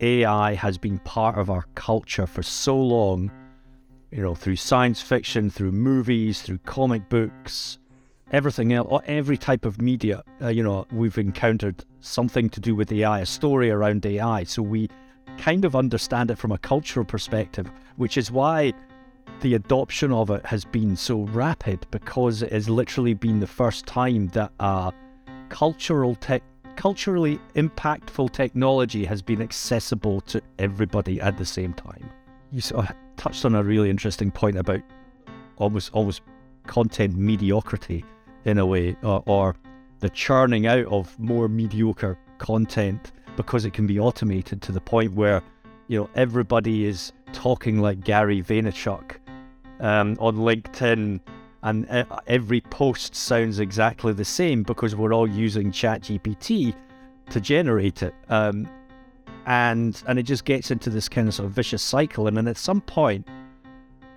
AI 0.00 0.54
has 0.54 0.78
been 0.78 0.98
part 1.00 1.38
of 1.38 1.50
our 1.50 1.66
culture 1.74 2.26
for 2.26 2.42
so 2.42 2.76
long, 2.76 3.30
you 4.10 4.22
know, 4.22 4.34
through 4.34 4.56
science 4.56 5.00
fiction, 5.00 5.50
through 5.50 5.72
movies, 5.72 6.42
through 6.42 6.58
comic 6.58 7.08
books, 7.08 7.78
everything 8.32 8.72
else, 8.72 9.02
every 9.06 9.36
type 9.36 9.64
of 9.64 9.80
media, 9.80 10.22
uh, 10.42 10.48
you 10.48 10.62
know, 10.62 10.86
we've 10.92 11.18
encountered 11.18 11.84
something 12.00 12.48
to 12.50 12.60
do 12.60 12.74
with 12.74 12.92
AI, 12.92 13.20
a 13.20 13.26
story 13.26 13.70
around 13.70 14.04
AI. 14.06 14.44
So 14.44 14.62
we 14.62 14.88
kind 15.38 15.64
of 15.64 15.76
understand 15.76 16.30
it 16.30 16.38
from 16.38 16.52
a 16.52 16.58
cultural 16.58 17.04
perspective, 17.04 17.70
which 17.96 18.16
is 18.16 18.30
why 18.30 18.72
the 19.40 19.54
adoption 19.54 20.12
of 20.12 20.30
it 20.30 20.44
has 20.44 20.64
been 20.64 20.96
so 20.96 21.22
rapid 21.22 21.86
because 21.90 22.42
it 22.42 22.52
has 22.52 22.68
literally 22.68 23.14
been 23.14 23.40
the 23.40 23.46
first 23.46 23.86
time 23.86 24.28
that 24.28 24.52
a 24.60 24.92
cultural 25.48 26.14
tech 26.14 26.42
culturally 26.76 27.38
impactful 27.54 28.32
technology 28.32 29.04
has 29.04 29.22
been 29.22 29.42
accessible 29.42 30.20
to 30.22 30.40
everybody 30.58 31.20
at 31.20 31.38
the 31.38 31.44
same 31.44 31.72
time. 31.74 32.08
You 32.52 32.60
sort 32.60 32.90
of 32.90 32.96
touched 33.16 33.44
on 33.44 33.54
a 33.54 33.62
really 33.62 33.90
interesting 33.90 34.30
point 34.30 34.56
about 34.56 34.80
almost 35.56 35.90
almost 35.92 36.22
content 36.66 37.16
mediocrity 37.16 38.04
in 38.44 38.58
a 38.58 38.66
way, 38.66 38.96
or, 39.02 39.22
or 39.26 39.56
the 40.00 40.08
churning 40.10 40.66
out 40.66 40.86
of 40.86 41.18
more 41.18 41.48
mediocre 41.48 42.18
content 42.38 43.12
because 43.36 43.64
it 43.64 43.72
can 43.72 43.86
be 43.86 43.98
automated 43.98 44.62
to 44.62 44.72
the 44.72 44.80
point 44.80 45.12
where 45.12 45.42
you 45.88 45.98
know 45.98 46.10
everybody 46.14 46.86
is 46.86 47.12
talking 47.32 47.80
like 47.80 48.02
Gary 48.02 48.42
Vaynerchuk 48.42 49.16
um, 49.80 50.16
on 50.18 50.36
LinkedIn, 50.36 51.20
and 51.62 52.06
every 52.26 52.60
post 52.60 53.14
sounds 53.14 53.58
exactly 53.60 54.12
the 54.12 54.24
same 54.24 54.62
because 54.62 54.96
we're 54.96 55.12
all 55.12 55.28
using 55.28 55.70
ChatGPT 55.70 56.74
to 57.30 57.40
generate 57.40 58.02
it, 58.02 58.14
um, 58.28 58.68
and 59.46 60.02
and 60.06 60.18
it 60.18 60.24
just 60.24 60.44
gets 60.44 60.70
into 60.70 60.90
this 60.90 61.08
kind 61.08 61.28
of 61.28 61.34
sort 61.34 61.46
of 61.46 61.52
vicious 61.52 61.82
cycle, 61.82 62.26
and 62.26 62.36
then 62.36 62.48
at 62.48 62.56
some 62.56 62.80
point. 62.80 63.26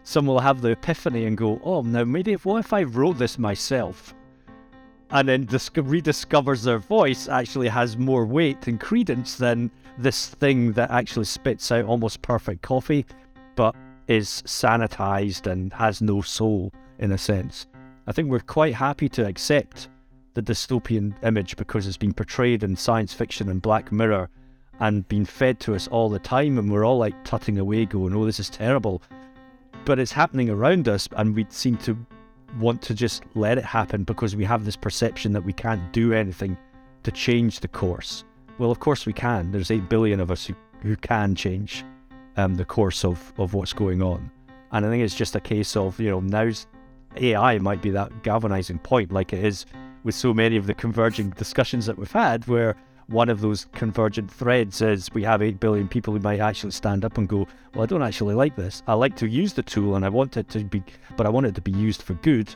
Someone 0.05 0.33
will 0.33 0.41
have 0.41 0.59
the 0.59 0.71
epiphany 0.71 1.27
and 1.27 1.38
go, 1.38 1.61
"Oh, 1.64 1.81
now 1.81 2.03
maybe 2.03 2.33
if, 2.33 2.45
what 2.45 2.58
if 2.58 2.73
I 2.73 2.83
wrote 2.83 3.17
this 3.17 3.39
myself?" 3.39 4.14
and 5.14 5.30
then 5.30 5.45
dis- 5.45 5.69
rediscovers 5.69 6.64
their 6.64 6.80
voice 6.80 7.30
actually 7.30 7.67
has 7.67 7.97
more 7.97 8.25
weight 8.25 8.67
and 8.67 8.80
credence 8.80 9.36
than 9.36 9.71
this 9.97 10.27
thing 10.27 10.71
that 10.73 10.89
actually 10.89 11.23
spits 11.23 11.71
out 11.71 11.86
almost 11.86 12.21
perfect 12.23 12.64
coffee, 12.64 13.05
but 13.55 13.75
is 14.08 14.44
sanitized 14.45 15.45
and 15.49 15.71
has 15.73 16.02
no 16.02 16.19
soul 16.21 16.73
in 16.99 17.11
a 17.11 17.17
sense. 17.17 17.67
I 18.08 18.11
think 18.11 18.30
we're 18.30 18.39
quite 18.39 18.75
happy 18.75 19.09
to 19.09 19.25
accept 19.25 19.89
the 20.33 20.41
dystopian 20.41 21.13
image 21.23 21.55
because 21.55 21.88
it's 21.88 21.97
been 21.97 22.13
portrayed 22.13 22.63
in 22.63 22.75
science 22.75 23.13
fiction 23.13 23.49
and 23.49 23.61
Black 23.61 23.91
Mirror 23.91 24.30
and 24.80 25.08
been 25.08 25.25
fed 25.25 25.59
to 25.61 25.75
us 25.75 25.88
all 25.88 26.09
the 26.09 26.19
time, 26.19 26.58
and 26.58 26.71
we're 26.71 26.86
all 26.86 26.97
like 26.97 27.23
tutting 27.23 27.59
away, 27.59 27.86
going, 27.86 28.16
"Oh, 28.16 28.25
this 28.25 28.39
is 28.39 28.49
terrible," 28.49 29.02
but 29.86 29.99
it's 29.99 30.11
happening 30.11 30.49
around 30.49 30.88
us, 30.88 31.08
and 31.16 31.36
we 31.36 31.45
seem 31.49 31.77
to 31.77 31.95
want 32.59 32.81
to 32.81 32.94
just 32.94 33.23
let 33.36 33.58
it 33.58 33.66
happen 33.66 34.03
because 34.03 34.36
we 34.36 34.45
have 34.45 34.66
this 34.66 34.75
perception 34.75 35.33
that 35.33 35.44
we 35.44 35.53
can't 35.53 35.91
do 35.91 36.14
anything 36.14 36.58
to 37.03 37.11
change 37.11 37.59
the 37.59 37.67
course. 37.67 38.23
Well, 38.58 38.71
of 38.71 38.80
course 38.80 39.05
we 39.05 39.14
can. 39.14 39.52
There's 39.52 39.71
8 39.71 39.89
billion 39.89 40.19
of 40.19 40.31
us 40.31 40.45
who, 40.45 40.55
who 40.81 40.95
can 40.95 41.36
change 41.36 41.83
um, 42.38 42.55
the 42.55 42.66
course 42.66 43.03
of, 43.03 43.33
of 43.38 43.53
what's 43.53 43.73
going 43.73 44.02
on. 44.02 44.30
And 44.71 44.86
I 44.86 44.89
think 44.89 45.03
it's 45.03 45.16
just 45.16 45.36
a 45.36 45.39
case 45.39 45.75
of, 45.75 45.99
you 45.99 46.09
know, 46.09 46.19
now's 46.19 46.67
AI 47.17 47.58
might 47.59 47.81
be 47.81 47.89
that 47.92 48.23
galvanizing 48.23 48.80
point, 48.80 49.11
like 49.11 49.33
it 49.33 49.44
is 49.44 49.66
with 50.03 50.16
so 50.16 50.33
many 50.33 50.58
of 50.58 50.67
the 50.67 50.73
converging 50.73 51.30
discussions 51.31 51.86
that 51.86 51.97
we've 51.97 52.11
had, 52.11 52.45
where 52.47 52.75
one 53.08 53.30
of 53.30 53.42
those 53.42 53.67
convergent 53.73 54.31
threads 54.31 54.81
is 54.81 55.09
we 55.14 55.23
have 55.23 55.42
8 55.42 55.59
billion 55.59 55.88
people 55.88 56.14
who 56.14 56.20
might 56.20 56.39
actually 56.39 56.72
stand 56.72 57.05
up 57.05 57.17
and 57.17 57.28
go, 57.28 57.47
Well, 57.73 57.83
I 57.83 57.86
don't 57.86 58.02
actually 58.02 58.36
like 58.36 58.55
this. 58.55 58.83
I 58.88 58.94
like 58.94 59.16
to 59.17 59.28
use 59.28 59.53
the 59.53 59.64
tool 59.64 59.95
and 59.95 60.05
I 60.05 60.09
want 60.09 60.38
it 60.38 60.50
to 60.50 60.64
be, 60.64 60.83
but 61.17 61.25
I 61.25 61.30
want 61.30 61.45
it 61.45 61.55
to 61.55 61.61
be 61.61 61.72
used 61.72 62.02
for 62.02 62.14
good, 62.16 62.53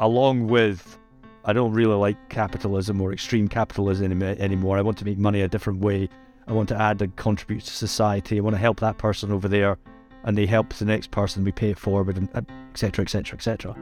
along 0.00 0.48
with 0.48 0.98
I 1.44 1.52
don't 1.52 1.72
really 1.72 1.94
like 1.94 2.28
capitalism 2.28 3.00
or 3.00 3.12
extreme 3.12 3.48
capitalism 3.48 4.22
anymore. 4.22 4.76
I 4.76 4.82
want 4.82 4.98
to 4.98 5.04
make 5.04 5.18
money 5.18 5.42
a 5.42 5.48
different 5.48 5.80
way. 5.80 6.08
I 6.46 6.52
want 6.52 6.68
to 6.70 6.80
add 6.80 7.00
and 7.00 7.14
contribute 7.16 7.62
to 7.64 7.72
society. 7.72 8.38
I 8.38 8.40
want 8.40 8.54
to 8.54 8.60
help 8.60 8.80
that 8.80 8.98
person 8.98 9.32
over 9.32 9.48
there, 9.48 9.78
and 10.28 10.36
they 10.36 10.44
help 10.44 10.74
the 10.74 10.84
next 10.84 11.10
person. 11.10 11.42
We 11.42 11.52
pay 11.52 11.70
it 11.70 11.78
forward, 11.78 12.18
and 12.18 12.28
etc. 12.70 13.02
etc. 13.02 13.34
etc. 13.34 13.74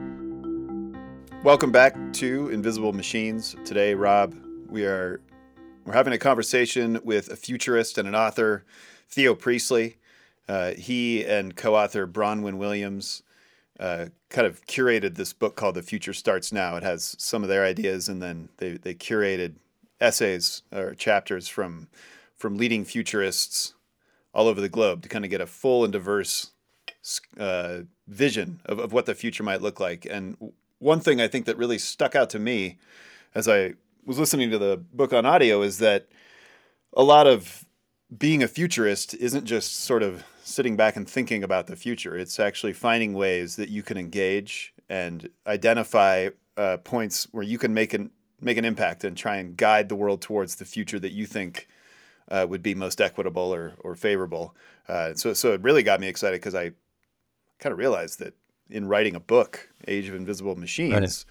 Welcome 1.43 1.73
back 1.73 1.93
to 2.13 2.49
Invisible 2.49 2.93
Machines. 2.93 3.57
Today, 3.65 3.93
Robb, 3.93 4.33
we 4.69 4.85
are 4.85 5.19
we're 5.85 5.93
having 5.93 6.13
a 6.13 6.17
conversation 6.17 7.01
with 7.03 7.27
a 7.29 7.35
futurist 7.35 7.97
and 7.97 8.07
an 8.07 8.15
author, 8.15 8.65
Theo 9.09 9.35
Priestley. 9.35 9.97
Uh, 10.47 10.71
he 10.71 11.25
and 11.25 11.53
co 11.53 11.75
author 11.75 12.07
Bronwyn 12.07 12.55
Williams 12.55 13.23
uh, 13.77 14.05
kind 14.29 14.47
of 14.47 14.65
curated 14.67 15.15
this 15.15 15.33
book 15.33 15.57
called 15.57 15.75
The 15.75 15.83
Future 15.83 16.13
Starts 16.13 16.53
Now. 16.53 16.77
It 16.77 16.83
has 16.83 17.13
some 17.19 17.43
of 17.43 17.49
their 17.49 17.65
ideas, 17.65 18.07
and 18.07 18.21
then 18.21 18.47
they, 18.55 18.77
they 18.77 18.93
curated 18.93 19.55
essays 19.99 20.61
or 20.71 20.95
chapters 20.95 21.49
from, 21.49 21.89
from 22.37 22.57
leading 22.57 22.85
futurists 22.85 23.73
all 24.37 24.47
over 24.47 24.61
the 24.61 24.69
globe 24.69 25.01
to 25.01 25.09
kind 25.09 25.25
of 25.25 25.31
get 25.31 25.41
a 25.41 25.47
full 25.47 25.83
and 25.83 25.91
diverse 25.91 26.51
uh, 27.39 27.79
vision 28.07 28.61
of, 28.65 28.77
of 28.77 28.93
what 28.93 29.07
the 29.07 29.15
future 29.15 29.41
might 29.41 29.63
look 29.63 29.79
like. 29.79 30.05
And 30.09 30.37
one 30.77 30.99
thing 30.99 31.19
I 31.19 31.27
think 31.27 31.47
that 31.47 31.57
really 31.57 31.79
stuck 31.79 32.15
out 32.15 32.29
to 32.29 32.39
me 32.39 32.77
as 33.33 33.47
I 33.47 33.73
was 34.05 34.19
listening 34.19 34.51
to 34.51 34.59
the 34.59 34.77
book 34.77 35.11
on 35.11 35.25
audio 35.25 35.63
is 35.63 35.79
that 35.79 36.07
a 36.93 37.01
lot 37.01 37.25
of 37.25 37.65
being 38.15 38.43
a 38.43 38.47
futurist 38.47 39.15
isn't 39.15 39.45
just 39.45 39.77
sort 39.77 40.03
of 40.03 40.23
sitting 40.43 40.77
back 40.77 40.95
and 40.95 41.09
thinking 41.09 41.43
about 41.43 41.65
the 41.65 41.75
future. 41.75 42.15
It's 42.15 42.39
actually 42.39 42.73
finding 42.73 43.13
ways 43.13 43.55
that 43.55 43.69
you 43.69 43.81
can 43.81 43.97
engage 43.97 44.71
and 44.87 45.27
identify 45.47 46.29
uh, 46.55 46.77
points 46.77 47.27
where 47.31 47.43
you 47.43 47.57
can 47.57 47.73
make 47.73 47.95
an 47.95 48.11
make 48.39 48.57
an 48.57 48.65
impact 48.65 49.03
and 49.03 49.17
try 49.17 49.37
and 49.37 49.57
guide 49.57 49.89
the 49.89 49.95
world 49.95 50.21
towards 50.21 50.55
the 50.55 50.65
future 50.65 50.99
that 50.99 51.11
you 51.11 51.25
think 51.25 51.67
uh, 52.29 52.45
would 52.47 52.63
be 52.63 52.75
most 52.75 53.01
equitable 53.01 53.53
or 53.53 53.73
or 53.79 53.95
favorable. 53.95 54.55
Uh, 54.87 55.13
so 55.13 55.33
so 55.33 55.53
it 55.53 55.61
really 55.61 55.83
got 55.83 55.99
me 55.99 56.07
excited 56.07 56.39
because 56.39 56.55
I 56.55 56.71
kind 57.59 57.73
of 57.73 57.79
realized 57.79 58.19
that 58.19 58.33
in 58.69 58.87
writing 58.87 59.15
a 59.15 59.19
book, 59.19 59.69
Age 59.87 60.09
of 60.09 60.15
Invisible 60.15 60.55
Machines, 60.55 60.93
right. 60.93 61.25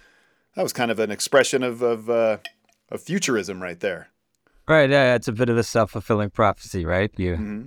that 0.55 0.63
was 0.63 0.73
kind 0.73 0.91
of 0.91 0.99
an 0.99 1.11
expression 1.11 1.63
of 1.63 1.81
of 1.81 2.09
uh, 2.09 2.37
of 2.89 3.01
futurism 3.01 3.61
right 3.61 3.79
there. 3.79 4.09
Right. 4.67 4.89
Yeah, 4.89 5.15
it's 5.15 5.29
a 5.29 5.33
bit 5.33 5.49
of 5.49 5.57
a 5.57 5.63
self 5.63 5.91
fulfilling 5.91 6.29
prophecy, 6.29 6.85
right? 6.85 7.11
You, 7.15 7.33
mm-hmm. 7.33 7.61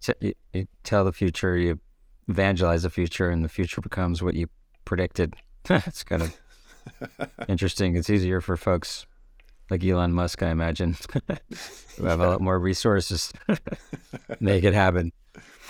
t- 0.00 0.12
you, 0.20 0.34
you 0.54 0.66
tell 0.82 1.04
the 1.04 1.12
future, 1.12 1.58
you 1.58 1.78
evangelize 2.26 2.84
the 2.84 2.90
future, 2.90 3.28
and 3.28 3.44
the 3.44 3.50
future 3.50 3.82
becomes 3.82 4.22
what 4.22 4.34
you 4.34 4.48
predicted. 4.86 5.34
it's 5.70 6.02
kind 6.02 6.22
of 6.22 6.40
interesting. 7.48 7.96
It's 7.96 8.08
easier 8.08 8.40
for 8.40 8.56
folks 8.56 9.06
like 9.70 9.84
Elon 9.84 10.12
Musk, 10.12 10.42
I 10.42 10.50
imagine, 10.50 10.96
who 11.96 12.04
have 12.04 12.20
a 12.20 12.28
lot 12.28 12.40
more 12.40 12.58
resources, 12.58 13.32
make 14.40 14.64
it 14.64 14.74
happen. 14.74 15.12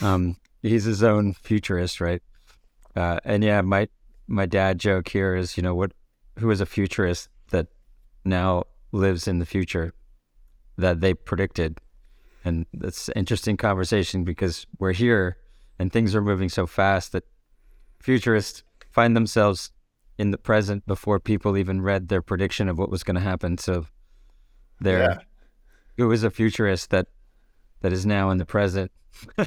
Um, 0.00 0.36
he's 0.62 0.84
his 0.84 1.02
own 1.02 1.34
futurist, 1.34 2.00
right? 2.00 2.22
Uh, 2.96 3.20
and 3.24 3.44
yeah, 3.44 3.60
my 3.60 3.88
my 4.26 4.46
dad 4.46 4.78
joke 4.78 5.08
here 5.08 5.34
is, 5.34 5.56
you 5.56 5.62
know, 5.62 5.74
what 5.74 5.92
who 6.38 6.50
is 6.50 6.60
a 6.60 6.66
futurist 6.66 7.28
that 7.50 7.66
now 8.24 8.64
lives 8.92 9.28
in 9.28 9.38
the 9.38 9.46
future 9.46 9.92
that 10.78 11.00
they 11.00 11.14
predicted. 11.14 11.78
And 12.44 12.66
it's 12.72 13.08
an 13.08 13.14
interesting 13.16 13.56
conversation 13.56 14.24
because 14.24 14.66
we're 14.78 14.92
here 14.92 15.36
and 15.78 15.92
things 15.92 16.14
are 16.14 16.22
moving 16.22 16.48
so 16.48 16.66
fast 16.66 17.12
that 17.12 17.24
futurists 18.00 18.62
find 18.90 19.14
themselves 19.14 19.70
in 20.20 20.32
the 20.32 20.38
present 20.38 20.86
before 20.86 21.18
people 21.18 21.56
even 21.56 21.80
read 21.80 22.08
their 22.08 22.20
prediction 22.20 22.68
of 22.68 22.78
what 22.78 22.90
was 22.90 23.02
going 23.02 23.14
to 23.14 23.22
happen. 23.22 23.56
So 23.56 23.86
there, 24.78 24.98
yeah. 24.98 25.18
it 25.96 26.04
was 26.04 26.22
a 26.24 26.30
futurist 26.30 26.90
that 26.90 27.06
that 27.80 27.90
is 27.90 28.04
now 28.04 28.28
in 28.28 28.36
the 28.36 28.44
present 28.44 28.92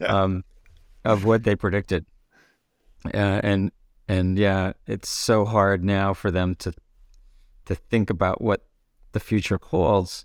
yeah. 0.00 0.06
um, 0.06 0.44
of 1.04 1.26
what 1.26 1.44
they 1.44 1.54
predicted. 1.54 2.06
Uh, 3.04 3.40
and 3.42 3.70
and 4.08 4.38
yeah, 4.38 4.72
it's 4.86 5.10
so 5.10 5.44
hard 5.44 5.84
now 5.84 6.14
for 6.14 6.30
them 6.30 6.54
to 6.54 6.72
to 7.66 7.74
think 7.74 8.08
about 8.08 8.40
what 8.40 8.64
the 9.12 9.20
future 9.20 9.58
holds 9.62 10.24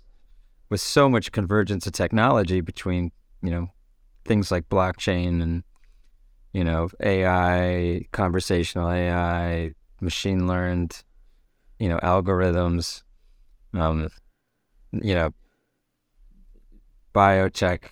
with 0.70 0.80
so 0.80 1.10
much 1.10 1.30
convergence 1.30 1.86
of 1.86 1.92
technology 1.92 2.62
between, 2.62 3.12
you 3.42 3.50
know, 3.50 3.68
things 4.24 4.50
like 4.50 4.70
blockchain 4.70 5.42
and, 5.42 5.62
you 6.52 6.64
know, 6.64 6.88
AI, 7.02 8.06
conversational 8.12 8.90
AI, 8.90 9.72
machine 10.00 10.46
learned, 10.46 11.02
you 11.78 11.88
know, 11.88 11.98
algorithms, 11.98 13.02
um, 13.74 14.08
you 14.92 15.14
know, 15.14 15.30
biotech, 17.14 17.84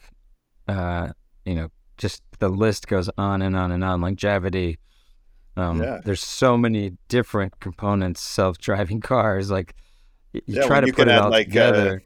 uh, 0.69 1.09
you 1.45 1.55
know, 1.55 1.69
just 1.99 2.23
the 2.39 2.49
list 2.49 2.87
goes 2.89 3.11
on 3.19 3.43
and 3.43 3.57
on 3.57 3.73
and 3.73 3.85
on, 3.85 4.01
longevity, 4.01 4.79
um, 5.57 5.83
yeah. 5.83 6.01
There's 6.05 6.23
so 6.23 6.57
many 6.57 6.97
different 7.09 7.61
components, 7.61 8.23
self-driving 8.23 9.01
cars. 9.03 9.51
Like 9.51 9.75
you 10.33 10.43
yeah, 10.47 10.63
try 10.67 10.81
to 10.81 10.87
you 10.87 10.93
put 10.93 11.09
it 11.09 11.17
all 11.19 11.31
like, 11.31 11.57
uh, 11.57 11.73
together. 11.73 12.03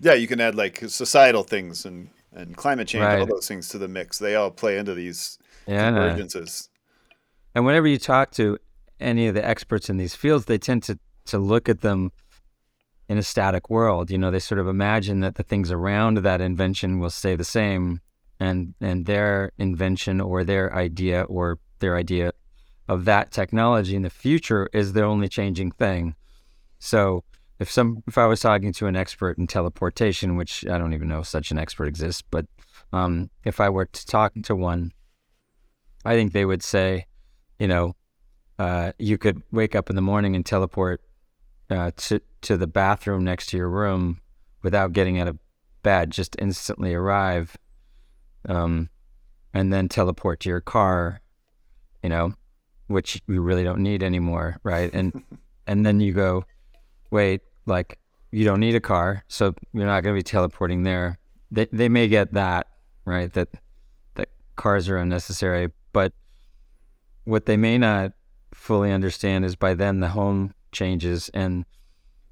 yeah, 0.00 0.14
you 0.14 0.26
can 0.28 0.40
add 0.40 0.54
like 0.54 0.80
societal 0.88 1.42
things 1.42 1.84
and 1.84 2.10
and 2.32 2.56
climate 2.56 2.88
change, 2.88 3.02
Right. 3.02 3.14
all 3.14 3.26
those 3.26 3.48
things 3.48 3.68
to 3.70 3.78
the 3.78 3.88
mix. 3.88 4.18
They 4.18 4.34
all 4.36 4.50
play 4.50 4.78
into 4.78 4.94
these 4.94 5.38
Yeah. 5.68 5.90
convergences. 5.90 6.68
And 7.54 7.64
whenever 7.64 7.86
you 7.86 7.98
talk 7.98 8.32
to 8.32 8.58
any 9.00 9.26
of 9.28 9.34
the 9.34 9.46
experts 9.46 9.88
in 9.88 9.96
these 9.96 10.14
fields, 10.14 10.46
they 10.46 10.58
tend 10.58 10.82
to, 10.84 10.98
to 11.26 11.38
look 11.38 11.68
at 11.68 11.82
them 11.82 12.12
in 13.08 13.18
a 13.18 13.22
static 13.22 13.70
world. 13.70 14.10
You 14.10 14.18
know, 14.18 14.30
they 14.30 14.38
sort 14.38 14.58
of 14.58 14.68
imagine 14.68 15.20
that 15.20 15.36
the 15.36 15.42
things 15.42 15.70
around 15.70 16.18
that 16.18 16.40
invention 16.40 16.98
will 16.98 17.10
stay 17.10 17.36
the 17.36 17.44
same 17.44 18.00
and 18.40 18.74
and 18.80 19.06
their 19.06 19.50
invention 19.58 20.20
or 20.20 20.44
their 20.44 20.74
idea 20.74 21.22
or 21.22 21.58
their 21.80 21.96
idea 21.96 22.32
of 22.88 23.04
that 23.04 23.30
technology 23.30 23.96
in 23.96 24.02
the 24.02 24.10
future 24.10 24.68
is 24.72 24.92
the 24.92 25.02
only 25.02 25.28
changing 25.28 25.72
thing. 25.72 26.14
So 26.78 27.24
if 27.58 27.70
some 27.70 28.02
if 28.06 28.16
I 28.16 28.26
was 28.26 28.40
talking 28.40 28.72
to 28.74 28.86
an 28.86 28.96
expert 28.96 29.38
in 29.38 29.46
teleportation, 29.46 30.36
which 30.36 30.64
I 30.66 30.78
don't 30.78 30.94
even 30.94 31.08
know 31.08 31.20
if 31.20 31.26
such 31.26 31.50
an 31.50 31.58
expert 31.58 31.88
exists, 31.88 32.22
but 32.22 32.46
um, 32.92 33.30
if 33.44 33.60
I 33.60 33.68
were 33.68 33.86
to 33.86 34.06
talk 34.06 34.32
to 34.44 34.56
one, 34.56 34.92
I 36.04 36.14
think 36.14 36.32
they 36.32 36.44
would 36.44 36.62
say, 36.62 37.06
you 37.58 37.68
know, 37.68 37.94
uh, 38.58 38.92
you 38.98 39.18
could 39.18 39.42
wake 39.52 39.74
up 39.74 39.90
in 39.90 39.96
the 39.96 40.02
morning 40.02 40.34
and 40.34 40.44
teleport 40.44 41.00
uh, 41.70 41.90
to 41.96 42.20
to 42.42 42.56
the 42.56 42.66
bathroom 42.66 43.24
next 43.24 43.46
to 43.46 43.56
your 43.56 43.68
room 43.68 44.20
without 44.62 44.92
getting 44.92 45.18
out 45.18 45.28
of 45.28 45.38
bed, 45.82 46.10
just 46.10 46.36
instantly 46.38 46.94
arrive, 46.94 47.56
um, 48.48 48.88
and 49.54 49.72
then 49.72 49.88
teleport 49.88 50.40
to 50.40 50.48
your 50.48 50.60
car, 50.60 51.20
you 52.02 52.08
know, 52.08 52.32
which 52.86 53.20
you 53.26 53.40
really 53.40 53.64
don't 53.64 53.80
need 53.80 54.02
anymore, 54.02 54.58
right? 54.62 54.92
And 54.92 55.22
and 55.66 55.84
then 55.84 56.00
you 56.00 56.12
go, 56.12 56.44
wait, 57.10 57.42
like 57.66 57.98
you 58.30 58.44
don't 58.44 58.60
need 58.60 58.74
a 58.74 58.80
car, 58.80 59.24
so 59.28 59.54
you're 59.72 59.86
not 59.86 60.02
going 60.02 60.14
to 60.14 60.18
be 60.18 60.22
teleporting 60.22 60.82
there. 60.82 61.18
They 61.50 61.66
they 61.72 61.88
may 61.88 62.08
get 62.08 62.32
that 62.34 62.66
right 63.04 63.32
that 63.32 63.48
that 64.14 64.28
cars 64.56 64.88
are 64.88 64.96
unnecessary, 64.96 65.68
but 65.92 66.12
what 67.24 67.46
they 67.46 67.56
may 67.56 67.78
not 67.78 68.12
fully 68.54 68.90
understand 68.92 69.44
is 69.44 69.56
by 69.56 69.74
then 69.74 70.00
the 70.00 70.08
home 70.08 70.54
changes 70.72 71.28
and 71.34 71.64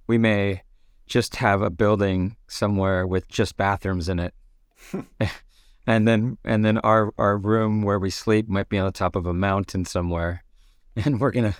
we 0.07 0.19
may 0.19 0.63
just 1.07 1.37
have 1.37 1.63
a 1.63 1.71
building 1.71 2.37
somewhere 2.49 3.07
with 3.07 3.29
just 3.29 3.57
bathrooms 3.57 4.09
in 4.09 4.19
it. 4.19 4.35
and 5.87 6.07
then 6.09 6.39
and 6.45 6.65
then 6.65 6.79
our 6.79 7.13
our 7.19 7.37
room 7.37 7.83
where 7.83 7.99
we 7.99 8.11
sleep 8.11 8.49
might 8.49 8.69
be 8.69 8.79
on 8.79 8.87
the 8.87 8.93
top 8.93 9.17
of 9.17 9.27
a 9.27 9.35
mountain 9.35 9.85
somewhere. 9.85 10.43
And 11.05 11.21
we're 11.21 11.31
going 11.31 11.53
to 11.53 11.59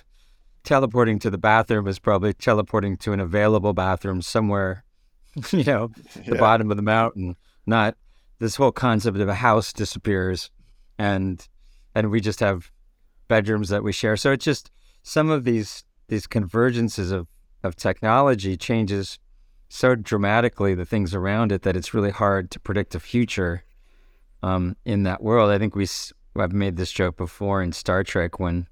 teleporting 0.63 1.19
to 1.19 1.29
the 1.29 1.37
bathroom 1.37 1.87
is 1.87 1.99
probably 1.99 2.33
teleporting 2.33 2.97
to 2.97 3.13
an 3.13 3.19
available 3.19 3.71
bathroom 3.73 4.23
somewhere, 4.23 4.83
you 5.51 5.63
know, 5.63 5.89
the 6.15 6.33
Yeah. 6.33 6.39
bottom 6.39 6.71
of 6.71 6.77
the 6.77 6.81
mountain. 6.83 7.35
Not 7.67 7.95
this 8.39 8.55
whole 8.55 8.71
concept 8.71 9.17
of 9.19 9.29
a 9.29 9.35
house 9.35 9.71
disappears 9.73 10.49
and 10.97 11.47
and 11.97 12.11
we 12.11 12.21
just 12.21 12.39
have 12.41 12.71
bedrooms 13.27 13.69
that 13.69 13.83
we 13.83 13.91
share. 13.91 14.15
So 14.15 14.31
it's 14.31 14.45
just 14.45 14.69
some 15.01 15.31
of 15.31 15.45
these 15.45 15.83
these 16.09 16.27
convergences 16.27 17.11
of 17.11 17.27
of 17.63 17.75
technology 17.75 18.55
changes 18.55 19.17
so 19.67 19.95
dramatically 19.95 20.75
the 20.75 20.85
things 20.85 21.15
around 21.15 21.51
it 21.51 21.63
that 21.63 21.75
it's 21.75 21.95
really 21.95 22.11
hard 22.11 22.51
to 22.51 22.59
predict 22.59 22.93
a 22.93 22.99
future 22.99 23.63
um, 24.43 24.77
in 24.85 25.03
that 25.03 25.23
world. 25.23 25.49
I 25.49 25.57
think 25.57 25.75
we 25.75 25.87
I've 26.37 26.53
made 26.53 26.77
this 26.77 26.91
joke 26.91 27.17
before 27.17 27.63
in 27.63 27.71
Star 27.71 28.03
Trek 28.03 28.39
when 28.39 28.67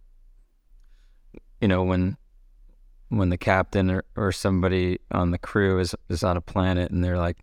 you 1.60 1.68
know 1.68 1.84
when 1.84 2.18
when 3.10 3.30
the 3.30 3.40
captain 3.40 3.90
or, 3.90 4.04
or 4.16 4.32
somebody 4.32 5.00
on 5.10 5.32
the 5.32 5.40
crew 5.40 5.80
is 5.80 5.96
is 6.10 6.24
on 6.24 6.38
a 6.38 6.42
planet 6.42 6.92
and 6.92 7.04
they're 7.04 7.18
like 7.18 7.38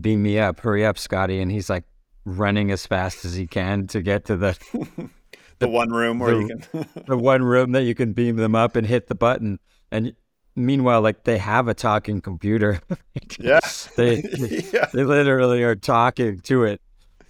beam 0.00 0.22
me 0.22 0.38
up 0.38 0.60
hurry 0.60 0.86
up 0.86 0.98
scotty 0.98 1.40
and 1.40 1.50
he's 1.50 1.68
like 1.68 1.84
running 2.26 2.70
as 2.70 2.86
fast 2.86 3.24
as 3.24 3.34
he 3.34 3.46
can 3.46 3.86
to 3.86 4.02
get 4.02 4.26
to 4.26 4.36
the 4.36 4.58
The 5.58 5.68
one 5.68 5.90
room 5.90 6.18
where 6.18 6.38
you 6.38 6.48
the- 6.48 6.84
can 6.84 7.04
the 7.06 7.16
one 7.16 7.42
room 7.42 7.72
that 7.72 7.84
you 7.84 7.94
can 7.94 8.12
beam 8.12 8.36
them 8.36 8.54
up 8.54 8.76
and 8.76 8.86
hit 8.86 9.06
the 9.06 9.14
button. 9.14 9.58
And 9.90 10.14
meanwhile, 10.54 11.00
like 11.00 11.24
they 11.24 11.38
have 11.38 11.68
a 11.68 11.72
talking 11.74 12.20
computer. 12.20 12.80
Yeah. 13.38 13.60
they 13.96 14.22
yeah. 14.72 14.86
they 14.92 15.04
literally 15.04 15.62
are 15.62 15.74
talking 15.76 16.40
to 16.40 16.64
it. 16.64 16.80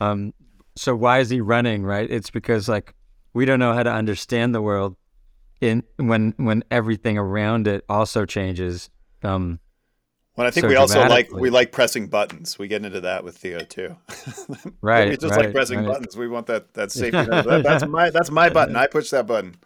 Um, 0.00 0.34
so 0.76 0.94
why 0.94 1.18
is 1.20 1.30
he 1.30 1.40
running? 1.40 1.84
Right? 1.84 2.08
It's 2.10 2.30
because 2.30 2.68
like 2.68 2.94
we 3.32 3.44
don't 3.44 3.58
know 3.58 3.72
how 3.72 3.82
to 3.82 3.92
understand 3.92 4.54
the 4.54 4.62
world 4.62 4.96
in 5.60 5.82
when 5.96 6.34
when 6.36 6.64
everything 6.70 7.18
around 7.18 7.66
it 7.68 7.84
also 7.88 8.24
changes. 8.24 8.90
Um, 9.22 9.58
Well, 10.36 10.46
I 10.46 10.50
think 10.50 10.64
So 10.64 10.68
we 10.68 10.76
also 10.76 11.00
like 11.08 11.32
we 11.32 11.48
like 11.48 11.72
pressing 11.72 12.08
buttons. 12.08 12.58
We 12.58 12.68
get 12.68 12.84
into 12.84 13.00
that 13.00 13.24
with 13.24 13.38
Theo 13.38 13.60
too. 13.60 13.96
Right, 14.82 15.08
we 15.08 15.16
just 15.16 15.34
right, 15.34 15.46
like 15.46 15.54
pressing 15.54 15.78
right. 15.80 15.88
buttons. 15.88 16.16
We 16.16 16.28
want 16.28 16.46
that 16.46 16.74
that 16.74 16.92
safety. 16.92 17.24
That- 17.24 17.62
that's 17.64 17.86
my 17.86 18.10
that's 18.10 18.30
my 18.30 18.50
button. 18.50 18.76
I 18.76 18.86
push 18.86 19.10
that 19.10 19.26
button. 19.26 19.56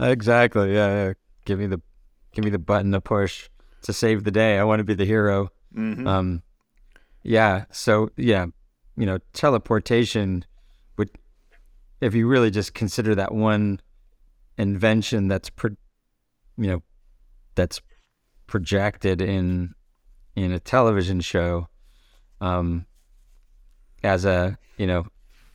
exactly. 0.00 0.74
Yeah, 0.74 1.06
yeah. 1.06 1.12
Give 1.44 1.58
me 1.58 1.66
the 1.66 1.80
give 2.32 2.44
me 2.44 2.50
the 2.50 2.58
button 2.58 2.92
to 2.92 3.00
push 3.00 3.48
to 3.82 3.92
save 3.92 4.24
the 4.24 4.30
day. 4.30 4.58
I 4.58 4.64
want 4.64 4.80
to 4.80 4.84
be 4.84 4.94
the 4.94 5.04
hero. 5.04 5.50
Mhm. 5.76 6.06
Um, 6.08 6.42
yeah. 7.22 7.64
So 7.70 8.10
yeah, 8.16 8.46
you 8.96 9.04
know, 9.06 9.18
teleportation 9.34 10.44
would, 10.96 11.10
if 12.00 12.14
you 12.14 12.26
really 12.26 12.50
just 12.50 12.72
consider 12.74 13.14
that 13.14 13.32
one 13.34 13.80
invention 14.56 15.28
that's, 15.28 15.50
pro- 15.50 15.76
you 16.56 16.66
know, 16.68 16.82
that's 17.56 17.80
projected 18.46 19.20
in 19.20 19.74
in 20.36 20.52
a 20.52 20.58
television 20.58 21.20
show, 21.20 21.68
um, 22.40 22.86
as 24.02 24.24
a 24.24 24.58
you 24.76 24.86
know, 24.86 25.06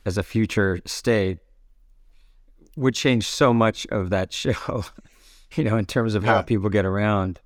as 0.06 0.16
a 0.18 0.22
future 0.22 0.80
state, 0.86 1.38
would 2.76 2.94
change 2.94 3.26
so 3.26 3.52
much 3.52 3.86
of 3.90 4.10
that 4.10 4.32
show. 4.42 4.84
you 5.56 5.64
know, 5.64 5.76
in 5.76 5.84
terms 5.84 6.14
of 6.14 6.22
Yeah. 6.24 6.34
how 6.36 6.42
people 6.42 6.68
get 6.70 6.84
around. 6.84 7.40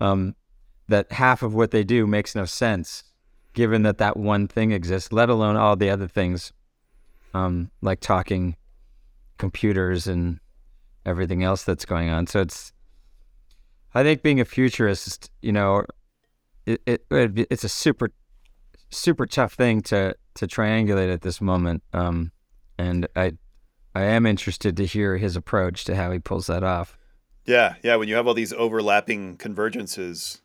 Um, 0.00 0.34
that 0.88 1.12
half 1.12 1.42
of 1.42 1.54
what 1.54 1.70
they 1.72 1.84
do 1.84 2.06
makes 2.06 2.34
no 2.34 2.44
sense 2.44 3.04
given 3.52 3.82
that 3.82 3.98
that 3.98 4.16
one 4.16 4.46
thing 4.48 4.70
exists, 4.72 5.12
let 5.12 5.28
alone 5.28 5.56
all 5.56 5.74
the 5.76 5.90
other 5.90 6.06
things, 6.08 6.52
um, 7.34 7.70
like 7.82 8.00
talking 8.00 8.56
computers 9.38 10.06
and 10.06 10.38
everything 11.04 11.42
else 11.42 11.64
that's 11.64 11.84
going 11.84 12.08
on. 12.08 12.26
So 12.28 12.40
it's, 12.40 12.72
I 13.94 14.02
think 14.04 14.22
being 14.22 14.40
a 14.40 14.44
futurist, 14.44 15.30
you 15.42 15.50
know, 15.52 15.84
it, 16.86 17.04
it 17.10 17.34
be- 17.34 17.46
it's 17.50 17.64
a 17.64 17.68
super, 17.68 18.10
super 18.90 19.26
tough 19.26 19.54
thing 19.54 19.80
to 19.82 20.14
to 20.34 20.46
triangulate 20.46 21.12
at 21.12 21.22
this 21.22 21.40
moment. 21.40 21.82
Um, 21.92 22.32
and 22.78 23.06
I, 23.16 23.32
I 23.94 24.02
am 24.04 24.24
interested 24.26 24.76
to 24.76 24.86
hear 24.86 25.16
his 25.18 25.36
approach 25.36 25.84
to 25.84 25.96
how 25.96 26.12
he 26.12 26.18
pulls 26.18 26.46
that 26.46 26.62
off. 26.62 26.96
Yeah, 27.44 27.74
yeah. 27.82 27.96
When 27.96 28.08
you 28.08 28.14
have 28.14 28.26
all 28.26 28.34
these 28.34 28.52
overlapping 28.52 29.36
convergences, 29.38 30.40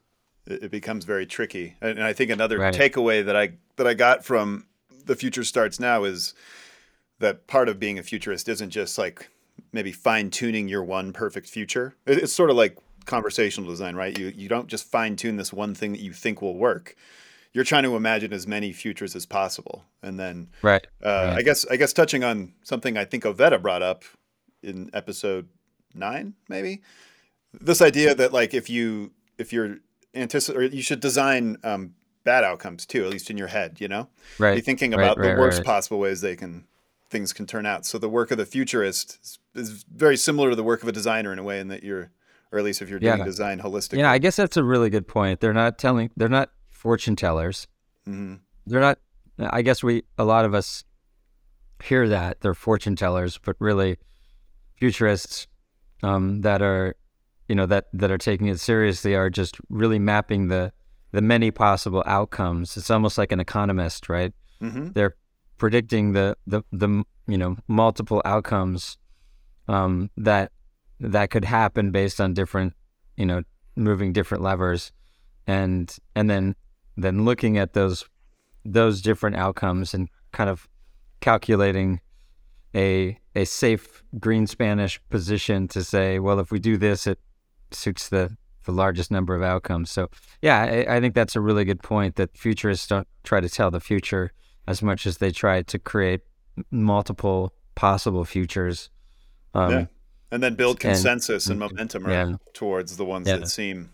it, 0.48 0.63
it 0.63 0.72
becomes 0.72 1.05
very 1.05 1.25
tricky. 1.25 1.75
And, 1.82 1.91
and 1.91 2.03
I 2.03 2.13
think 2.13 2.32
another 2.32 2.58
Right. 2.60 2.74
takeaway 2.74 3.24
that 3.25 3.36
I 3.36 3.53
that 3.75 3.88
I 3.88 3.94
got 3.94 4.25
from 4.25 4.65
the 5.05 5.15
future 5.15 5.44
starts 5.44 5.79
now 5.79 6.03
is 6.03 6.34
that 7.20 7.48
part 7.48 7.70
of 7.70 7.79
being 7.79 8.00
a 8.00 8.03
futurist 8.03 8.50
isn't 8.50 8.72
just 8.72 8.98
like 8.98 9.29
maybe 9.72 9.91
fine 9.91 10.29
tuning 10.29 10.67
your 10.67 10.84
one 10.84 11.13
perfect 11.13 11.48
future. 11.48 11.96
It, 12.05 12.24
it's 12.24 12.34
sort 12.34 12.50
of 12.50 12.55
like 12.55 12.77
conversational 13.05 13.69
design, 13.69 13.95
right? 13.95 14.17
You 14.17 14.27
you 14.35 14.50
don't 14.50 14.67
just 14.67 14.89
fine 14.89 15.15
tune 15.15 15.38
this 15.38 15.53
one 15.53 15.75
thing 15.75 15.91
that 15.93 16.01
you 16.01 16.13
think 16.13 16.41
will 16.41 16.57
work. 16.57 16.95
You're 17.53 17.63
trying 17.63 17.83
to 17.83 17.95
imagine 17.95 18.33
as 18.33 18.45
many 18.45 18.74
futures 18.74 19.15
as 19.15 19.25
possible, 19.25 19.85
and 20.01 20.19
then 20.19 20.50
Right. 20.62 20.85
uh, 21.03 21.09
Right. 21.09 21.38
I 21.38 21.41
guess 21.41 21.65
I 21.67 21.75
guess 21.77 21.93
touching 21.93 22.24
on 22.24 22.53
something 22.63 22.97
I 22.97 23.05
think 23.05 23.24
Ovetta 23.24 23.62
brought 23.62 23.81
up 23.81 24.03
in 24.62 24.89
episode 24.93 25.47
nine, 25.93 26.33
maybe 26.50 26.81
this 27.62 27.81
idea 27.81 28.13
that 28.15 28.33
like 28.33 28.53
if 28.53 28.69
you 28.69 29.12
if 29.38 29.53
you're 29.53 29.77
anticipate 30.13 30.74
you 30.74 30.81
should 30.81 31.00
design 31.00 31.57
um, 31.63 31.93
bad 32.24 32.43
outcomes 32.43 32.85
too, 32.85 33.05
at 33.05 33.12
least 33.12 33.29
in 33.29 33.38
your 33.38 33.47
head, 33.47 33.79
you 33.79 33.88
know, 33.88 34.09
Right. 34.38 34.55
be 34.55 34.62
thinking 34.62 34.93
about 34.93 35.17
right, 35.17 35.33
the 35.35 35.39
worst 35.39 35.63
possible 35.63 36.00
ways 36.00 36.21
they 36.21 36.35
can 36.35 36.65
things 37.09 37.33
can 37.33 37.45
turn 37.45 37.65
out. 37.65 37.85
So 37.85 37.97
the 37.97 38.09
work 38.09 38.31
of 38.31 38.38
the 38.38 38.45
futurist 38.45 39.19
is, 39.24 39.39
is 39.53 39.83
very 39.83 40.17
similar 40.17 40.50
to 40.50 40.55
the 40.55 40.63
work 40.63 40.81
of 40.81 40.89
a 40.89 40.91
designer 40.91 41.31
in 41.31 41.39
a 41.39 41.43
way, 41.43 41.59
in 41.59 41.67
that 41.69 41.83
you're, 41.83 42.12
or 42.52 42.60
at 42.60 42.66
least 42.66 42.82
if 42.82 42.90
you're 42.90 43.00
doing 43.00 43.18
Yeah. 43.20 43.25
design 43.25 43.60
holistically. 43.60 43.98
Yeah, 44.00 44.12
I 44.12 44.18
guess 44.18 44.36
that's 44.36 44.58
a 44.58 44.64
really 44.64 44.90
good 44.90 45.08
point. 45.08 45.40
They're 45.40 45.54
not 45.54 45.78
telling, 45.78 46.10
they're 46.16 46.30
not 46.30 46.50
fortune 46.70 47.16
tellers. 47.16 47.68
Mhm. 48.08 48.40
They're 48.66 48.80
not, 48.82 49.00
I 49.40 49.62
guess 49.62 49.84
we, 49.84 50.04
a 50.18 50.24
lot 50.24 50.46
of 50.46 50.54
us 50.54 50.84
hear 51.84 52.08
that 52.08 52.42
they're 52.42 52.54
fortune 52.54 52.96
tellers, 52.96 53.38
but 53.38 53.56
really 53.60 53.98
futurists 54.78 55.48
um, 56.04 56.42
that 56.42 56.62
are, 56.62 56.96
you 57.48 57.56
know, 57.56 57.66
that, 57.66 57.86
that 57.94 58.12
are 58.12 58.18
taking 58.18 58.48
it 58.48 58.60
seriously 58.60 59.16
are 59.16 59.30
just 59.30 59.58
really 59.70 60.00
mapping 60.00 60.48
the, 60.48 60.72
the 61.12 61.22
many 61.22 61.52
possible 61.52 62.04
outcomes. 62.06 62.75
It's 62.78 62.92
almost 62.92 63.18
like 63.18 63.32
an 63.32 63.40
economist, 63.40 64.10
right? 64.10 64.34
Mhm. 64.62 64.94
They're 64.94 65.16
predicting 65.58 66.14
the, 66.14 66.38
the, 66.46 66.62
the, 66.72 67.04
you 67.28 67.38
know, 67.38 67.58
multiple 67.68 68.22
outcomes 68.25 68.98
um, 69.68 70.10
that, 70.18 70.52
that 71.00 71.30
could 71.30 71.46
happen 71.46 71.92
based 71.92 72.22
on 72.22 72.34
different, 72.34 72.74
you 73.18 73.25
know, 73.25 73.44
moving 73.75 74.14
different 74.14 74.44
levers 74.44 74.92
and 75.48 75.98
and 76.16 76.30
then 76.30 76.56
then 76.98 77.25
looking 77.25 77.58
at 77.58 77.74
those 77.74 78.06
those 78.64 79.02
different 79.02 79.36
outcomes 79.36 79.94
and 79.94 80.10
kind 80.32 80.50
of 80.50 80.68
calculating 81.20 82.00
a 82.74 83.20
a 83.36 83.46
safe 83.46 84.04
green 84.20 84.48
Spanish 84.48 85.00
position 85.10 85.68
to 85.68 85.84
say, 85.84 86.20
well, 86.20 86.40
if 86.40 86.52
we 86.52 86.60
do 86.60 86.78
this, 86.78 87.08
it 87.08 87.20
suits 87.72 88.10
the 88.10 88.36
the 88.66 88.72
largest 88.72 89.12
number 89.12 89.36
of 89.36 89.44
outcomes. 89.44 89.92
So 89.92 90.10
yeah, 90.42 90.62
I, 90.62 90.96
I 90.98 91.00
think 91.00 91.14
that's 91.14 91.36
a 91.36 91.42
really 91.42 91.66
good 91.66 91.84
point 91.84 92.16
that 92.16 92.36
futurists 92.36 92.88
don't 92.88 93.08
try 93.24 93.40
to 93.40 93.50
tell 93.50 93.70
the 93.70 93.80
future 93.80 94.32
as 94.68 94.82
much 94.82 95.06
as 95.06 95.18
they 95.18 95.32
try 95.32 95.62
to 95.62 95.78
create 95.80 96.22
multiple 96.72 97.54
possible 97.75 98.25
futures. 98.25 98.90
Um, 99.54 99.72
yeah. 99.72 99.86
And 100.32 100.41
then 100.41 100.55
build 100.55 100.79
consensus 100.79 101.46
and, 101.48 101.62
and 101.62 101.72
momentum 101.72 102.10
yeah. 102.10 102.36
towards 102.53 102.98
the 102.98 103.05
ones 103.05 103.27
yeah. 103.27 103.38
that 103.38 103.48
seem 103.48 103.91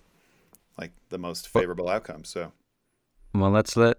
like 0.78 0.92
the 1.10 1.18
most 1.18 1.48
favorable 1.48 1.86
well, 1.86 1.96
outcomes. 1.96 2.30
So, 2.30 2.52
well, 3.34 3.52
let's 3.52 3.76
let 3.78 3.98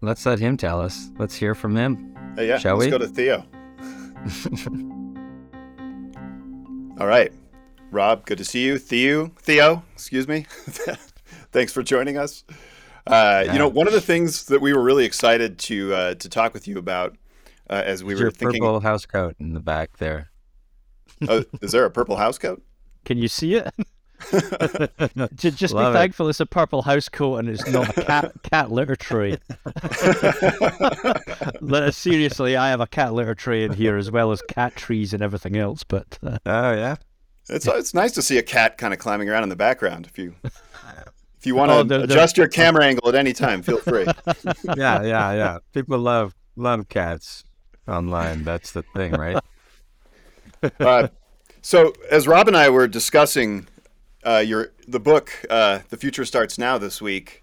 let's 0.00 0.24
let 0.24 0.38
him 0.38 0.56
tell 0.56 0.80
us. 0.80 1.10
Let's 1.18 1.34
hear 1.34 1.54
from 1.54 1.76
him. 1.76 2.16
Hey, 2.36 2.48
yeah, 2.48 2.58
shall 2.58 2.76
let's 2.76 2.86
we? 2.86 2.90
go 2.90 2.98
to 2.98 3.08
Theo. 3.08 3.44
All 7.00 7.06
right, 7.06 7.32
Robb, 7.90 8.26
good 8.26 8.38
to 8.38 8.44
see 8.44 8.64
you. 8.64 8.78
Theo, 8.78 9.28
Theo, 9.38 9.82
excuse 9.92 10.28
me. 10.28 10.46
Thanks 11.52 11.72
for 11.72 11.82
joining 11.82 12.16
us. 12.16 12.44
Uh. 13.06 13.44
You 13.46 13.58
know, 13.58 13.68
one 13.68 13.86
of 13.86 13.92
the 13.92 14.00
things 14.00 14.44
that 14.44 14.60
we 14.60 14.72
were 14.72 14.82
really 14.82 15.04
excited 15.04 15.58
to 15.60 15.94
uh, 15.94 16.14
to 16.14 16.28
talk 16.28 16.54
with 16.54 16.68
you 16.68 16.78
about 16.78 17.16
uh, 17.68 17.82
as 17.84 18.04
we 18.04 18.14
Is 18.14 18.20
were 18.20 18.26
your 18.26 18.30
thinking. 18.30 18.60
Purple 18.60 18.80
house 18.80 19.06
coat 19.06 19.36
in 19.38 19.54
the 19.54 19.60
back 19.60 19.98
there. 19.98 20.31
Oh, 21.28 21.44
is 21.60 21.72
there 21.72 21.84
a 21.84 21.90
purple 21.90 22.16
house 22.16 22.38
coat? 22.38 22.62
Can 23.04 23.18
you 23.18 23.28
see 23.28 23.54
it? 23.54 23.72
just 25.34 25.74
Love 25.74 25.92
be 25.92 25.98
thankful 25.98 26.28
it's 26.28 26.40
a 26.40 26.46
purple 26.46 26.82
house 26.82 27.08
coat 27.08 27.38
and 27.38 27.48
it's 27.48 27.66
not 27.68 27.96
a 27.96 28.04
cat 28.04 28.32
cat 28.42 28.70
litter 28.70 28.96
tray. 28.96 29.38
Uh, 31.72 31.90
seriously, 31.90 32.54
I 32.54 32.68
have 32.68 32.80
a 32.80 32.86
cat 32.86 33.14
litter 33.14 33.34
tray 33.34 33.64
in 33.64 33.72
here 33.72 33.96
as 33.96 34.10
well 34.10 34.30
as 34.30 34.42
cat 34.42 34.76
trees 34.76 35.14
and 35.14 35.22
everything 35.22 35.56
else. 35.56 35.82
But 35.82 36.18
uh, 36.22 36.38
oh 36.44 36.72
yeah, 36.74 36.96
it's 37.48 37.66
uh, 37.66 37.74
it's 37.76 37.94
nice 37.94 38.12
to 38.12 38.22
see 38.22 38.36
a 38.36 38.42
cat 38.42 38.76
kind 38.78 38.92
of 38.92 39.00
climbing 39.00 39.28
around 39.28 39.42
in 39.42 39.48
the 39.48 39.56
background. 39.56 40.06
If 40.06 40.18
you 40.18 40.34
if 40.44 41.46
you 41.46 41.54
want 41.54 41.88
to 41.88 41.96
oh, 41.96 42.02
adjust 42.02 42.36
your 42.36 42.48
camera 42.48 42.84
angle 42.84 43.08
at 43.08 43.14
any 43.14 43.32
time, 43.32 43.62
feel 43.62 43.78
free. 43.78 44.06
yeah, 44.76 45.02
yeah, 45.02 45.32
yeah. 45.32 45.58
People 45.72 45.98
love 45.98 46.34
love 46.56 46.88
cats 46.88 47.42
online. 47.88 48.44
That's 48.44 48.72
the 48.72 48.82
thing, 48.94 49.12
right? 49.12 49.42
Uh, 50.80 51.08
so 51.60 51.92
as 52.10 52.26
Robb 52.26 52.48
and 52.48 52.56
I 52.56 52.68
were 52.70 52.88
discussing 52.88 53.68
uh, 54.24 54.42
your 54.44 54.72
the 54.86 55.00
book, 55.00 55.44
uh, 55.50 55.80
"The 55.88 55.96
Future 55.96 56.24
Starts 56.24 56.58
Now" 56.58 56.78
this 56.78 57.00
week, 57.00 57.42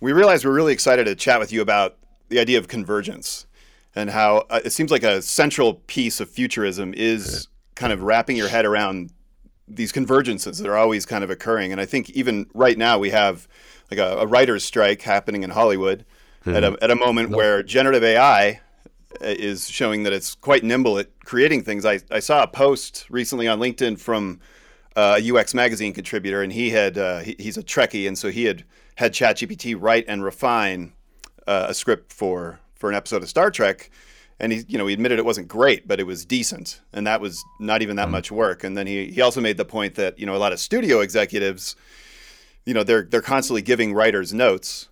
we 0.00 0.12
realized 0.12 0.44
we're 0.44 0.52
really 0.52 0.72
excited 0.72 1.04
to 1.04 1.14
chat 1.14 1.40
with 1.40 1.52
you 1.52 1.60
about 1.62 1.96
the 2.28 2.38
idea 2.38 2.58
of 2.58 2.68
convergence 2.68 3.46
and 3.94 4.10
how 4.10 4.44
uh, 4.50 4.60
it 4.64 4.70
seems 4.70 4.90
like 4.90 5.02
a 5.02 5.22
central 5.22 5.74
piece 5.74 6.20
of 6.20 6.28
futurism 6.28 6.92
is 6.94 7.48
kind 7.74 7.92
of 7.92 8.02
wrapping 8.02 8.36
your 8.36 8.48
head 8.48 8.64
around 8.64 9.12
these 9.66 9.92
convergences 9.92 10.58
that 10.58 10.68
are 10.68 10.76
always 10.76 11.06
kind 11.06 11.24
of 11.24 11.30
occurring. 11.30 11.72
And 11.72 11.80
I 11.80 11.86
think 11.86 12.10
even 12.10 12.46
right 12.54 12.76
now 12.76 12.98
we 12.98 13.10
have 13.10 13.48
like 13.90 13.98
a, 13.98 14.18
a 14.18 14.26
writer's 14.26 14.64
strike 14.64 15.02
happening 15.02 15.42
in 15.42 15.50
Hollywood 15.50 16.04
mm-hmm. 16.44 16.56
at, 16.56 16.64
a, 16.64 16.76
at 16.82 16.90
a 16.90 16.96
moment 16.96 17.30
where 17.30 17.62
generative 17.62 18.04
AI 18.04 18.60
is 19.20 19.68
showing 19.68 20.02
that 20.04 20.12
it's 20.12 20.34
quite 20.34 20.64
nimble 20.64 20.98
at 20.98 21.08
creating 21.24 21.62
things. 21.62 21.84
I, 21.84 22.00
I 22.10 22.20
saw 22.20 22.42
a 22.42 22.46
post 22.46 23.06
recently 23.10 23.48
on 23.48 23.58
LinkedIn 23.58 23.98
from 23.98 24.40
uh, 24.96 25.20
a 25.20 25.32
UX 25.32 25.54
magazine 25.54 25.92
contributor, 25.92 26.42
and 26.42 26.52
he 26.52 26.70
had 26.70 26.98
uh, 26.98 27.20
he, 27.20 27.36
he's 27.38 27.56
a 27.56 27.62
Trekkie, 27.62 28.06
and 28.06 28.16
so 28.16 28.30
he 28.30 28.44
had 28.44 28.64
had 28.96 29.12
ChatGPT 29.12 29.76
write 29.78 30.04
and 30.06 30.22
refine 30.22 30.92
uh, 31.46 31.66
a 31.68 31.74
script 31.74 32.12
for 32.12 32.60
for 32.74 32.90
an 32.90 32.96
episode 32.96 33.22
of 33.22 33.28
Star 33.28 33.50
Trek, 33.50 33.90
and 34.38 34.52
he 34.52 34.64
you 34.68 34.78
know 34.78 34.86
he 34.86 34.94
admitted 34.94 35.18
it 35.18 35.24
wasn't 35.24 35.48
great, 35.48 35.88
but 35.88 36.00
it 36.00 36.04
was 36.04 36.24
decent, 36.24 36.80
and 36.92 37.06
that 37.06 37.20
was 37.20 37.44
not 37.58 37.82
even 37.82 37.96
that 37.96 38.04
mm-hmm. 38.04 38.12
much 38.12 38.30
work. 38.30 38.64
And 38.64 38.76
then 38.76 38.86
he 38.86 39.10
he 39.10 39.20
also 39.20 39.40
made 39.40 39.56
the 39.56 39.64
point 39.64 39.96
that 39.96 40.18
you 40.18 40.26
know 40.26 40.36
a 40.36 40.38
lot 40.38 40.52
of 40.52 40.60
studio 40.60 41.00
executives, 41.00 41.76
you 42.64 42.74
know 42.74 42.84
they're 42.84 43.02
they're 43.02 43.22
constantly 43.22 43.62
giving 43.62 43.94
writers 43.94 44.32
notes 44.32 44.88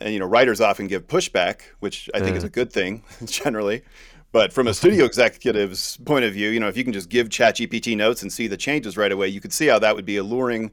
and 0.00 0.12
you 0.12 0.18
know 0.18 0.26
writers 0.26 0.60
often 0.60 0.86
give 0.86 1.06
pushback, 1.06 1.62
which 1.80 2.08
I 2.14 2.20
think 2.20 2.36
is 2.36 2.44
a 2.44 2.48
good 2.48 2.72
thing 2.72 3.02
generally. 3.24 3.82
But 4.32 4.52
from 4.52 4.66
a 4.66 4.74
studio 4.74 5.04
executive's 5.10 5.96
point 5.98 6.24
of 6.24 6.32
view, 6.32 6.50
you 6.50 6.60
know, 6.60 6.68
if 6.68 6.76
you 6.76 6.84
can 6.84 6.92
just 6.92 7.08
give 7.08 7.28
ChatGPT 7.28 7.96
notes 7.96 8.22
and 8.22 8.32
see 8.32 8.46
the 8.46 8.56
changes 8.56 8.96
right 8.96 9.10
away, 9.10 9.28
you 9.28 9.40
could 9.40 9.52
see 9.52 9.66
how 9.66 9.78
that 9.80 9.96
would 9.96 10.04
be 10.04 10.16
alluring 10.16 10.70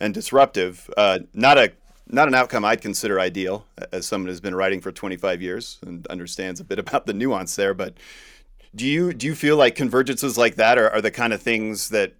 and 0.00 0.14
disruptive. 0.14 0.90
Uh, 0.96 1.20
not 1.34 1.58
a 1.58 1.72
not 2.08 2.28
an 2.28 2.34
outcome 2.34 2.64
I'd 2.64 2.80
consider 2.80 3.18
ideal, 3.18 3.66
as 3.92 4.06
someone 4.06 4.28
who's 4.28 4.40
been 4.40 4.54
writing 4.54 4.80
for 4.80 4.92
25 4.92 5.42
years 5.42 5.78
and 5.84 6.06
understands 6.06 6.60
a 6.60 6.64
bit 6.64 6.78
about 6.78 7.06
the 7.06 7.12
nuance 7.12 7.56
there. 7.56 7.74
But 7.74 7.94
do 8.74 8.86
you 8.86 9.12
do 9.12 9.26
you 9.26 9.34
feel 9.34 9.56
like 9.56 9.76
convergences 9.76 10.36
like 10.36 10.56
that 10.56 10.78
are, 10.78 10.90
are 10.90 11.00
the 11.00 11.10
kind 11.10 11.32
of 11.32 11.42
things 11.42 11.90
that 11.90 12.14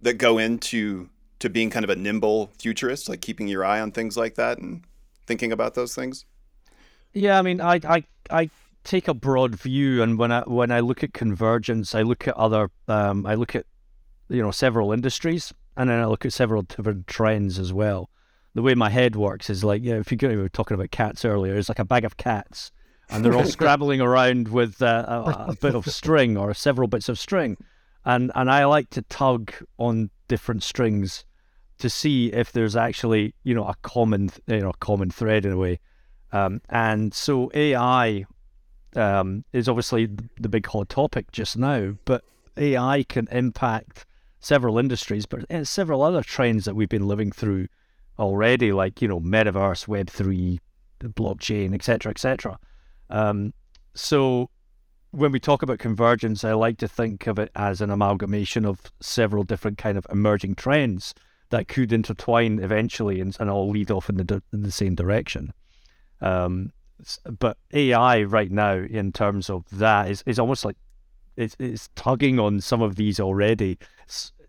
that 0.00 0.14
go 0.14 0.38
into 0.38 1.08
to 1.40 1.48
being 1.48 1.70
kind 1.70 1.84
of 1.84 1.90
a 1.90 1.96
nimble 1.96 2.50
futurist, 2.58 3.08
like 3.08 3.20
keeping 3.20 3.46
your 3.48 3.64
eye 3.64 3.80
on 3.80 3.92
things 3.92 4.16
like 4.16 4.34
that 4.36 4.58
and 4.58 4.82
thinking 5.28 5.52
about 5.52 5.74
those 5.74 5.94
things? 5.94 6.24
Yeah, 7.12 7.38
I 7.38 7.42
mean, 7.42 7.60
I 7.60 7.80
I 7.84 8.04
I 8.30 8.50
take 8.82 9.06
a 9.06 9.14
broad 9.14 9.54
view, 9.54 10.02
and 10.02 10.18
when 10.18 10.32
I 10.32 10.40
when 10.46 10.72
I 10.72 10.80
look 10.80 11.04
at 11.04 11.12
convergence, 11.12 11.94
I 11.94 12.02
look 12.02 12.26
at 12.26 12.36
other, 12.36 12.70
um, 12.88 13.26
I 13.26 13.34
look 13.34 13.54
at 13.54 13.66
you 14.28 14.42
know 14.42 14.50
several 14.50 14.92
industries, 14.92 15.52
and 15.76 15.88
then 15.90 16.00
I 16.00 16.06
look 16.06 16.24
at 16.24 16.32
several 16.32 16.62
different 16.62 17.06
trends 17.06 17.58
as 17.58 17.72
well. 17.72 18.10
The 18.54 18.62
way 18.62 18.74
my 18.74 18.90
head 18.90 19.14
works 19.14 19.50
is 19.50 19.62
like, 19.62 19.82
yeah, 19.84 19.96
if 19.96 20.10
you 20.10 20.18
were 20.20 20.48
talking 20.48 20.74
about 20.74 20.90
cats 20.90 21.24
earlier, 21.24 21.54
it's 21.54 21.68
like 21.68 21.78
a 21.78 21.84
bag 21.84 22.04
of 22.04 22.16
cats, 22.16 22.72
and 23.10 23.24
they're 23.24 23.36
all 23.36 23.44
scrabbling 23.56 24.00
around 24.00 24.48
with 24.48 24.82
uh, 24.82 25.04
a, 25.06 25.50
a 25.50 25.56
bit 25.60 25.74
of 25.74 25.86
string 25.86 26.36
or 26.36 26.52
several 26.54 26.88
bits 26.88 27.08
of 27.08 27.18
string, 27.18 27.56
and 28.04 28.32
and 28.34 28.50
I 28.50 28.64
like 28.64 28.90
to 28.90 29.02
tug 29.02 29.52
on 29.76 30.10
different 30.28 30.62
strings 30.62 31.24
to 31.78 31.88
see 31.88 32.32
if 32.32 32.52
there's 32.52 32.76
actually 32.76 33.34
you 33.44 33.54
know 33.54 33.64
a 33.64 33.74
common 33.82 34.30
you 34.46 34.60
know 34.60 34.72
common 34.80 35.10
thread 35.10 35.44
in 35.46 35.52
a 35.52 35.56
way. 35.56 35.80
Um, 36.32 36.60
and 36.68 37.14
so 37.14 37.50
AI 37.54 38.26
um, 38.94 39.44
is 39.52 39.68
obviously 39.68 40.10
the 40.38 40.48
big 40.48 40.66
hot 40.66 40.88
topic 40.88 41.32
just 41.32 41.56
now, 41.56 41.94
but 42.04 42.22
AI 42.56 43.04
can 43.08 43.28
impact 43.30 44.04
several 44.40 44.78
industries, 44.78 45.26
but 45.26 45.44
eh, 45.50 45.64
several 45.64 46.02
other 46.02 46.22
trends 46.22 46.64
that 46.64 46.74
we've 46.74 46.88
been 46.88 47.08
living 47.08 47.32
through 47.32 47.68
already, 48.18 48.72
like 48.72 49.00
you 49.00 49.08
know 49.08 49.20
metaverse, 49.20 49.88
Web 49.88 50.10
three, 50.10 50.60
blockchain, 51.00 51.74
etc., 51.74 52.10
etc. 52.10 52.58
Um, 53.10 53.54
so 53.94 54.50
when 55.12 55.32
we 55.32 55.40
talk 55.40 55.62
about 55.62 55.78
convergence, 55.78 56.44
I 56.44 56.52
like 56.52 56.78
to 56.78 56.88
think 56.88 57.26
of 57.26 57.38
it 57.38 57.50
as 57.54 57.80
an 57.80 57.90
amalgamation 57.90 58.64
of 58.66 58.80
several 59.00 59.42
different 59.42 59.78
kind 59.78 59.96
of 59.96 60.06
emerging 60.10 60.56
trends 60.56 61.14
that 61.50 61.68
could 61.68 61.92
intertwine 61.92 62.58
eventually 62.58 63.20
and, 63.20 63.36
and 63.40 63.50
all 63.50 63.70
lead 63.70 63.90
off 63.90 64.08
in 64.08 64.16
the 64.16 64.42
in 64.52 64.62
the 64.62 64.70
same 64.70 64.94
direction. 64.94 65.52
Um, 66.20 66.72
but 67.38 67.56
AI 67.72 68.22
right 68.24 68.50
now, 68.50 68.74
in 68.74 69.12
terms 69.12 69.48
of 69.48 69.64
that, 69.70 70.10
is, 70.10 70.22
is 70.26 70.38
almost 70.38 70.64
like 70.64 70.76
it's, 71.36 71.54
it's 71.58 71.88
tugging 71.94 72.38
on 72.40 72.60
some 72.60 72.82
of 72.82 72.96
these 72.96 73.20
already, 73.20 73.78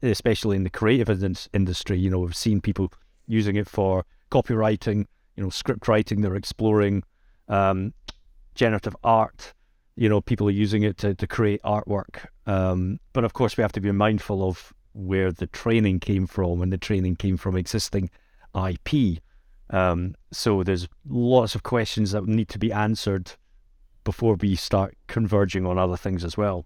especially 0.01 0.56
in 0.56 0.63
the 0.63 0.70
creative 0.70 1.24
industry. 1.53 2.00
You 2.00 2.10
know, 2.10 2.20
we've 2.20 2.36
seen 2.36 2.62
people 2.62 2.91
using 3.27 3.56
it 3.56 3.70
for 3.70 4.06
copywriting, 4.32 5.06
you 5.36 5.44
know, 5.44 5.50
script 5.50 5.88
writing. 5.88 6.22
They're 6.22 6.36
exploring 6.36 7.03
um, 7.48 7.94
generative 8.56 8.96
art. 9.03 9.53
You 9.96 10.10
know, 10.10 10.22
people 10.22 10.48
are 10.48 10.51
using 10.51 10.84
it 10.84 10.98
to, 11.00 11.13
to 11.13 11.27
create 11.27 11.62
artwork. 11.62 12.25
Um, 12.48 13.00
but 13.13 13.24
of 13.24 13.34
course, 13.34 13.58
we 13.58 13.62
have 13.62 13.74
to 13.74 13.82
be 13.82 13.91
mindful 13.91 14.48
of 14.48 14.74
where 15.00 15.32
the 15.32 15.48
training 15.48 16.00
came 16.00 16.27
from, 16.27 16.62
and 16.62 16.72
the 16.72 16.77
training 16.77 17.15
came 17.15 17.38
from 17.38 17.56
existing 17.56 18.10
IP. 18.56 19.20
Um, 19.70 20.15
so 20.32 20.63
there's 20.63 20.88
lots 21.08 21.56
of 21.56 21.63
questions 21.63 22.12
that 22.12 22.25
need 22.25 22.50
to 22.50 22.60
be 22.60 22.72
answered 22.72 23.34
before 24.03 24.36
we 24.36 24.56
start 24.56 24.98
converging 25.08 25.65
on 25.65 25.77
other 25.77 25.98
things 25.98 26.24
as 26.24 26.36
well. 26.36 26.65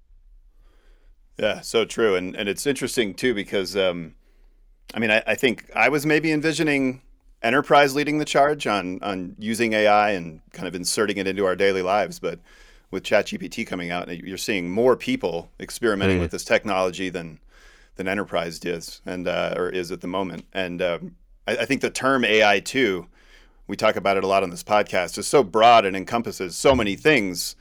Yeah, 1.38 1.62
so 1.62 1.84
true, 1.86 2.16
and 2.16 2.36
and 2.36 2.48
it's 2.48 2.66
interesting 2.66 3.14
too 3.14 3.34
because 3.34 3.76
um, 3.76 4.16
I 4.94 5.00
mean 5.00 5.12
I, 5.12 5.24
I 5.26 5.36
think 5.36 5.70
I 5.76 5.90
was 5.90 6.06
maybe 6.06 6.32
envisioning 6.32 7.02
enterprise 7.42 7.96
leading 7.96 8.20
the 8.20 8.26
charge 8.26 8.68
on 8.68 9.00
on 9.02 9.36
using 9.40 9.74
AI 9.74 10.12
and 10.12 10.42
kind 10.52 10.68
of 10.68 10.76
inserting 10.76 11.18
it 11.18 11.28
into 11.28 11.46
our 11.46 11.56
daily 11.56 11.82
lives, 11.82 12.20
but 12.20 12.40
with 12.92 13.04
ChatGPT 13.04 13.66
coming 13.66 13.90
out, 13.90 14.08
you're 14.24 14.38
seeing 14.38 14.70
more 14.70 14.96
people 14.96 15.50
experimenting 15.60 16.20
mm. 16.20 16.22
with 16.22 16.32
this 16.32 16.46
technology 16.46 17.10
than 17.10 17.40
than 17.96 18.08
enterprise 18.08 18.60
is 18.64 19.02
and 19.06 19.28
uh, 19.28 19.54
or 19.58 19.70
is 19.70 19.92
at 19.92 20.02
the 20.02 20.08
moment. 20.08 20.46
And 20.54 20.82
um, 20.82 21.16
I, 21.48 21.58
I, 21.58 21.66
think 21.66 21.82
the 21.82 21.90
term 21.90 22.26
AI 22.26 22.60
too, 22.60 23.08
we 23.68 23.76
talk 23.76 23.96
about 23.96 24.18
it 24.18 24.24
a 24.24 24.28
lot 24.28 24.44
on 24.44 24.50
this 24.50 24.64
podcast, 24.64 25.18
is 25.18 25.28
so 25.28 25.44
broad 25.44 25.86
and 25.86 25.96
encompasses 25.96 26.56
so 26.56 26.76
many 26.76 26.96
things. 26.96 27.56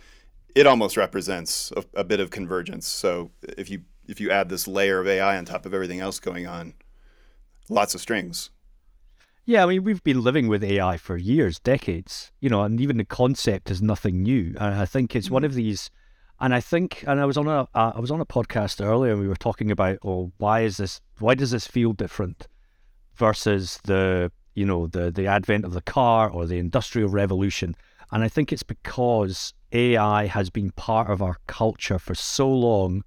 It 0.54 0.66
almost 0.66 0.96
represents 0.96 1.72
a, 1.76 1.84
a 1.94 2.04
bit 2.04 2.20
of 2.20 2.30
convergence. 2.30 2.86
So 2.86 3.30
if 3.42 3.70
you 3.70 3.82
if 4.06 4.20
you 4.20 4.30
add 4.30 4.48
this 4.48 4.66
layer 4.66 5.00
of 5.00 5.06
AI 5.06 5.36
on 5.36 5.44
top 5.44 5.66
of 5.66 5.74
everything 5.74 6.00
else 6.00 6.18
going 6.18 6.46
on, 6.46 6.74
lots 7.68 7.94
of 7.94 8.00
strings. 8.00 8.50
Yeah, 9.44 9.64
I 9.64 9.66
mean, 9.66 9.82
we've 9.82 10.02
been 10.04 10.22
living 10.22 10.46
with 10.46 10.62
AI 10.62 10.96
for 10.96 11.16
years, 11.16 11.58
decades, 11.58 12.30
you 12.40 12.48
know, 12.48 12.62
and 12.62 12.80
even 12.80 12.96
the 12.96 13.04
concept 13.04 13.70
is 13.70 13.82
nothing 13.82 14.22
new. 14.22 14.54
And 14.58 14.74
I 14.74 14.84
think 14.84 15.16
it's 15.16 15.30
one 15.30 15.42
mm-hmm. 15.42 15.46
of 15.46 15.54
these, 15.54 15.90
and 16.42 16.52
I 16.52 16.60
think, 16.60 17.04
and 17.06 17.20
I 17.20 17.24
was 17.24 17.36
on 17.36 17.46
a, 17.46 17.68
I 17.72 18.00
was 18.00 18.10
on 18.10 18.20
a 18.20 18.26
podcast 18.26 18.84
earlier, 18.84 19.12
and 19.12 19.20
we 19.20 19.28
were 19.28 19.36
talking 19.36 19.70
about, 19.70 19.98
oh, 20.04 20.32
why 20.38 20.62
is 20.62 20.76
this, 20.76 21.00
why 21.20 21.36
does 21.36 21.52
this 21.52 21.68
feel 21.68 21.92
different 21.92 22.48
versus 23.14 23.78
the, 23.84 24.32
you 24.56 24.66
know, 24.66 24.88
the 24.88 25.12
the 25.12 25.28
advent 25.28 25.64
of 25.64 25.72
the 25.72 25.80
car 25.80 26.28
or 26.28 26.46
the 26.46 26.58
industrial 26.58 27.08
revolution? 27.08 27.76
And 28.10 28.24
I 28.24 28.28
think 28.28 28.52
it's 28.52 28.64
because 28.64 29.54
AI 29.70 30.26
has 30.26 30.50
been 30.50 30.72
part 30.72 31.08
of 31.08 31.22
our 31.22 31.36
culture 31.46 32.00
for 32.00 32.16
so 32.16 32.50
long, 32.50 33.04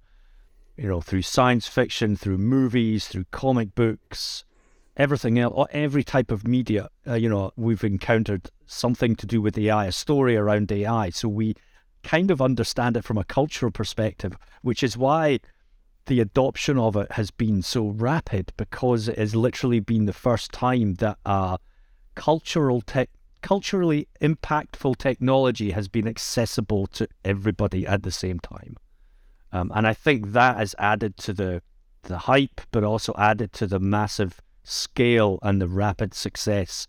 you 0.78 0.88
know, 0.88 1.02
through 1.02 1.22
science 1.22 1.68
fiction, 1.68 2.16
through 2.16 2.38
movies, 2.38 3.06
through 3.06 3.26
comic 3.32 3.74
books, 3.74 4.46
everything 4.96 5.38
else, 5.38 5.68
every 5.72 6.02
type 6.02 6.30
of 6.30 6.48
media, 6.48 6.88
uh, 7.06 7.14
you 7.14 7.28
know, 7.28 7.52
we've 7.54 7.84
encountered 7.84 8.50
something 8.64 9.14
to 9.14 9.26
do 9.26 9.42
with 9.42 9.58
AI, 9.58 9.84
a 9.84 9.92
story 9.92 10.36
around 10.38 10.72
AI. 10.72 11.10
So 11.10 11.28
we 11.28 11.54
kind 12.06 12.30
of 12.30 12.40
understand 12.40 12.96
it 12.96 13.04
from 13.04 13.18
a 13.18 13.24
cultural 13.24 13.72
perspective, 13.72 14.36
which 14.62 14.82
is 14.82 14.96
why 14.96 15.40
the 16.06 16.20
adoption 16.20 16.78
of 16.78 16.94
it 16.94 17.10
has 17.12 17.32
been 17.32 17.60
so 17.62 17.88
rapid 17.88 18.52
because 18.56 19.08
it 19.08 19.18
has 19.18 19.34
literally 19.34 19.80
been 19.80 20.06
the 20.06 20.12
first 20.12 20.52
time 20.52 20.94
that 20.94 21.18
uh, 21.26 21.56
cultural 22.14 22.80
tech, 22.80 23.10
culturally 23.42 24.06
impactful 24.20 24.96
technology 24.98 25.72
has 25.72 25.88
been 25.88 26.06
accessible 26.06 26.86
to 26.86 27.08
everybody 27.24 27.84
at 27.84 28.04
the 28.04 28.12
same 28.12 28.38
time. 28.38 28.76
Um, 29.52 29.72
and 29.74 29.84
I 29.84 29.92
think 29.92 30.32
that 30.32 30.58
has 30.58 30.74
added 30.78 31.16
to 31.18 31.32
the 31.32 31.62
the 32.02 32.18
hype, 32.18 32.60
but 32.70 32.84
also 32.84 33.12
added 33.18 33.52
to 33.52 33.66
the 33.66 33.80
massive 33.80 34.40
scale 34.62 35.40
and 35.42 35.60
the 35.60 35.66
rapid 35.66 36.14
success 36.14 36.86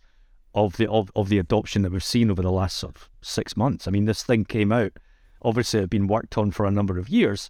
of 0.53 0.77
the 0.77 0.87
of, 0.87 1.11
of 1.15 1.29
the 1.29 1.39
adoption 1.39 1.81
that 1.81 1.91
we've 1.91 2.03
seen 2.03 2.29
over 2.29 2.43
the 2.43 2.51
last 2.51 2.77
sort 2.77 2.95
of 2.95 3.09
six 3.21 3.57
months. 3.57 3.87
I 3.87 3.91
mean, 3.91 4.05
this 4.05 4.21
thing 4.21 4.45
came 4.45 4.71
out. 4.71 4.93
Obviously, 5.41 5.79
had 5.79 5.89
been 5.89 6.07
worked 6.07 6.37
on 6.37 6.51
for 6.51 6.65
a 6.65 6.71
number 6.71 6.97
of 6.97 7.09
years, 7.09 7.49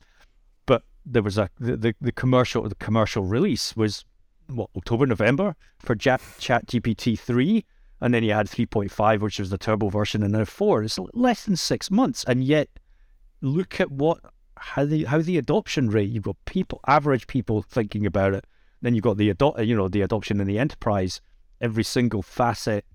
but 0.65 0.83
there 1.05 1.23
was 1.23 1.37
a 1.37 1.49
the, 1.59 1.77
the, 1.77 1.95
the 2.01 2.11
commercial 2.11 2.67
the 2.67 2.75
commercial 2.75 3.23
release 3.23 3.75
was 3.75 4.05
what 4.47 4.69
October 4.75 5.05
November 5.05 5.55
for 5.79 5.95
Chat 5.95 6.21
GPT 6.39 7.17
three, 7.19 7.65
and 8.01 8.13
then 8.13 8.23
you 8.23 8.33
had 8.33 8.49
three 8.49 8.65
point 8.65 8.91
five, 8.91 9.21
which 9.21 9.39
was 9.39 9.49
the 9.49 9.57
turbo 9.57 9.89
version, 9.89 10.23
and 10.23 10.33
now 10.33 10.45
four. 10.45 10.83
It's 10.83 10.99
less 11.13 11.45
than 11.45 11.55
six 11.55 11.89
months, 11.89 12.23
and 12.25 12.43
yet 12.43 12.69
look 13.41 13.79
at 13.79 13.91
what 13.91 14.19
how 14.57 14.85
the 14.85 15.05
how 15.05 15.19
the 15.19 15.37
adoption 15.37 15.89
rate. 15.89 16.09
You've 16.09 16.23
got 16.23 16.37
people, 16.45 16.81
average 16.87 17.27
people, 17.27 17.61
thinking 17.61 18.05
about 18.05 18.33
it 18.33 18.45
then 18.81 18.93
you've 18.93 19.03
got 19.03 19.17
the 19.17 19.25
you 19.25 19.75
know 19.75 19.87
the 19.87 20.01
adoption 20.01 20.39
in 20.39 20.47
the 20.47 20.59
enterprise. 20.59 21.21
Every 21.59 21.83
single 21.83 22.21
facet 22.21 22.85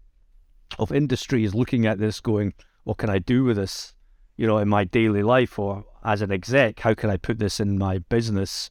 of 0.79 0.93
industry 0.93 1.45
is 1.45 1.55
looking 1.55 1.87
at 1.87 1.99
this, 1.99 2.21
going, 2.21 2.55
"What 2.85 2.99
can 2.99 3.11
I 3.11 3.19
do 3.19 3.45
with 3.45 3.57
this?" 3.57 3.95
You 4.37 4.47
know, 4.47 4.59
in 4.59 4.69
my 4.69 4.85
daily 4.85 5.23
life 5.23 5.59
or 5.59 5.85
as 6.05 6.23
an 6.23 6.33
exec, 6.33 6.81
how 6.81 6.95
can 6.95 7.11
I 7.11 7.17
put 7.17 7.39
this 7.39 7.61
in 7.61 7.79
my 7.79 7.99
business 7.99 8.71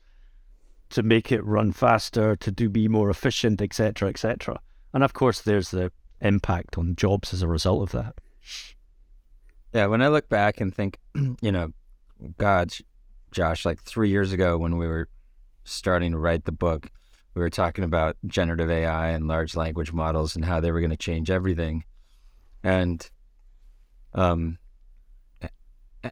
to 0.90 1.04
make 1.04 1.32
it 1.32 1.44
run 1.46 1.72
faster, 1.72 2.36
to 2.36 2.52
do 2.52 2.70
be 2.70 2.88
more 2.88 3.10
efficient, 3.10 3.62
etc., 3.62 4.10
etc. 4.10 4.60
And 4.94 5.04
of 5.04 5.14
course, 5.14 5.42
there's 5.42 5.72
the 5.72 5.92
impact 6.20 6.78
on 6.78 6.96
jobs 6.96 7.34
as 7.34 7.42
a 7.42 7.48
result 7.48 7.82
of 7.84 7.92
that. 7.92 8.16
Yeah, 9.74 9.86
when 9.88 10.02
I 10.02 10.10
look 10.10 10.28
back 10.28 10.60
and 10.60 10.76
think, 10.76 11.00
you 11.42 11.52
know, 11.52 11.72
God, 12.38 12.74
Josh, 13.32 13.66
like 13.66 13.82
three 13.82 14.10
years 14.10 14.34
ago 14.34 14.58
when 14.58 14.78
we 14.78 14.88
were 14.88 15.08
starting 15.64 16.12
to 16.12 16.18
write 16.18 16.44
the 16.44 16.52
book, 16.52 16.92
we 17.34 17.42
were 17.42 17.50
talking 17.50 17.86
about 17.86 18.18
generative 18.28 18.70
AI 18.70 19.10
and 19.12 19.28
large 19.28 19.56
language 19.56 19.94
models 19.94 20.36
and 20.36 20.44
how 20.44 20.60
they 20.60 20.72
were 20.72 20.82
going 20.82 20.92
to 20.92 20.98
change 20.98 21.32
everything. 21.32 21.86
And 22.64 23.10
um 24.14 24.58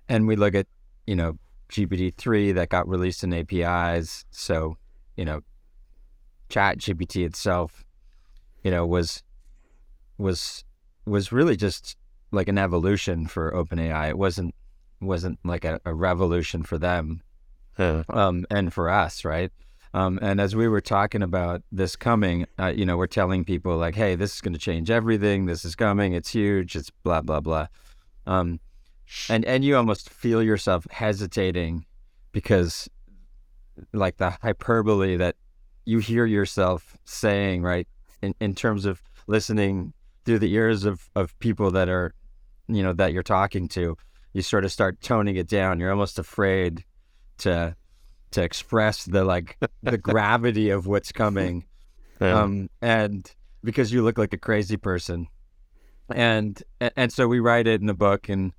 and 0.07 0.27
we 0.27 0.35
look 0.35 0.55
at, 0.55 0.67
you 1.07 1.15
know, 1.15 1.37
GPT-3 1.71 2.53
that 2.55 2.69
got 2.69 2.87
released 2.87 3.23
in 3.23 3.33
APIs, 3.33 4.25
so, 4.31 4.77
you 5.15 5.25
know, 5.25 5.41
Chat 6.49 6.79
GPT 6.79 7.25
itself, 7.25 7.85
you 8.63 8.71
know, 8.71 8.85
was 8.85 9.23
was 10.17 10.63
was 11.05 11.31
really 11.31 11.55
just 11.55 11.95
like 12.31 12.47
an 12.47 12.57
evolution 12.57 13.27
for 13.27 13.51
OpenAI. 13.51 14.09
It 14.09 14.17
wasn't 14.17 14.55
wasn't 14.99 15.39
like 15.45 15.63
a, 15.63 15.79
a 15.85 15.93
revolution 15.93 16.63
for 16.63 16.77
them. 16.77 17.21
Um, 18.09 18.45
and 18.49 18.73
for 18.73 18.89
us, 18.89 19.23
right? 19.23 19.51
Um, 19.93 20.19
and 20.21 20.41
as 20.41 20.55
we 20.55 20.67
were 20.67 20.81
talking 20.81 21.23
about 21.23 21.63
this 21.71 21.95
coming, 21.95 22.45
uh, 22.59 22.73
you 22.75 22.85
know, 22.85 22.97
we're 22.97 23.07
telling 23.07 23.45
people 23.45 23.77
like, 23.77 23.95
"Hey, 23.95 24.15
this 24.15 24.35
is 24.35 24.41
going 24.41 24.53
to 24.53 24.59
change 24.59 24.91
everything. 24.91 25.45
This 25.45 25.65
is 25.65 25.75
coming. 25.75 26.13
It's 26.13 26.31
huge. 26.31 26.75
It's 26.75 26.89
blah 26.89 27.21
blah 27.21 27.39
blah." 27.39 27.67
Um, 28.27 28.59
and 29.29 29.45
and 29.45 29.63
you 29.63 29.75
almost 29.75 30.09
feel 30.09 30.43
yourself 30.43 30.85
hesitating 30.91 31.85
because, 32.31 32.89
like 33.93 34.17
the 34.17 34.31
hyperbole 34.41 35.17
that 35.17 35.35
you 35.85 35.99
hear 35.99 36.25
yourself 36.25 36.97
saying, 37.05 37.63
right, 37.63 37.87
in 38.21 38.33
in 38.39 38.55
terms 38.55 38.85
of 38.85 39.01
listening 39.27 39.93
through 40.25 40.39
the 40.39 40.53
ears 40.53 40.85
of 40.85 41.09
of 41.15 41.37
people 41.39 41.71
that 41.71 41.89
are, 41.89 42.13
you 42.67 42.83
know, 42.83 42.93
that 42.93 43.13
you're 43.13 43.23
talking 43.23 43.67
to, 43.69 43.97
you 44.33 44.41
sort 44.41 44.65
of 44.65 44.71
start 44.71 45.01
toning 45.01 45.35
it 45.35 45.47
down. 45.47 45.79
You're 45.79 45.91
almost 45.91 46.19
afraid 46.19 46.83
to 47.39 47.75
to 48.31 48.43
express 48.43 49.05
the 49.05 49.23
like 49.23 49.57
the 49.83 49.97
gravity 50.11 50.69
of 50.69 50.85
what's 50.87 51.11
coming 51.11 51.65
yeah. 52.21 52.41
um 52.41 52.69
and 52.81 53.33
because 53.63 53.91
you 53.91 54.03
look 54.03 54.17
like 54.17 54.33
a 54.33 54.37
crazy 54.37 54.77
person 54.77 55.27
and 56.09 56.61
and 56.95 57.11
so 57.11 57.27
we 57.27 57.39
write 57.39 57.67
it 57.67 57.81
in 57.81 57.87
the 57.87 57.93
book 57.93 58.29
and 58.29 58.53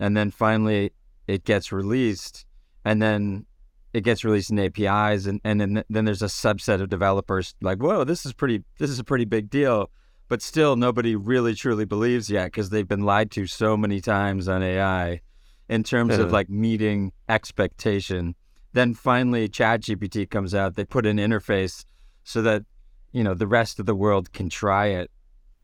and 0.00 0.16
then 0.16 0.30
finally 0.30 0.92
it 1.28 1.44
gets 1.44 1.70
released 1.70 2.44
and 2.84 3.00
then 3.00 3.46
it 3.92 4.02
gets 4.02 4.24
released 4.24 4.50
in 4.50 4.58
APIs 4.58 5.26
and 5.26 5.40
and 5.44 5.60
then 5.60 5.84
then 5.88 6.04
there's 6.04 6.22
a 6.22 6.26
subset 6.26 6.80
of 6.80 6.88
developers 6.88 7.54
like 7.60 7.78
whoa 7.78 8.02
this 8.02 8.26
is 8.26 8.32
pretty 8.32 8.64
this 8.78 8.90
is 8.90 8.98
a 8.98 9.04
pretty 9.04 9.24
big 9.24 9.48
deal 9.48 9.90
but 10.28 10.42
still 10.42 10.74
nobody 10.74 11.14
really 11.14 11.54
truly 11.54 11.84
believes 11.84 12.28
yet 12.28 12.46
because 12.46 12.70
they've 12.70 12.88
been 12.88 13.04
lied 13.04 13.30
to 13.30 13.46
so 13.46 13.76
many 13.76 14.00
times 14.00 14.48
on 14.48 14.62
AI 14.62 15.20
in 15.68 15.84
terms 15.84 16.16
yeah. 16.16 16.24
of 16.24 16.32
like 16.32 16.50
meeting 16.50 17.12
expectation 17.28 18.34
then 18.72 18.94
finally 18.94 19.48
ChatGPT 19.48 20.28
comes 20.30 20.54
out. 20.54 20.76
They 20.76 20.84
put 20.84 21.06
an 21.06 21.16
interface 21.16 21.84
so 22.24 22.42
that 22.42 22.64
you 23.12 23.24
know 23.24 23.34
the 23.34 23.46
rest 23.46 23.80
of 23.80 23.86
the 23.86 23.94
world 23.94 24.32
can 24.32 24.48
try 24.48 24.86
it, 24.86 25.10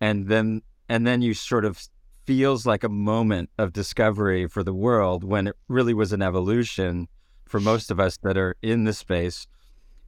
and 0.01 0.27
then 0.27 0.62
and 0.88 1.07
then 1.07 1.22
you 1.22 1.35
sort 1.35 1.64
of 1.64 1.81
feels 2.27 2.67
like 2.67 2.85
a 2.85 2.89
moment 2.89 3.51
of 3.59 3.73
discovery 3.73 4.47
for 4.47 4.62
the 4.62 4.75
world 4.75 5.25
when 5.25 5.47
it 5.47 5.57
really 5.69 5.95
was 5.95 6.12
an 6.12 6.23
evolution 6.23 7.09
for 7.45 7.61
most 7.61 7.91
of 7.91 8.01
us 8.01 8.19
that 8.23 8.37
are 8.37 8.57
in 8.62 8.85
the 8.85 8.93
space 8.93 9.47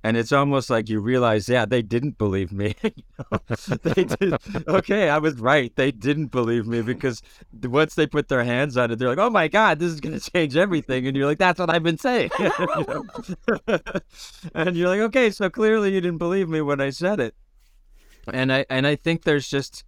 and 0.04 0.16
it's 0.16 0.30
almost 0.32 0.70
like 0.70 0.88
you 0.88 1.00
realize, 1.00 1.48
yeah, 1.48 1.64
they 1.64 1.82
didn't 1.82 2.18
believe 2.18 2.52
me. 2.52 2.76
they 3.82 4.04
did. 4.04 4.34
Okay, 4.68 5.08
I 5.10 5.18
was 5.18 5.34
right. 5.40 5.74
They 5.74 5.90
didn't 5.90 6.26
believe 6.26 6.66
me 6.66 6.82
because 6.82 7.20
once 7.62 7.94
they 7.94 8.06
put 8.06 8.28
their 8.28 8.44
hands 8.44 8.76
on 8.76 8.92
it, 8.92 8.98
they're 8.98 9.08
like, 9.08 9.18
"Oh 9.18 9.30
my 9.30 9.48
God, 9.48 9.80
this 9.80 9.92
is 9.92 10.00
going 10.00 10.18
to 10.18 10.30
change 10.30 10.56
everything," 10.56 11.06
and 11.06 11.16
you're 11.16 11.26
like, 11.26 11.38
"That's 11.38 11.58
what 11.58 11.70
I've 11.70 11.82
been 11.82 11.98
saying." 11.98 12.30
and 14.54 14.76
you're 14.76 14.88
like, 14.88 15.00
"Okay, 15.00 15.30
so 15.30 15.50
clearly 15.50 15.92
you 15.92 16.00
didn't 16.00 16.18
believe 16.18 16.48
me 16.48 16.60
when 16.60 16.80
I 16.80 16.90
said 16.90 17.18
it." 17.18 17.34
And 18.32 18.52
I 18.52 18.66
and 18.70 18.86
I 18.86 18.94
think 18.94 19.24
there's 19.24 19.48
just 19.48 19.84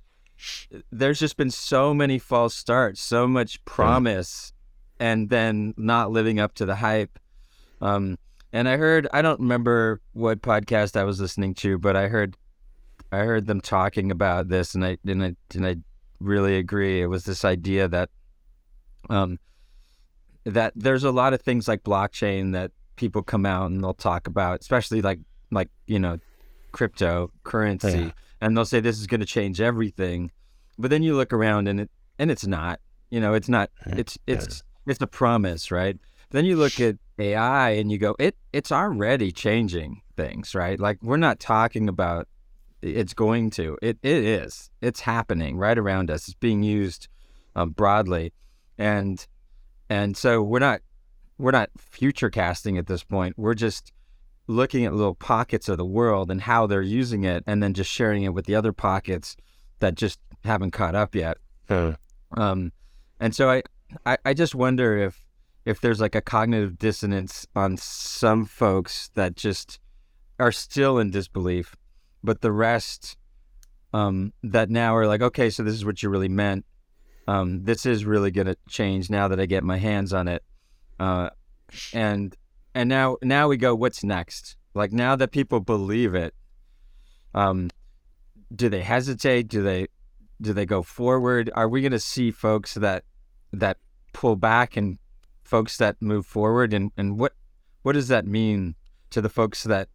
there's 0.90 1.18
just 1.18 1.37
been 1.37 1.50
so 1.50 1.94
many 1.94 2.18
false 2.18 2.55
starts, 2.55 3.00
so 3.00 3.26
much 3.26 3.64
promise, 3.64 4.53
and 4.98 5.29
then 5.29 5.74
not 5.76 6.11
living 6.11 6.38
up 6.38 6.55
to 6.55 6.66
the 6.66 6.76
hype. 6.76 7.18
Um, 7.81 8.18
and 8.53 8.68
I 8.68 8.76
heard 8.76 9.07
I 9.12 9.22
don't 9.22 9.40
remember 9.40 10.00
what 10.12 10.42
podcast 10.42 10.96
I 10.96 11.05
was 11.05 11.20
listening 11.20 11.55
to, 11.55 11.79
but 11.79 11.96
I 11.96 12.09
heard 12.09 12.37
I 13.12 13.18
heard 13.18 13.46
them 13.46 13.61
talking 13.61 14.11
about 14.11 14.48
this, 14.48 14.74
and 14.74 14.85
I 14.85 14.98
and 15.07 15.22
I 15.22 15.37
and 15.55 15.66
I 15.66 15.76
really 16.20 16.57
agree. 16.57 17.00
It 17.00 17.07
was 17.07 17.24
this 17.24 17.44
idea 17.44 17.88
that 17.88 18.11
um 19.09 19.38
that 20.44 20.72
there's 20.76 21.05
a 21.05 21.11
lot 21.11 21.33
of 21.33 21.42
things 21.42 21.68
like 21.68 21.83
blockchain 21.83 22.53
that 22.53 22.72
people 22.96 23.22
come 23.22 23.46
out 23.46 23.70
and 23.70 23.83
they'll 23.83 23.94
talk 23.94 24.26
about, 24.26 24.61
especially 24.61 25.03
like 25.03 25.20
like 25.50 25.68
you 25.87 25.98
know 25.98 26.18
cryptocurrency, 26.72 28.07
yeah. 28.07 28.11
And 28.40 28.57
they'll 28.57 28.64
say 28.64 28.81
this 28.81 28.98
is 28.98 29.07
going 29.07 29.20
to 29.20 29.26
change 29.26 29.61
everything, 29.61 30.31
but 30.79 30.90
then 30.90 31.03
you 31.03 31.16
look 31.16 31.33
around 31.33 31.68
and 31.68 31.81
it 31.81 31.90
and 32.18 32.31
it's 32.31 32.46
not. 32.46 32.81
You 33.11 33.20
know, 33.20 33.35
it's 33.35 33.48
not. 33.48 33.70
It's 33.98 34.18
it's 34.26 34.62
it's 34.87 35.00
a 35.00 35.07
promise, 35.07 35.70
right? 35.70 35.98
Then 36.31 36.44
you 36.44 36.57
look 36.57 36.79
at 36.81 36.96
AI 37.18 37.70
and 37.70 37.90
you 37.90 37.98
go, 37.98 38.14
it 38.18 38.37
it's 38.53 38.70
already 38.70 39.33
changing 39.33 40.03
things, 40.16 40.55
right? 40.55 40.79
Like 40.79 41.03
we're 41.03 41.16
not 41.16 41.40
talking 41.40 41.88
about 41.88 42.29
it's 42.83 43.14
going 43.14 43.50
to. 43.50 43.76
It 43.83 43.98
it 44.03 44.24
is. 44.24 44.70
It's 44.81 45.00
happening 45.00 45.57
right 45.57 45.76
around 45.76 46.11
us. 46.11 46.29
It's 46.29 46.35
being 46.35 46.62
used 46.62 47.09
um, 47.57 47.70
broadly, 47.70 48.33
and 48.79 49.26
and 49.88 50.16
so 50.16 50.42
we're 50.42 50.61
not 50.61 50.81
we're 51.38 51.50
not 51.50 51.70
future 51.79 52.31
casting 52.31 52.79
at 52.79 52.87
this 52.87 53.03
point. 53.03 53.37
We're 53.37 53.55
just 53.55 53.92
looking 54.50 54.84
at 54.84 54.92
little 54.92 55.14
pockets 55.14 55.68
of 55.68 55.78
the 55.78 55.84
world 55.86 56.30
and 56.30 56.42
how 56.42 56.66
they're 56.66 56.82
using 56.82 57.24
it, 57.24 57.44
and 57.46 57.62
then 57.62 57.72
just 57.72 57.90
sharing 57.90 58.24
it 58.24 58.34
with 58.34 58.46
the 58.46 58.54
other 58.54 58.72
pockets 58.72 59.36
that 59.78 59.94
just 59.94 60.18
haven't 60.44 60.72
caught 60.72 60.94
up 60.94 61.14
yet. 61.14 61.38
Um, 62.36 62.72
and 63.20 63.34
so 63.34 63.48
I, 63.48 63.62
I, 64.04 64.18
I 64.24 64.34
just 64.34 64.54
wonder 64.54 64.98
if 64.98 65.24
if 65.66 65.80
there's 65.80 66.00
like 66.00 66.14
a 66.14 66.22
cognitive 66.22 66.78
dissonance 66.78 67.46
on 67.54 67.76
some 67.76 68.46
folks 68.46 69.10
that 69.14 69.36
just 69.36 69.78
are 70.38 70.52
still 70.52 70.98
in 70.98 71.10
disbelief, 71.10 71.76
but 72.24 72.40
the 72.40 72.50
rest 72.50 73.16
um, 73.92 74.32
that 74.42 74.70
now 74.70 74.96
are 74.96 75.06
like, 75.06 75.20
okay, 75.20 75.50
so 75.50 75.62
this 75.62 75.74
is 75.74 75.84
what 75.84 76.02
you 76.02 76.08
really 76.08 76.28
meant. 76.30 76.64
Um, 77.28 77.62
this 77.64 77.84
is 77.84 78.04
really 78.04 78.30
going 78.30 78.46
to 78.46 78.56
change 78.68 79.10
now 79.10 79.28
that 79.28 79.38
I 79.38 79.46
get 79.46 79.62
my 79.62 79.76
hands 79.76 80.12
on 80.12 80.28
it. 80.28 80.42
Uh, 80.98 81.30
and 81.92 82.34
and 82.74 82.88
now 82.88 83.16
now 83.22 83.48
we 83.48 83.56
go, 83.56 83.74
what's 83.74 84.04
next? 84.04 84.56
Like 84.74 84.92
now 84.92 85.16
that 85.16 85.33
people 85.33 85.61
believe 85.61 86.14
it, 86.14 86.35
um, 87.35 87.70
do 88.54 88.68
they 88.68 88.83
hesitate? 88.83 89.48
Do 89.48 89.62
they 89.62 89.88
do 90.40 90.52
they 90.52 90.66
go 90.66 90.83
forward? 90.83 91.50
Are 91.54 91.68
we 91.68 91.80
going 91.83 91.92
to 91.92 92.00
see 92.00 92.30
folks 92.30 92.74
that 92.74 93.04
that 93.52 93.78
pull 94.12 94.37
back 94.37 94.76
and 94.76 94.98
folks 95.42 95.76
that 95.78 96.00
move 96.00 96.26
forward? 96.26 96.72
And 96.72 96.92
and 96.96 97.18
what 97.18 97.33
what 97.83 97.92
does 97.92 98.09
that 98.09 98.26
mean 98.26 98.74
to 99.11 99.20
the 99.20 99.28
folks 99.28 99.64
that 99.64 99.88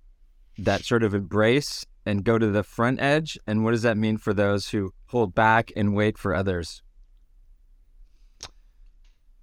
that 0.57 0.83
sort 0.83 1.03
of 1.03 1.13
embrace 1.13 1.85
and 2.05 2.23
go 2.23 2.37
to 2.37 2.47
the 2.47 2.63
front 2.63 3.01
edge? 3.01 3.37
And 3.47 3.63
what 3.63 3.71
does 3.71 3.81
that 3.83 3.97
mean 3.97 4.17
for 4.17 4.33
those 4.33 4.69
who 4.69 4.93
hold 5.07 5.33
back 5.33 5.71
and 5.75 5.95
wait 5.95 6.17
for 6.17 6.33
others? 6.33 6.81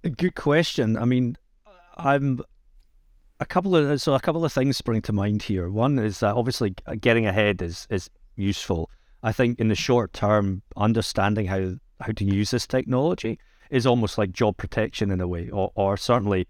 A 0.03 0.09
good 0.09 0.35
question. 0.35 0.97
I 0.97 1.05
mean, 1.05 1.37
I'm 1.97 2.41
a 3.43 3.45
couple 3.45 3.75
of 3.75 4.01
so 4.01 4.13
a 4.13 4.19
couple 4.19 4.45
of 4.45 4.53
things 4.53 4.77
spring 4.77 5.01
to 5.01 5.13
mind 5.13 5.43
here. 5.43 5.69
One 5.69 5.99
is 5.99 6.21
that 6.21 6.35
obviously 6.35 6.73
getting 7.01 7.27
ahead 7.27 7.61
is 7.61 7.85
is 7.89 8.09
useful. 8.35 8.89
I 9.21 9.31
think 9.31 9.59
in 9.59 9.67
the 9.67 9.75
short 9.75 10.13
term, 10.13 10.63
understanding 10.77 11.45
how 11.47 11.75
how 11.99 12.13
to 12.13 12.25
use 12.25 12.51
this 12.51 12.65
technology 12.65 13.37
is 13.69 13.85
almost 13.85 14.17
like 14.17 14.31
job 14.31 14.55
protection 14.57 15.11
in 15.11 15.19
a 15.19 15.27
way, 15.27 15.49
or 15.49 15.71
or 15.75 15.97
certainly 15.97 16.47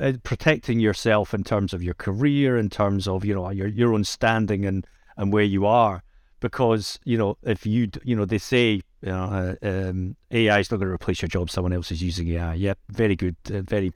uh, 0.00 0.12
protecting 0.22 0.78
yourself 0.78 1.32
in 1.32 1.42
terms 1.42 1.72
of 1.72 1.82
your 1.82 1.94
career, 1.94 2.58
in 2.58 2.68
terms 2.68 3.08
of 3.08 3.24
you 3.24 3.34
know 3.34 3.48
your 3.50 3.68
your 3.68 3.94
own 3.94 4.04
standing 4.04 4.66
and 4.66 4.86
and 5.16 5.32
where 5.32 5.44
you 5.44 5.64
are. 5.64 6.02
Because 6.40 7.00
you 7.04 7.16
know 7.16 7.38
if 7.44 7.64
you 7.64 7.90
you 8.04 8.14
know 8.14 8.26
they 8.26 8.38
say 8.38 8.82
you 9.02 9.12
know 9.16 9.56
uh, 9.62 9.66
um, 9.66 10.16
AI 10.30 10.58
is 10.58 10.70
not 10.70 10.76
going 10.76 10.88
to 10.88 10.94
replace 10.94 11.22
your 11.22 11.30
job, 11.30 11.50
someone 11.50 11.72
else 11.72 11.90
is 11.90 12.02
using 12.02 12.28
AI. 12.28 12.54
Yeah, 12.54 12.74
very 12.90 13.16
good, 13.16 13.36
uh, 13.50 13.62
very 13.62 13.92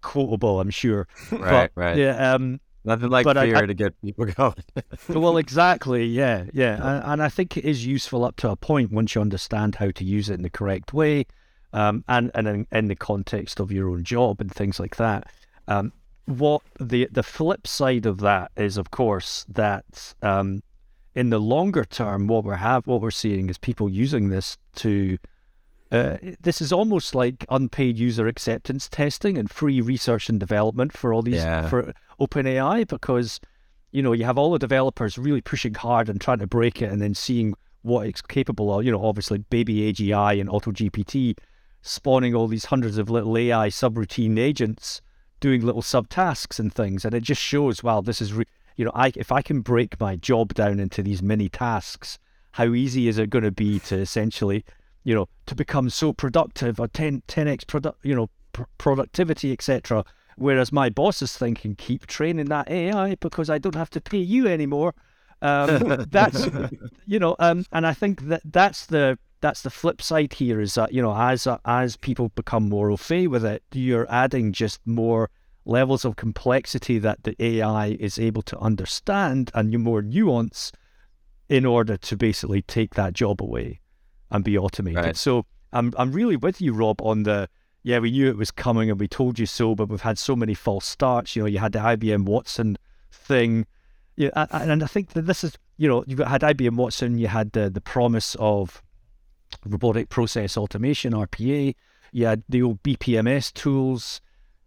quotable, 0.00 0.60
I'm 0.60 0.70
sure. 0.70 1.08
Right, 1.30 1.70
but, 1.74 1.80
right. 1.80 1.96
Yeah, 1.96 2.34
um, 2.34 2.60
Nothing 2.86 3.10
like 3.10 3.24
but 3.24 3.36
fear 3.36 3.56
I, 3.56 3.62
I, 3.62 3.66
to 3.66 3.74
get 3.74 4.00
people 4.00 4.26
going. 4.36 4.54
well, 5.08 5.38
exactly. 5.38 6.06
Yeah, 6.06 6.44
yeah, 6.52 6.74
and, 6.74 7.04
and, 7.04 7.22
I 7.22 7.28
think 7.28 7.56
it 7.56 7.64
is 7.64 7.84
useful 7.84 8.24
up 8.24 8.36
to 8.36 8.50
a 8.50 8.56
point 8.56 8.92
once 8.92 9.16
you 9.16 9.20
understand 9.20 9.74
how 9.74 9.90
to 9.90 10.04
use 10.04 10.30
it 10.30 10.34
in 10.34 10.42
the 10.42 10.50
correct 10.50 10.92
way, 10.92 11.26
um, 11.72 12.04
and 12.08 12.30
and 12.36 12.46
in, 12.46 12.66
in, 12.70 12.86
the 12.86 12.94
context 12.94 13.58
of 13.58 13.72
your 13.72 13.90
own 13.90 14.04
job 14.04 14.40
and 14.40 14.52
things 14.52 14.78
like 14.78 14.96
that. 14.96 15.28
Um, 15.66 15.92
what 16.26 16.62
the 16.78 17.08
the 17.10 17.24
flip 17.24 17.66
side 17.66 18.06
of 18.06 18.18
that 18.18 18.52
is, 18.56 18.76
of 18.76 18.92
course, 18.92 19.44
that 19.48 20.14
um, 20.22 20.62
in 21.16 21.30
the 21.30 21.40
longer 21.40 21.84
term, 21.84 22.28
what 22.28 22.44
we're 22.44 22.54
have 22.54 22.86
what 22.86 23.00
we're 23.00 23.10
seeing 23.10 23.50
is 23.50 23.58
people 23.58 23.88
using 23.88 24.28
this 24.28 24.58
to 24.76 25.18
uh, 25.92 26.16
this 26.40 26.60
is 26.60 26.72
almost 26.72 27.14
like 27.14 27.46
unpaid 27.48 27.98
user 27.98 28.26
acceptance 28.26 28.88
testing 28.88 29.38
and 29.38 29.50
free 29.50 29.80
research 29.80 30.28
and 30.28 30.40
development 30.40 30.96
for 30.96 31.14
all 31.14 31.22
these 31.22 31.36
yeah. 31.36 31.68
for 31.68 31.92
OpenAI 32.20 32.86
because 32.86 33.40
you 33.92 34.02
know 34.02 34.12
you 34.12 34.24
have 34.24 34.36
all 34.36 34.52
the 34.52 34.58
developers 34.58 35.16
really 35.16 35.40
pushing 35.40 35.74
hard 35.74 36.08
and 36.08 36.20
trying 36.20 36.40
to 36.40 36.46
break 36.46 36.82
it 36.82 36.90
and 36.90 37.00
then 37.00 37.14
seeing 37.14 37.54
what 37.82 38.06
it's 38.06 38.20
capable 38.20 38.76
of. 38.76 38.84
You 38.84 38.90
know, 38.90 39.04
obviously 39.04 39.38
Baby 39.38 39.92
AGI 39.92 40.40
and 40.40 40.50
AutoGPT 40.50 41.38
spawning 41.82 42.34
all 42.34 42.48
these 42.48 42.64
hundreds 42.64 42.98
of 42.98 43.08
little 43.08 43.38
AI 43.38 43.68
subroutine 43.68 44.38
agents 44.38 45.00
doing 45.38 45.64
little 45.64 45.82
subtasks 45.82 46.58
and 46.58 46.72
things, 46.74 47.04
and 47.04 47.14
it 47.14 47.22
just 47.22 47.40
shows 47.40 47.84
wow, 47.84 48.00
this 48.00 48.20
is 48.20 48.32
re- 48.32 48.46
you 48.74 48.84
know, 48.84 48.92
I 48.92 49.12
if 49.14 49.30
I 49.30 49.40
can 49.40 49.60
break 49.60 50.00
my 50.00 50.16
job 50.16 50.52
down 50.52 50.80
into 50.80 51.00
these 51.00 51.22
mini 51.22 51.48
tasks, 51.48 52.18
how 52.52 52.74
easy 52.74 53.06
is 53.06 53.18
it 53.18 53.30
going 53.30 53.44
to 53.44 53.52
be 53.52 53.78
to 53.80 53.96
essentially 53.96 54.64
you 55.06 55.14
know, 55.14 55.28
to 55.46 55.54
become 55.54 55.88
so 55.88 56.12
productive 56.12 56.80
or 56.80 56.88
10, 56.88 57.22
10x 57.28 57.64
product, 57.68 58.04
you 58.04 58.12
know, 58.12 58.28
pr- 58.52 58.64
productivity, 58.76 59.52
etc. 59.52 60.04
Whereas 60.36 60.72
my 60.72 60.90
boss 60.90 61.22
is 61.22 61.38
thinking, 61.38 61.76
keep 61.76 62.08
training 62.08 62.46
that 62.46 62.68
AI 62.68 63.14
because 63.20 63.48
I 63.48 63.58
don't 63.58 63.76
have 63.76 63.90
to 63.90 64.00
pay 64.00 64.18
you 64.18 64.48
anymore. 64.48 64.94
Um, 65.40 66.06
that's, 66.10 66.48
you 67.06 67.20
know, 67.20 67.36
um, 67.38 67.64
and 67.70 67.86
I 67.86 67.94
think 67.94 68.22
that 68.22 68.42
that's 68.44 68.86
the 68.86 69.16
that's 69.40 69.62
the 69.62 69.70
flip 69.70 70.02
side 70.02 70.32
here 70.32 70.60
is 70.60 70.74
that 70.74 70.92
you 70.92 71.02
know 71.02 71.14
as 71.14 71.46
as 71.66 71.96
people 71.98 72.30
become 72.30 72.68
more 72.68 72.90
au 72.90 72.96
fait 72.96 73.28
with 73.28 73.44
it, 73.44 73.62
you're 73.72 74.10
adding 74.10 74.52
just 74.52 74.84
more 74.84 75.30
levels 75.64 76.04
of 76.04 76.16
complexity 76.16 76.98
that 76.98 77.22
the 77.22 77.36
AI 77.38 77.96
is 78.00 78.18
able 78.18 78.42
to 78.42 78.58
understand 78.58 79.52
and 79.54 79.78
more 79.78 80.02
nuance 80.02 80.72
in 81.48 81.64
order 81.64 81.96
to 81.96 82.16
basically 82.16 82.62
take 82.62 82.94
that 82.94 83.12
job 83.12 83.40
away 83.40 83.80
and 84.30 84.44
be 84.44 84.58
automated. 84.58 85.04
Right. 85.04 85.16
So 85.16 85.46
I'm 85.72 85.92
I'm 85.96 86.12
really 86.12 86.36
with 86.36 86.60
you, 86.60 86.72
Robb, 86.72 87.00
on 87.02 87.22
the 87.24 87.48
yeah, 87.86 88.00
we 88.00 88.10
knew 88.10 88.28
it 88.28 88.36
was 88.36 88.50
coming 88.50 88.90
and 88.90 88.98
we 88.98 89.06
told 89.06 89.38
you 89.38 89.46
so, 89.46 89.76
but 89.76 89.88
we've 89.88 90.00
had 90.00 90.18
so 90.18 90.34
many 90.34 90.54
false 90.54 90.84
starts. 90.86 91.36
You 91.36 91.42
know, 91.42 91.46
you 91.46 91.60
had 91.60 91.70
the 91.70 91.78
IBM 91.78 92.24
Watson 92.24 92.76
thing. 93.12 93.64
Yeah, 94.16 94.30
and 94.50 94.82
I 94.82 94.86
think 94.88 95.10
that 95.10 95.22
this 95.26 95.44
is, 95.44 95.56
you 95.76 95.88
know, 95.88 96.02
you 96.04 96.16
had 96.16 96.40
IBM 96.40 96.74
Watson, 96.74 97.16
you 97.16 97.28
had 97.28 97.52
the, 97.52 97.70
the 97.70 97.80
promise 97.80 98.34
of 98.40 98.82
robotic 99.64 100.08
process 100.08 100.56
automation, 100.56 101.12
RPA, 101.12 101.76
you 102.10 102.26
had 102.26 102.42
the 102.48 102.60
old 102.60 102.82
BPMS 102.82 103.52
tools, 103.52 104.20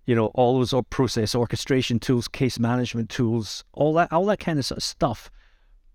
you 0.06 0.16
know, 0.16 0.28
all 0.28 0.58
those 0.58 0.74
process 0.90 1.36
orchestration 1.36 2.00
tools, 2.00 2.30
case 2.30 2.58
management 2.58 3.10
tools, 3.10 3.66
all 3.74 3.94
that, 3.96 4.14
all 4.14 4.26
that 4.28 4.40
kind 4.40 4.60
of, 4.60 4.66
sort 4.66 4.78
of 4.78 4.84
stuff. 4.84 5.30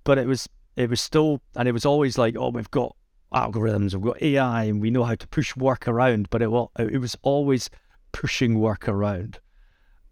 But 0.05 0.18
it 0.18 0.27
was, 0.27 0.46
it 0.77 0.90
was 0.90 1.00
still, 1.00 1.40
and 1.57 1.66
it 1.66 1.72
was 1.72 1.87
always 1.87 2.18
like, 2.18 2.37
oh, 2.38 2.50
we've 2.50 2.70
got 2.70 2.94
algorithms, 3.35 3.94
we've 3.94 4.12
got 4.12 4.23
AI, 4.23 4.64
and 4.64 4.81
we 4.81 4.90
know 4.90 5.05
how 5.05 5.14
to 5.14 5.29
push 5.29 5.57
work 5.57 5.87
around. 5.88 6.31
But 6.31 6.42
it 6.42 6.51
it 6.79 7.01
was 7.01 7.16
always 7.23 7.70
pushing 8.12 8.59
work 8.59 8.88
around. 8.88 9.40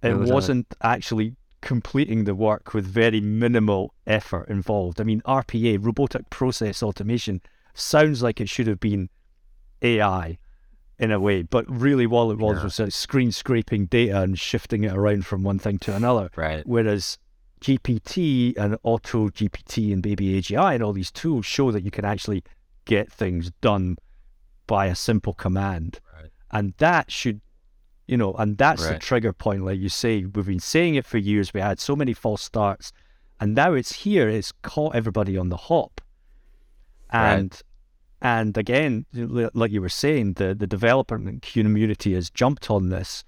It, 0.03 0.11
it 0.11 0.15
was 0.15 0.31
uh, 0.31 0.35
wasn't 0.35 0.75
actually 0.83 1.37
completing 1.61 2.25
the 2.25 2.35
work 2.35 2.75
with 2.75 2.85
very 2.85 3.21
minimal 3.21 3.95
effort 4.07 4.49
involved. 4.49 5.01
I 5.01 5.05
mean, 5.05 5.23
RPA, 5.23 5.79
robotic 5.81 6.29
process 6.29 6.83
automation, 6.83 7.41
sounds 7.73 8.23
like 8.23 8.41
it 8.41 8.49
should 8.49 8.67
have 8.67 8.81
been 8.81 9.09
AI 9.81 10.39
in 10.99 11.11
a 11.11 11.19
way, 11.19 11.43
but 11.43 11.65
really 11.69 12.07
all 12.07 12.31
it 12.31 12.39
was 12.39 12.59
yeah. 12.59 12.65
was 12.65 12.81
a 12.81 12.91
screen 12.91 13.33
scraping 13.33 13.87
data 13.87 14.21
and 14.21 14.39
shifting 14.39 14.85
it 14.85 14.93
around 14.93 15.25
from 15.25 15.43
one 15.43 15.59
thing 15.59 15.79
to 15.79 15.95
another. 15.95 16.31
Right. 16.37 16.67
Whereas 16.67 17.19
GPT 17.61 18.57
and 18.57 18.77
Auto 18.83 19.29
GPT 19.29 19.93
and 19.93 20.03
Baby 20.03 20.41
AGI 20.41 20.75
and 20.75 20.83
all 20.83 20.93
these 20.93 21.11
tools 21.11 21.47
show 21.47 21.71
that 21.71 21.85
you 21.85 21.91
can 21.91 22.05
actually 22.05 22.45
get 22.85 23.11
things 23.11 23.51
done 23.61 23.97
by 24.67 24.87
a 24.87 24.95
simple 24.95 25.35
command. 25.35 26.01
Right. 26.15 26.31
And 26.51 26.75
that 26.79 27.11
should, 27.11 27.41
you 28.07 28.17
know, 28.17 28.35
and 28.35 28.57
that's 28.59 28.85
right. 28.85 28.95
the 28.95 28.99
trigger 28.99 29.33
point, 29.33 29.65
like 29.65 29.79
you 29.79 29.89
say. 29.89 30.25
We've 30.25 30.47
been 30.47 30.61
saying 30.61 30.95
it 30.95 31.07
for 31.07 31.19
years. 31.19 31.53
We 31.55 31.61
had 31.61 31.81
so 31.81 31.97
many 31.97 32.15
false 32.15 32.43
starts, 32.43 32.93
and 33.41 33.55
now 33.55 33.75
it's 33.75 33.93
here. 33.93 34.29
It's 34.29 34.53
caught 34.63 34.95
everybody 34.95 35.37
on 35.37 35.49
the 35.49 35.57
hop. 35.57 36.01
And 37.11 37.53
right. 37.53 38.31
and 38.41 38.57
again, 38.57 39.07
like 39.13 39.71
you 39.71 39.81
were 39.81 39.89
saying, 39.89 40.35
the 40.35 40.55
the 40.55 40.67
developer 40.67 41.21
community 41.43 42.15
has 42.15 42.31
jumped 42.31 42.71
on 42.71 42.89
this, 42.89 43.25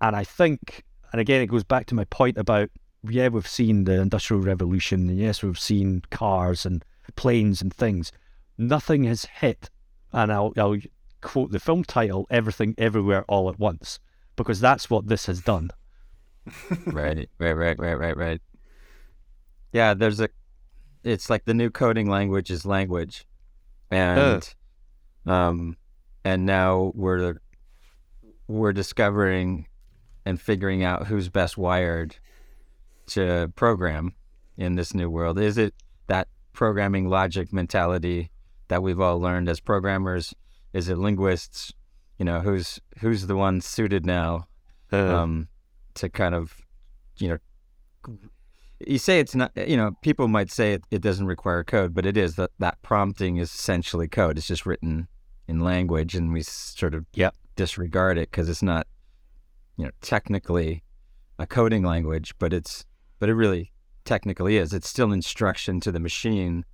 and 0.00 0.16
I 0.16 0.24
think, 0.24 0.84
and 1.12 1.20
again, 1.20 1.40
it 1.40 1.46
goes 1.46 1.64
back 1.64 1.86
to 1.86 1.94
my 1.94 2.04
point 2.04 2.36
about 2.36 2.70
yeah, 3.08 3.28
we've 3.28 3.46
seen 3.46 3.84
the 3.84 4.00
industrial 4.00 4.42
revolution, 4.42 5.08
and 5.08 5.18
yes, 5.18 5.42
we've 5.42 5.58
seen 5.58 6.02
cars 6.10 6.66
and 6.66 6.84
planes 7.16 7.62
and 7.62 7.72
things 7.72 8.12
nothing 8.60 9.04
has 9.04 9.24
hit, 9.24 9.70
and 10.12 10.32
I'll, 10.32 10.52
I'll 10.56 10.76
quote 11.20 11.50
the 11.50 11.60
film 11.60 11.84
title, 11.84 12.26
Everything 12.30 12.74
Everywhere 12.78 13.24
All 13.28 13.48
at 13.48 13.58
Once, 13.58 13.98
because 14.36 14.60
that's 14.60 14.90
what 14.90 15.08
this 15.08 15.26
has 15.26 15.40
done. 15.40 15.70
right, 16.86 17.28
right, 17.38 17.52
right, 17.52 17.78
right, 17.78 17.98
right, 17.98 18.16
right. 18.16 18.40
Yeah, 19.72 19.94
there's 19.94 20.20
a, 20.20 20.28
it's 21.04 21.30
like 21.30 21.44
the 21.44 21.54
new 21.54 21.70
coding 21.70 22.08
language 22.08 22.50
is 22.50 22.66
language. 22.66 23.24
And, 23.90 24.54
uh. 25.26 25.30
um, 25.30 25.76
and 26.24 26.46
now 26.46 26.92
we're, 26.94 27.40
we're 28.46 28.72
discovering 28.72 29.66
and 30.24 30.40
figuring 30.40 30.84
out 30.84 31.06
who's 31.06 31.28
best 31.28 31.56
wired 31.56 32.16
to 33.08 33.52
program 33.56 34.14
in 34.56 34.76
this 34.76 34.94
new 34.94 35.08
world. 35.08 35.38
Is 35.38 35.58
it 35.58 35.74
that 36.08 36.28
programming 36.52 37.08
logic 37.08 37.52
mentality 37.52 38.30
that 38.70 38.82
we've 38.82 39.00
all 39.00 39.20
learned 39.20 39.48
as 39.48 39.60
programmers? 39.60 40.32
Is 40.72 40.88
it 40.88 40.96
linguists? 40.96 41.74
You 42.18 42.24
know, 42.24 42.40
who's 42.40 42.80
who's 43.00 43.26
the 43.26 43.36
one 43.36 43.60
suited 43.60 44.06
now 44.06 44.46
uh, 44.92 45.16
um, 45.16 45.48
to 45.94 46.08
kind 46.08 46.34
of, 46.34 46.54
you 47.16 47.28
know, 47.28 48.18
you 48.86 48.98
say 48.98 49.20
it's 49.20 49.34
not. 49.34 49.52
You 49.56 49.76
know, 49.76 49.92
people 50.02 50.28
might 50.28 50.50
say 50.50 50.74
it, 50.74 50.84
it 50.90 51.02
doesn't 51.02 51.26
require 51.26 51.64
code, 51.64 51.94
but 51.94 52.06
it 52.06 52.16
is. 52.16 52.36
That 52.36 52.50
that 52.58 52.80
prompting 52.82 53.36
is 53.36 53.52
essentially 53.52 54.06
code. 54.06 54.38
It's 54.38 54.46
just 54.46 54.66
written 54.66 55.08
in 55.48 55.60
language, 55.60 56.14
and 56.14 56.32
we 56.32 56.42
sort 56.42 56.94
of 56.94 57.06
yep. 57.14 57.34
disregard 57.56 58.18
it 58.18 58.30
because 58.30 58.48
it's 58.48 58.62
not, 58.62 58.86
you 59.76 59.84
know, 59.84 59.90
technically 60.00 60.84
a 61.38 61.46
coding 61.46 61.82
language, 61.82 62.34
but 62.38 62.52
it's 62.52 62.84
but 63.18 63.28
it 63.28 63.34
really 63.34 63.72
technically 64.04 64.58
is. 64.58 64.72
It's 64.72 64.88
still 64.88 65.10
instruction 65.10 65.80
to 65.80 65.90
the 65.90 66.00
machine, 66.00 66.64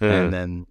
and 0.00 0.32
then 0.32 0.66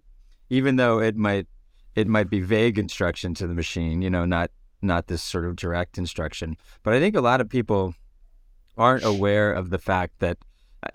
even 0.52 0.76
though 0.76 1.00
it 1.00 1.16
might 1.16 1.46
it 1.94 2.06
might 2.06 2.28
be 2.28 2.40
vague 2.40 2.78
instruction 2.78 3.32
to 3.34 3.46
the 3.46 3.54
machine, 3.54 4.02
you 4.02 4.10
know, 4.10 4.26
not 4.26 4.50
not 4.82 5.06
this 5.06 5.22
sort 5.22 5.46
of 5.46 5.56
direct 5.56 5.96
instruction. 5.96 6.56
But 6.82 6.92
I 6.92 7.00
think 7.00 7.16
a 7.16 7.22
lot 7.22 7.40
of 7.40 7.48
people 7.48 7.94
aren't 8.76 9.04
aware 9.04 9.50
of 9.50 9.70
the 9.70 9.78
fact 9.78 10.18
that, 10.18 10.36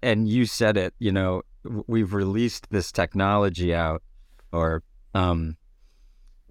and 0.04 0.28
you 0.28 0.46
said 0.46 0.78
it, 0.78 0.94
you 1.00 1.12
know, 1.12 1.42
we've 1.88 2.14
released 2.14 2.70
this 2.70 2.92
technology 2.92 3.74
out, 3.74 4.04
or 4.52 4.84
um, 5.16 5.58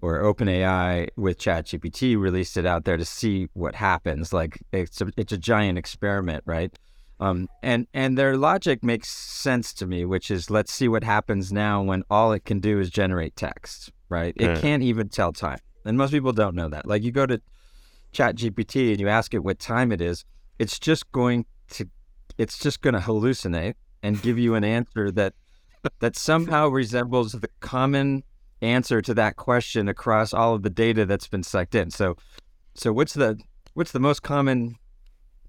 or 0.01 0.21
OpenAI 0.21 1.07
with 1.15 1.37
ChatGPT 1.39 2.19
released 2.19 2.57
it 2.57 2.65
out 2.65 2.83
there 2.83 2.97
to 2.97 3.05
see 3.05 3.47
what 3.53 3.75
happens. 3.75 4.33
Like 4.33 4.61
it's 4.73 4.99
a, 4.99 5.07
it's 5.15 5.31
a 5.31 5.37
giant 5.37 5.77
experiment, 5.77 6.43
right? 6.45 6.77
Um, 7.19 7.47
and 7.63 7.87
and 7.93 8.17
their 8.17 8.37
logic 8.37 8.83
makes 8.83 9.09
sense 9.09 9.73
to 9.75 9.87
me, 9.87 10.05
which 10.05 10.29
is 10.29 10.49
let's 10.49 10.71
see 10.71 10.87
what 10.87 11.03
happens 11.03 11.51
now 11.51 11.81
when 11.81 12.03
all 12.09 12.31
it 12.31 12.45
can 12.45 12.59
do 12.59 12.79
is 12.79 12.89
generate 12.89 13.35
text, 13.35 13.91
right? 14.09 14.33
It 14.37 14.45
yeah. 14.45 14.59
can't 14.59 14.83
even 14.83 15.09
tell 15.09 15.33
time, 15.33 15.59
and 15.83 15.97
most 15.97 16.11
people 16.11 16.31
don't 16.31 16.55
know 16.55 16.69
that. 16.69 16.85
Like 16.85 17.03
you 17.03 17.11
go 17.11 17.25
to 17.25 17.41
Chat 18.11 18.35
GPT 18.35 18.91
and 18.91 18.99
you 18.99 19.07
ask 19.07 19.33
it 19.33 19.43
what 19.43 19.59
time 19.59 19.91
it 19.91 20.01
is, 20.01 20.25
it's 20.59 20.79
just 20.79 21.11
going 21.11 21.45
to 21.71 21.89
it's 22.37 22.59
just 22.59 22.81
going 22.81 22.93
to 22.93 22.99
hallucinate 22.99 23.73
and 24.03 24.21
give 24.21 24.37
you 24.37 24.55
an 24.55 24.63
answer 24.63 25.11
that 25.11 25.33
that 25.99 26.15
somehow 26.15 26.67
resembles 26.67 27.31
the 27.31 27.49
common 27.59 28.23
answer 28.61 29.01
to 29.01 29.13
that 29.13 29.35
question 29.35 29.87
across 29.87 30.33
all 30.33 30.53
of 30.53 30.63
the 30.63 30.69
data 30.69 31.05
that's 31.05 31.27
been 31.27 31.43
sucked 31.43 31.75
in. 31.75 31.91
So 31.91 32.15
so 32.75 32.93
what's 32.93 33.13
the 33.13 33.39
what's 33.73 33.91
the 33.91 33.99
most 33.99 34.23
common 34.23 34.75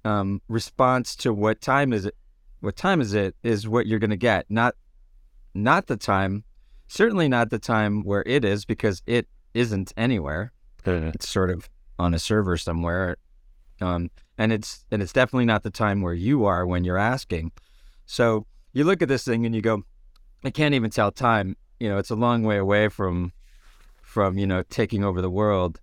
um, 0.09 0.41
response 0.49 1.15
to 1.17 1.35
what 1.35 1.61
time 1.61 1.93
is 1.93 2.07
it? 2.07 2.17
What 2.61 2.77
time 2.77 3.01
is 3.01 3.13
it? 3.15 3.37
Is 3.43 3.69
what 3.69 3.87
you're 3.87 3.99
going 3.99 4.11
to 4.11 4.17
get, 4.17 4.47
not 4.49 4.75
not 5.55 5.87
the 5.87 5.97
time. 5.97 6.45
Certainly 6.87 7.29
not 7.29 7.51
the 7.51 7.59
time 7.59 8.03
where 8.03 8.25
it 8.27 8.45
is 8.45 8.65
because 8.65 9.03
it 9.07 9.29
isn't 9.53 9.93
anywhere. 9.97 10.53
Uh-huh. 10.87 11.11
It's 11.15 11.29
sort 11.29 11.51
of 11.51 11.69
on 11.99 12.15
a 12.15 12.19
server 12.19 12.57
somewhere, 12.57 13.19
um, 13.83 14.11
and 14.39 14.51
it's 14.51 14.87
and 14.91 15.03
it's 15.03 15.13
definitely 15.13 15.45
not 15.45 15.63
the 15.63 15.71
time 15.71 16.01
where 16.01 16.15
you 16.15 16.47
are 16.47 16.67
when 16.67 16.85
you're 16.85 16.97
asking. 16.97 17.53
So 18.07 18.47
you 18.73 18.85
look 18.85 19.03
at 19.03 19.09
this 19.09 19.25
thing 19.25 19.45
and 19.45 19.55
you 19.55 19.61
go, 19.61 19.85
I 20.43 20.51
can't 20.51 20.75
even 20.75 20.91
tell 20.91 21.13
time. 21.13 21.57
You 21.79 21.91
know, 21.91 21.99
it's 21.99 22.11
a 22.11 22.17
long 22.17 22.45
way 22.45 22.57
away 22.57 22.89
from 22.89 23.33
from 24.01 24.39
you 24.39 24.47
know 24.47 24.63
taking 24.71 25.05
over 25.05 25.21
the 25.21 25.31
world, 25.31 25.81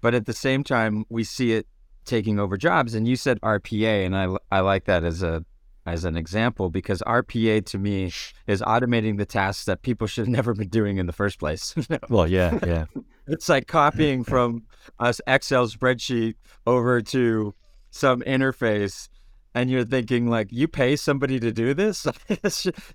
but 0.00 0.12
at 0.12 0.26
the 0.26 0.32
same 0.32 0.64
time 0.64 1.04
we 1.08 1.22
see 1.22 1.52
it 1.52 1.68
taking 2.04 2.38
over 2.38 2.56
jobs. 2.56 2.94
And 2.94 3.06
you 3.06 3.16
said 3.16 3.40
RPA, 3.40 4.06
and 4.06 4.16
I, 4.16 4.34
I 4.50 4.60
like 4.60 4.84
that 4.84 5.04
as 5.04 5.22
a 5.22 5.44
as 5.86 6.04
an 6.04 6.16
example 6.16 6.70
because 6.70 7.02
RPA 7.06 7.64
to 7.66 7.78
me 7.78 8.12
is 8.46 8.60
automating 8.62 9.16
the 9.16 9.24
tasks 9.24 9.64
that 9.64 9.82
people 9.82 10.06
should 10.06 10.26
have 10.26 10.28
never 10.28 10.54
been 10.54 10.68
doing 10.68 10.98
in 10.98 11.06
the 11.06 11.12
first 11.12 11.38
place. 11.38 11.74
well, 12.08 12.26
yeah, 12.28 12.58
yeah. 12.66 12.84
It's 13.26 13.48
like 13.48 13.68
copying 13.68 14.24
from 14.24 14.64
us 14.98 15.20
Excel 15.24 15.68
spreadsheet 15.68 16.34
over 16.66 17.00
to 17.00 17.54
some 17.90 18.22
interface 18.22 19.08
and 19.54 19.70
you're 19.70 19.84
thinking 19.84 20.28
like 20.28 20.48
you 20.50 20.66
pay 20.66 20.96
somebody 20.96 21.38
to 21.38 21.52
do 21.52 21.72
this 21.72 22.06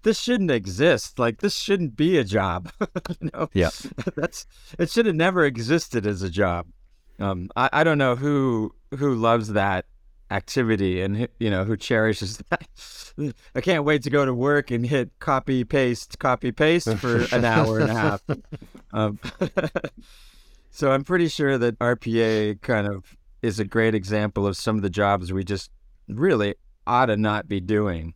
this 0.03 0.19
shouldn't 0.19 0.51
exist 0.51 1.19
like 1.19 1.39
this 1.39 1.55
shouldn't 1.55 1.95
be 1.95 2.17
a 2.17 2.23
job 2.23 2.71
you 2.81 3.29
know 3.33 3.49
yeah 3.53 3.69
that's 4.15 4.45
it 4.77 4.89
should 4.89 5.05
have 5.05 5.15
never 5.15 5.45
existed 5.45 6.05
as 6.05 6.21
a 6.21 6.29
job 6.29 6.67
um, 7.19 7.49
I, 7.55 7.69
I 7.71 7.83
don't 7.83 7.97
know 7.97 8.15
who 8.15 8.73
who 8.95 9.15
loves 9.15 9.53
that 9.53 9.85
activity 10.31 11.01
and 11.01 11.27
you 11.39 11.49
know 11.49 11.63
who 11.63 11.77
cherishes 11.77 12.37
that. 12.49 13.33
I 13.55 13.61
can't 13.61 13.83
wait 13.83 14.03
to 14.03 14.09
go 14.09 14.25
to 14.25 14.33
work 14.33 14.71
and 14.71 14.85
hit 14.85 15.11
copy 15.19 15.63
paste 15.63 16.19
copy 16.19 16.51
paste 16.51 16.93
for 16.97 17.25
an 17.31 17.45
hour 17.45 17.79
and 17.79 17.89
a 17.89 17.93
half. 17.93 18.21
Um, 18.93 19.19
so 20.71 20.93
I'm 20.93 21.03
pretty 21.03 21.27
sure 21.27 21.57
that 21.57 21.77
RPA 21.79 22.61
kind 22.61 22.87
of 22.87 23.17
is 23.41 23.59
a 23.59 23.65
great 23.65 23.93
example 23.93 24.47
of 24.47 24.55
some 24.55 24.77
of 24.77 24.83
the 24.83 24.89
jobs 24.89 25.33
we 25.33 25.43
just 25.43 25.69
really 26.07 26.55
ought 26.87 27.07
to 27.07 27.17
not 27.17 27.49
be 27.49 27.59
doing. 27.59 28.13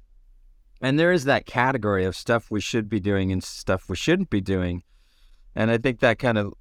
And 0.82 0.98
there 0.98 1.12
is 1.12 1.26
that 1.26 1.46
category 1.46 2.06
of 2.06 2.16
stuff 2.16 2.50
we 2.50 2.62
should 2.62 2.88
be 2.88 3.02
doing 3.02 3.30
and 3.34 3.44
stuff 3.44 3.90
we 3.90 3.98
shouldn't 3.98 4.30
be 4.30 4.40
doing. 4.40 4.84
And 5.54 5.70
I 5.70 5.78
think 5.78 6.00
that 6.00 6.18
kind 6.18 6.38
of 6.38 6.54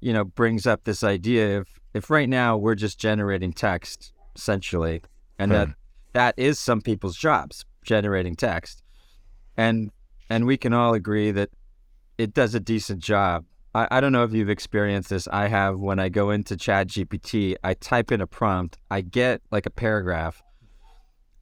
you 0.00 0.12
know, 0.12 0.24
brings 0.24 0.66
up 0.66 0.84
this 0.84 1.02
idea 1.02 1.58
of 1.58 1.68
if 1.94 2.10
right 2.10 2.28
now 2.28 2.56
we're 2.56 2.74
just 2.74 2.98
generating 2.98 3.52
text 3.52 4.12
essentially, 4.36 5.02
and 5.38 5.50
that 5.52 5.68
hmm. 5.68 5.72
that 6.12 6.34
is 6.36 6.58
some 6.58 6.80
people's 6.80 7.16
jobs, 7.16 7.64
generating 7.82 8.36
text, 8.36 8.82
and 9.56 9.90
and 10.30 10.46
we 10.46 10.56
can 10.56 10.72
all 10.72 10.94
agree 10.94 11.30
that 11.30 11.50
it 12.18 12.34
does 12.34 12.54
a 12.54 12.60
decent 12.60 13.02
job. 13.02 13.44
I, 13.74 13.88
I 13.90 14.00
don't 14.00 14.12
know 14.12 14.24
if 14.24 14.32
you've 14.32 14.50
experienced 14.50 15.10
this. 15.10 15.28
I 15.28 15.48
have 15.48 15.78
when 15.78 15.98
I 15.98 16.08
go 16.08 16.30
into 16.30 16.56
Chat 16.56 16.88
GPT, 16.88 17.56
I 17.62 17.74
type 17.74 18.12
in 18.12 18.20
a 18.20 18.26
prompt, 18.26 18.78
I 18.90 19.00
get 19.00 19.40
like 19.50 19.66
a 19.66 19.70
paragraph. 19.70 20.42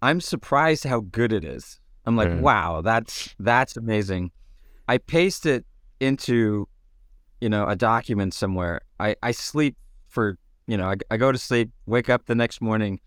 I'm 0.02 0.20
surprised 0.20 0.84
how 0.84 1.00
good 1.00 1.32
it 1.32 1.44
is. 1.44 1.80
I'm 2.04 2.16
like, 2.16 2.40
wow, 2.40 2.82
that's 2.82 3.34
that's 3.40 3.76
amazing. 3.76 4.30
I 4.86 4.98
paste 4.98 5.46
it 5.46 5.64
into 5.98 6.68
you 7.40 7.48
know, 7.48 7.66
a 7.66 7.76
document 7.76 8.34
somewhere. 8.34 8.80
I, 8.98 9.16
I 9.22 9.32
sleep 9.32 9.76
for, 10.08 10.38
you 10.66 10.76
know, 10.76 10.90
I, 10.90 10.96
I 11.10 11.16
go 11.16 11.32
to 11.32 11.38
sleep, 11.38 11.70
wake 11.86 12.08
up 12.08 12.26
the 12.26 12.34
next 12.34 12.60
morning. 12.60 13.00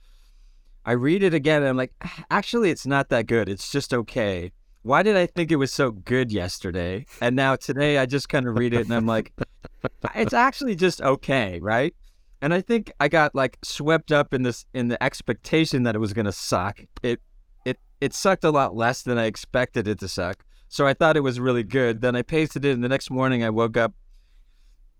I 0.85 0.93
read 0.93 1.23
it 1.23 1.33
again 1.33 1.61
and 1.61 1.69
I'm 1.69 1.77
like, 1.77 1.93
ah, 2.03 2.23
actually, 2.31 2.71
it's 2.71 2.85
not 2.85 3.09
that 3.09 3.27
good. 3.27 3.49
It's 3.49 3.71
just 3.71 3.93
okay. 3.93 4.51
Why 4.83 5.03
did 5.03 5.17
I 5.17 5.25
think 5.25 5.51
it 5.51 5.57
was 5.57 5.73
so 5.73 5.91
good 5.91 6.31
yesterday? 6.31 7.05
And 7.21 7.35
now 7.35 7.55
today 7.55 7.97
I 7.97 8.05
just 8.05 8.29
kind 8.29 8.47
of 8.47 8.57
read 8.57 8.73
it 8.73 8.85
and 8.85 8.93
I'm 8.93 9.05
like, 9.05 9.33
it's 10.15 10.33
actually 10.33 10.75
just 10.75 11.01
okay, 11.01 11.59
right? 11.61 11.93
And 12.41 12.53
I 12.53 12.61
think 12.61 12.91
I 12.99 13.09
got 13.09 13.35
like 13.35 13.57
swept 13.63 14.11
up 14.11 14.33
in 14.33 14.43
this 14.43 14.65
in 14.73 14.87
the 14.87 15.01
expectation 15.03 15.83
that 15.83 15.95
it 15.95 15.99
was 15.99 16.13
gonna 16.13 16.31
suck. 16.31 16.79
It 17.03 17.19
it 17.65 17.77
it 17.99 18.13
sucked 18.13 18.45
a 18.45 18.51
lot 18.51 18.75
less 18.75 19.03
than 19.03 19.17
I 19.17 19.25
expected 19.25 19.87
it 19.87 19.99
to 19.99 20.07
suck. 20.07 20.45
So 20.69 20.87
I 20.87 20.93
thought 20.93 21.17
it 21.17 21.23
was 21.23 21.39
really 21.39 21.63
good. 21.63 21.99
Then 21.99 22.15
I 22.15 22.21
pasted 22.21 22.63
it 22.63 22.71
and 22.71 22.83
the 22.83 22.89
next 22.89 23.11
morning 23.11 23.43
I 23.43 23.49
woke 23.49 23.75
up 23.75 23.93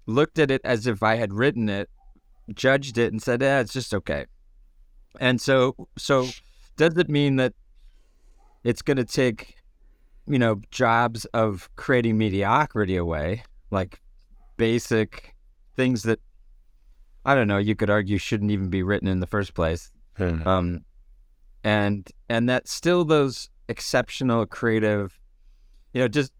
looked 0.09 0.39
at 0.39 0.51
it 0.51 0.61
as 0.63 0.87
if 0.87 1.03
I 1.03 1.15
had 1.15 1.33
written 1.33 1.69
it, 1.69 1.89
judged 2.53 2.97
it, 2.97 3.11
and 3.11 3.21
said, 3.21 3.41
"Yeah, 3.41 3.59
it's 3.59 3.73
just 3.73 3.93
okay." 3.93 4.25
And 5.19 5.39
so, 5.41 5.75
so 5.97 6.27
does 6.77 6.97
it 6.97 7.09
mean 7.09 7.37
that 7.37 7.53
it's 8.63 8.81
going 8.81 8.97
to 8.97 9.05
take, 9.05 9.55
you 10.27 10.39
know, 10.39 10.61
jobs 10.71 11.25
of 11.25 11.69
creating 11.75 12.17
mediocrity 12.17 12.95
away, 12.95 13.43
like 13.71 14.01
basic 14.57 15.35
things 15.75 16.03
that 16.03 16.19
I 17.25 17.35
don't 17.35 17.47
know. 17.47 17.57
You 17.57 17.75
could 17.75 17.89
argue 17.89 18.17
shouldn't 18.17 18.51
even 18.51 18.69
be 18.69 18.83
written 18.83 19.07
in 19.07 19.19
the 19.19 19.27
first 19.27 19.53
place. 19.53 19.91
Hmm. 20.17 20.47
Um, 20.47 20.85
and 21.63 22.09
and 22.29 22.49
that 22.49 22.67
still 22.67 23.05
those 23.05 23.49
exceptional 23.67 24.45
creative, 24.45 25.19
you 25.93 26.01
know, 26.01 26.07
just 26.07 26.31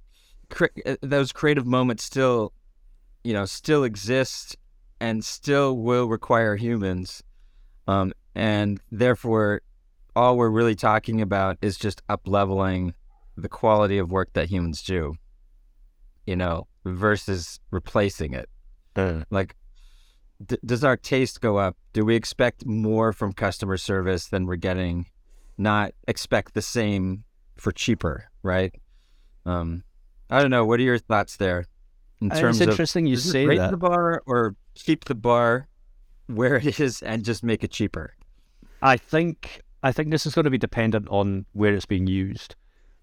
cre- 0.49 0.65
uh, 0.86 0.95
those 1.01 1.32
creative 1.32 1.65
moments 1.65 2.03
still 2.03 2.53
you 3.23 3.34
know, 3.34 3.45
still 3.45 3.84
exist 3.84 4.58
and 4.99 5.23
still 5.23 5.77
will 5.77 6.08
require 6.08 6.55
humans. 6.55 7.23
Um, 7.88 8.13
and 8.36 8.79
therefore, 8.91 9.62
all 10.15 10.38
we're 10.38 10.49
really 10.49 10.75
talking 10.75 11.21
about 11.21 11.58
is 11.62 11.77
just 11.77 12.01
up 12.10 12.21
leveling 12.27 12.93
the 13.38 13.49
quality 13.49 13.97
of 13.97 14.12
work 14.12 14.34
that 14.34 14.49
humans 14.49 14.84
do, 14.84 15.15
you 16.25 16.36
know, 16.36 16.67
versus 16.86 17.60
replacing 17.71 18.34
it. 18.34 18.49
Uh. 18.95 19.23
Like, 19.29 19.55
d- 20.45 20.58
does 20.65 20.84
our 20.84 20.97
taste 20.97 21.41
go 21.41 21.58
up? 21.58 21.77
Do 21.93 22.03
we 22.05 22.15
expect 22.15 22.65
more 22.65 23.13
from 23.13 23.34
customer 23.34 23.77
service 23.77 24.27
than 24.27 24.45
we're 24.45 24.58
getting? 24.58 25.05
Not 25.58 25.93
expect 26.08 26.53
the 26.53 26.62
same 26.62 27.23
for 27.58 27.71
cheaper, 27.71 28.29
right? 28.43 28.73
Um, 29.45 29.84
I 30.29 30.41
don't 30.41 30.51
know. 30.51 30.65
What 30.65 30.79
are 30.79 30.84
your 30.84 30.97
thoughts 30.99 31.38
there? 31.38 31.65
In 32.21 32.29
terms 32.29 32.60
it's 32.60 32.69
interesting 32.69 33.05
of 33.05 33.12
you 33.12 33.17
say 33.17 33.45
rate 33.45 33.58
that. 33.58 33.71
the 33.71 33.77
bar 33.77 34.21
or 34.25 34.55
keep 34.75 35.05
the 35.05 35.15
bar 35.15 35.67
where 36.27 36.55
it 36.55 36.79
is 36.79 37.01
and 37.01 37.23
just 37.23 37.43
make 37.43 37.63
it 37.63 37.71
cheaper. 37.71 38.15
I 38.82 38.97
think 38.97 39.62
I 39.84 39.91
think 39.91 40.12
this 40.12 40.25
is 40.25 40.36
going 40.36 40.45
to 40.45 40.51
be 40.51 40.58
dependent 40.58 41.08
on 41.10 41.45
where 41.53 41.73
it's 41.73 41.86
being 41.86 42.08
used, 42.08 42.55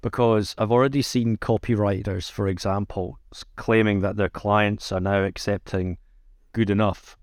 because 0.02 0.54
I've 0.58 0.70
already 0.70 1.02
seen 1.02 1.36
copywriters, 1.38 2.30
for 2.30 2.48
example, 2.48 3.18
claiming 3.56 4.00
that 4.02 4.16
their 4.16 4.28
clients 4.28 4.92
are 4.92 5.00
now 5.00 5.24
accepting 5.24 5.98
good 6.52 6.70
enough 6.70 7.16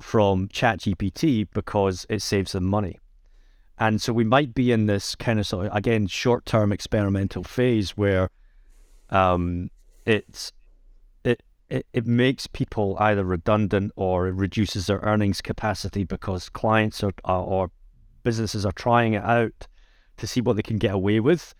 from 0.00 0.48
ChatGPT 0.48 1.48
because 1.52 2.06
it 2.08 2.22
saves 2.22 2.52
them 2.52 2.64
money. 2.64 2.98
And 3.78 4.00
so 4.00 4.12
we 4.12 4.24
might 4.24 4.54
be 4.54 4.72
in 4.72 4.86
this 4.86 5.14
kind 5.14 5.38
of 5.38 5.46
sort 5.46 5.66
of 5.66 5.76
again 5.76 6.06
short 6.06 6.46
term 6.46 6.72
experimental 6.72 7.44
phase 7.44 7.90
where 7.90 8.30
um, 9.10 9.70
it's 10.06 10.52
it, 11.68 11.86
it 11.92 12.06
makes 12.06 12.46
people 12.46 12.96
either 13.00 13.24
redundant 13.24 13.92
or 13.96 14.28
it 14.28 14.34
reduces 14.34 14.86
their 14.86 14.98
earnings 14.98 15.40
capacity 15.40 16.04
because 16.04 16.48
clients 16.48 17.02
are, 17.02 17.12
or 17.24 17.70
businesses 18.22 18.64
are 18.64 18.72
trying 18.72 19.14
it 19.14 19.22
out 19.22 19.66
to 20.16 20.26
see 20.26 20.40
what 20.40 20.56
they 20.56 20.62
can 20.62 20.78
get 20.78 20.94
away 20.94 21.20
with 21.20 21.54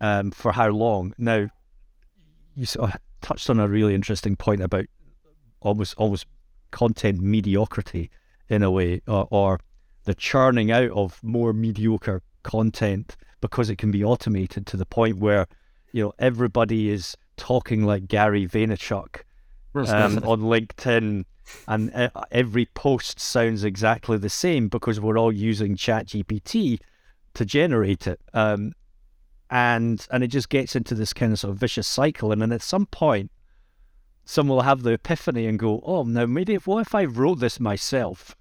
um, 0.00 0.30
for 0.30 0.52
how 0.52 0.68
long. 0.68 1.14
Now, 1.18 1.48
you 2.54 2.66
sort 2.66 2.94
of 2.94 3.00
touched 3.20 3.48
on 3.50 3.58
a 3.60 3.68
really 3.68 3.94
interesting 3.94 4.36
point 4.36 4.62
about 4.62 4.86
almost 5.60 5.94
almost 5.96 6.26
content 6.70 7.20
mediocrity 7.20 8.10
in 8.48 8.62
a 8.62 8.70
way, 8.70 9.00
or, 9.06 9.26
or 9.30 9.60
the 10.04 10.14
churning 10.14 10.70
out 10.70 10.90
of 10.90 11.22
more 11.22 11.52
mediocre 11.52 12.22
content 12.42 13.16
because 13.40 13.70
it 13.70 13.76
can 13.76 13.90
be 13.90 14.04
automated 14.04 14.66
to 14.66 14.76
the 14.76 14.86
point 14.86 15.18
where 15.18 15.46
you 15.92 16.02
know 16.02 16.12
everybody 16.18 16.90
is 16.90 17.16
talking 17.36 17.84
like 17.84 18.08
Gary 18.08 18.46
Vaynerchuk 18.46 19.22
um, 19.74 20.18
on 20.24 20.40
LinkedIn, 20.40 21.24
and 21.66 22.10
every 22.30 22.66
post 22.66 23.20
sounds 23.20 23.64
exactly 23.64 24.18
the 24.18 24.28
same 24.28 24.68
because 24.68 25.00
we're 25.00 25.18
all 25.18 25.32
using 25.32 25.76
ChatGPT 25.76 26.80
to 27.34 27.44
generate 27.44 28.06
it, 28.06 28.20
um, 28.34 28.72
and 29.50 30.06
and 30.10 30.24
it 30.24 30.28
just 30.28 30.48
gets 30.48 30.76
into 30.76 30.94
this 30.94 31.12
kind 31.12 31.32
of 31.32 31.38
sort 31.38 31.52
of 31.52 31.58
vicious 31.58 31.86
cycle, 31.86 32.32
and 32.32 32.42
then 32.42 32.52
at 32.52 32.62
some 32.62 32.86
point, 32.86 33.30
someone 34.24 34.56
will 34.56 34.62
have 34.62 34.82
the 34.82 34.92
epiphany 34.92 35.46
and 35.46 35.58
go, 35.58 35.82
"Oh, 35.84 36.02
now 36.04 36.26
maybe 36.26 36.54
if, 36.54 36.66
what 36.66 36.86
if 36.86 36.94
I 36.94 37.04
wrote 37.04 37.40
this 37.40 37.60
myself?" 37.60 38.34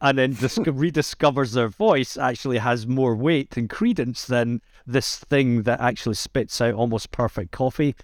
and 0.00 0.18
then 0.18 0.34
dis- 0.34 0.58
rediscovers 0.66 1.54
their 1.54 1.68
voice 1.68 2.16
actually 2.16 2.58
has 2.58 2.86
more 2.86 3.14
weight 3.14 3.56
and 3.56 3.70
credence 3.70 4.24
than 4.24 4.60
this 4.86 5.18
thing 5.18 5.62
that 5.62 5.80
actually 5.80 6.14
spits 6.14 6.60
out 6.60 6.74
almost 6.74 7.10
perfect 7.10 7.50
coffee, 7.50 7.94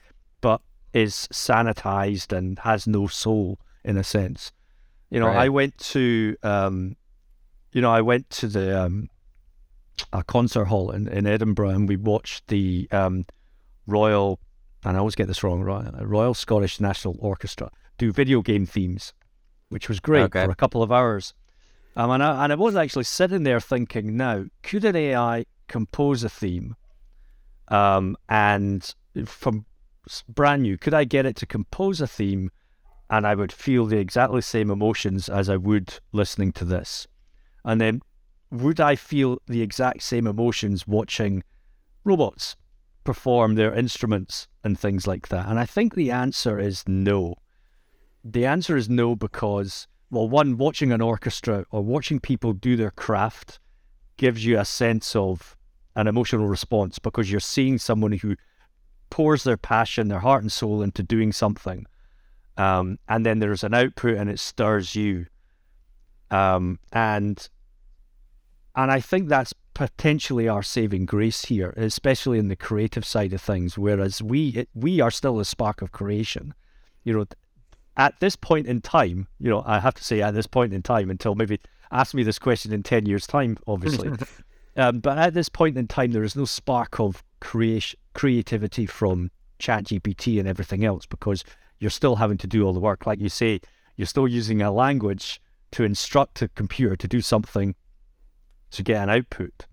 but 0.41 0.61
is 0.93 1.29
sanitized 1.33 2.37
and 2.37 2.59
has 2.61 2.87
no 2.87 3.07
soul 3.07 3.59
in 3.85 3.97
a 3.97 4.05
sense. 4.05 4.53
You 5.11 5.21
know, 5.21 5.27
right. 5.27 5.45
I 5.45 5.49
went 5.49 5.77
to, 5.79 6.37
um, 6.43 6.97
you 7.73 7.81
know, 7.81 7.91
I 7.91 8.01
went 8.01 8.31
to 8.31 8.49
the 8.49 8.85
um, 8.85 9.09
a 10.13 10.23
concert 10.25 10.67
hall 10.67 10.91
in, 10.91 11.09
in 11.09 11.27
Edinburgh 11.27 11.71
and 11.71 11.89
we 11.89 11.97
watched 11.97 12.47
the 12.49 12.89
um, 12.91 13.27
Royal, 13.87 14.39
and 14.85 14.97
I 14.97 15.01
always 15.01 15.15
get 15.15 15.29
this 15.29 15.43
wrong, 15.43 15.63
Royal 15.63 16.35
Scottish 16.35 16.81
National 16.81 17.17
Orchestra 17.19 17.71
do 17.99 18.13
video 18.13 18.43
game 18.43 18.67
themes, 18.67 19.13
which 19.69 19.89
was 19.89 20.01
great 20.01 20.23
okay. 20.23 20.45
for 20.45 20.51
a 20.51 20.57
couple 20.57 20.83
of 20.83 20.91
hours. 20.91 21.35
Um, 21.95 22.11
and, 22.11 22.23
I, 22.23 22.45
and 22.45 22.53
I 22.53 22.57
was 22.57 22.75
actually 22.75 23.05
sitting 23.05 23.43
there 23.43 23.61
thinking, 23.61 24.17
now, 24.17 24.47
could 24.63 24.85
an 24.85 24.97
AI 24.97 25.45
compose 25.69 26.25
a 26.25 26.29
theme 26.29 26.75
um, 27.69 28.17
and 28.29 28.95
from 29.27 29.67
brand 30.29 30.63
new, 30.63 30.77
could 30.79 30.95
I 30.95 31.05
get 31.05 31.27
it 31.27 31.37
to 31.37 31.47
compose 31.47 32.01
a 32.01 32.07
theme 32.07 32.51
and 33.11 33.27
I 33.27 33.35
would 33.35 33.53
feel 33.53 33.87
the 33.87 33.99
exactly 33.99 34.43
same 34.43 34.71
emotions 34.71 35.29
as 35.29 35.49
I 35.49 35.57
would 35.57 36.01
listening 36.13 36.53
to 36.53 36.65
this? 36.65 37.07
And 37.65 37.81
then 37.81 38.01
would 38.51 38.81
I 38.81 38.97
feel 38.97 39.39
the 39.47 39.63
exact 39.63 40.03
same 40.03 40.27
emotions 40.27 40.87
watching 40.87 41.43
robots 42.05 42.57
perform 43.05 43.55
their 43.55 43.75
instruments 43.75 44.49
and 44.65 44.79
things 44.79 45.07
like 45.07 45.29
that? 45.29 45.49
And 45.49 45.59
I 45.59 45.67
think 45.67 45.95
the 45.95 46.11
answer 46.11 46.59
is 46.59 46.85
no. 46.87 47.37
The 48.25 48.47
answer 48.47 48.77
is 48.77 48.89
no 48.89 49.17
because 49.17 49.89
well, 50.13 50.29
one, 50.29 50.59
watching 50.59 50.93
an 50.93 51.01
orchestra 51.01 51.65
or 51.71 51.83
watching 51.83 52.21
people 52.21 52.53
do 52.53 52.77
their 52.77 52.91
craft 52.91 53.59
gives 54.19 54.45
you 54.45 54.59
a 54.59 54.65
sense 54.65 55.17
of 55.17 55.57
an 55.97 56.07
emotional 56.07 56.47
response 56.47 56.99
because 56.99 57.31
you're 57.31 57.41
seeing 57.41 57.79
someone 57.79 58.13
who 58.13 58.37
pours 59.13 59.45
their 59.45 59.59
passion, 59.59 60.09
their 60.09 60.21
heart 60.21 60.41
and 60.41 60.51
soul 60.51 60.81
into 60.81 61.03
doing 61.03 61.33
something. 61.33 61.87
Um, 62.57 62.99
and 63.07 63.27
then 63.27 63.41
there's 63.41 63.63
an 63.63 63.75
output 63.75 64.17
and 64.17 64.31
it 64.31 64.41
stirs 64.41 64.97
you. 64.97 65.27
Um, 66.31 66.79
and 66.95 67.47
and 68.75 68.91
I 68.91 69.01
think 69.01 69.29
that's 69.29 69.53
potentially 69.75 70.49
our 70.49 70.63
saving 70.63 71.05
grace 71.05 71.45
here, 71.45 71.75
especially 71.77 72.39
in 72.39 72.49
the 72.49 72.57
creative 72.57 73.05
side 73.05 73.35
of 73.35 73.43
things. 73.43 73.77
Whereas 73.77 74.23
we 74.23 74.49
it, 74.49 74.71
we 74.75 75.03
are 75.03 75.11
still 75.11 75.37
the 75.37 75.45
spark 75.45 75.83
of 75.83 75.93
creation. 75.93 76.55
You 77.05 77.13
know, 77.13 77.27
at 77.99 78.19
this 78.21 78.35
point 78.35 78.67
in 78.67 78.81
time, 78.81 79.29
you 79.39 79.51
know, 79.51 79.63
I 79.67 79.81
have 79.81 79.95
to 79.97 80.05
say 80.05 80.23
at 80.23 80.33
this 80.33 80.47
point 80.47 80.73
in 80.73 80.83
time 80.83 81.11
until 81.11 81.35
maybe 81.35 81.61
ask 81.91 82.15
me 82.15 82.23
this 82.23 82.39
question 82.39 82.73
in 82.73 82.83
10 82.83 83.05
years' 83.05 83.27
time, 83.27 83.59
obviously. 83.67 84.11
um, 84.79 85.01
but 85.01 85.19
at 85.19 85.35
this 85.35 85.51
point 85.51 85.77
in 85.77 85.87
time, 85.87 86.13
there 86.13 86.25
is 86.25 86.35
no 86.35 86.47
spark 86.47 86.99
of 86.99 87.23
creation, 87.43 87.99
creativity 88.15 88.87
from 88.87 89.31
ChatGPT 89.59 90.39
and 90.39 90.49
everything 90.49 90.85
else 90.85 91.07
because 91.07 91.45
you're 91.81 91.91
still 91.91 92.17
having 92.17 92.39
to 92.39 92.47
do 92.47 92.65
all 92.65 92.73
the 92.73 92.81
work. 92.81 93.05
Like 93.05 93.19
you 93.19 93.29
say, 93.29 93.61
you're 93.97 94.07
still 94.07 94.29
using 94.29 94.63
a 94.63 94.71
language 94.71 95.43
to 95.73 95.83
instruct 95.83 96.41
a 96.41 96.49
computer 96.49 96.95
to 96.95 97.09
do 97.09 97.21
something 97.21 97.75
to 98.71 98.83
get 98.85 99.03
an 99.03 99.11
output. 99.11 99.67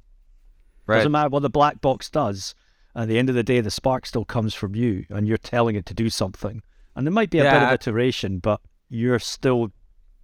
Right. 0.88 0.97
Doesn't 0.97 1.12
matter 1.12 1.29
what 1.29 1.43
the 1.43 1.49
black 1.49 1.79
box 1.79 2.10
does. 2.10 2.55
At 2.95 3.08
the 3.08 3.19
end 3.19 3.29
of 3.29 3.36
the 3.36 3.43
day, 3.43 3.62
the 3.62 3.69
spark 3.69 4.08
still 4.08 4.25
comes 4.25 4.55
from 4.55 4.73
you 4.75 5.05
and 5.10 5.27
you're 5.27 5.38
telling 5.38 5.75
it 5.75 5.86
to 5.86 5.93
do 5.93 6.10
something. 6.10 6.63
And 6.95 7.05
there 7.05 7.13
might 7.13 7.29
be 7.29 7.38
a 7.38 7.43
yeah, 7.43 7.60
bit 7.60 7.67
of 7.67 7.73
iteration, 7.73 8.39
but 8.39 8.62
you're 8.89 9.19
still 9.19 9.71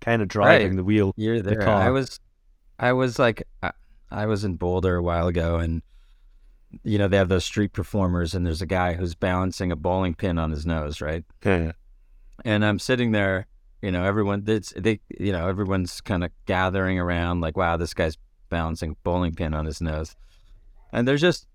kind 0.01 0.23
of 0.23 0.27
driving 0.27 0.69
right. 0.69 0.75
the 0.77 0.83
wheel. 0.83 1.13
You're 1.15 1.41
there. 1.43 1.59
The 1.59 1.69
I 1.69 1.91
was, 1.91 2.19
I 2.79 2.93
was 2.93 3.19
like, 3.19 3.47
I 4.11 4.25
was 4.25 4.43
in 4.43 4.55
Boulder 4.55 4.95
a 4.95 5.03
while 5.03 5.27
ago, 5.27 5.57
and 5.57 5.83
you 6.83 6.97
know 6.97 7.07
they 7.07 7.17
have 7.17 7.29
those 7.29 7.45
street 7.45 7.73
performers, 7.73 8.33
and 8.33 8.45
there's 8.45 8.61
a 8.61 8.67
guy 8.67 8.93
who's 8.93 9.15
balancing 9.15 9.71
a 9.71 9.75
bowling 9.75 10.15
pin 10.15 10.37
on 10.37 10.51
his 10.51 10.65
nose, 10.65 11.01
right? 11.01 11.23
Yeah. 11.43 11.73
And 12.43 12.65
I'm 12.65 12.79
sitting 12.79 13.11
there, 13.11 13.47
you 13.81 13.91
know, 13.91 14.03
everyone, 14.03 14.43
it's 14.47 14.73
they, 14.75 14.99
you 15.19 15.31
know, 15.31 15.47
everyone's 15.47 16.01
kind 16.01 16.23
of 16.23 16.31
gathering 16.45 16.99
around, 16.99 17.41
like, 17.41 17.55
wow, 17.55 17.77
this 17.77 17.93
guy's 17.93 18.17
balancing 18.49 18.91
a 18.91 18.95
bowling 19.03 19.33
pin 19.33 19.53
on 19.53 19.65
his 19.65 19.81
nose, 19.81 20.15
and 20.91 21.07
there's 21.07 21.21
just 21.21 21.47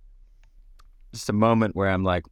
just 1.12 1.28
a 1.28 1.32
moment 1.32 1.74
where 1.74 1.88
I'm 1.88 2.04
like, 2.04 2.24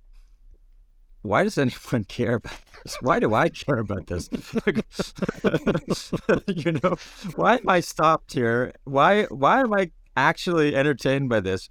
why 1.23 1.43
does 1.43 1.59
anyone 1.59 2.05
care 2.05 2.35
about 2.35 2.59
this? 2.83 2.97
Why 3.01 3.21
do 3.21 3.35
I 3.35 3.49
care 3.49 3.79
about 3.79 4.07
this? 4.07 4.29
you 6.47 6.73
know, 6.73 6.97
why 7.37 7.57
am 7.57 7.69
I 7.69 7.81
stopped 7.81 8.33
here? 8.33 8.73
Why 8.85 9.25
why 9.25 9.61
am 9.61 9.75
I 9.75 9.91
actually 10.17 10.75
entertained 10.75 11.29
by 11.29 11.41
this? 11.41 11.71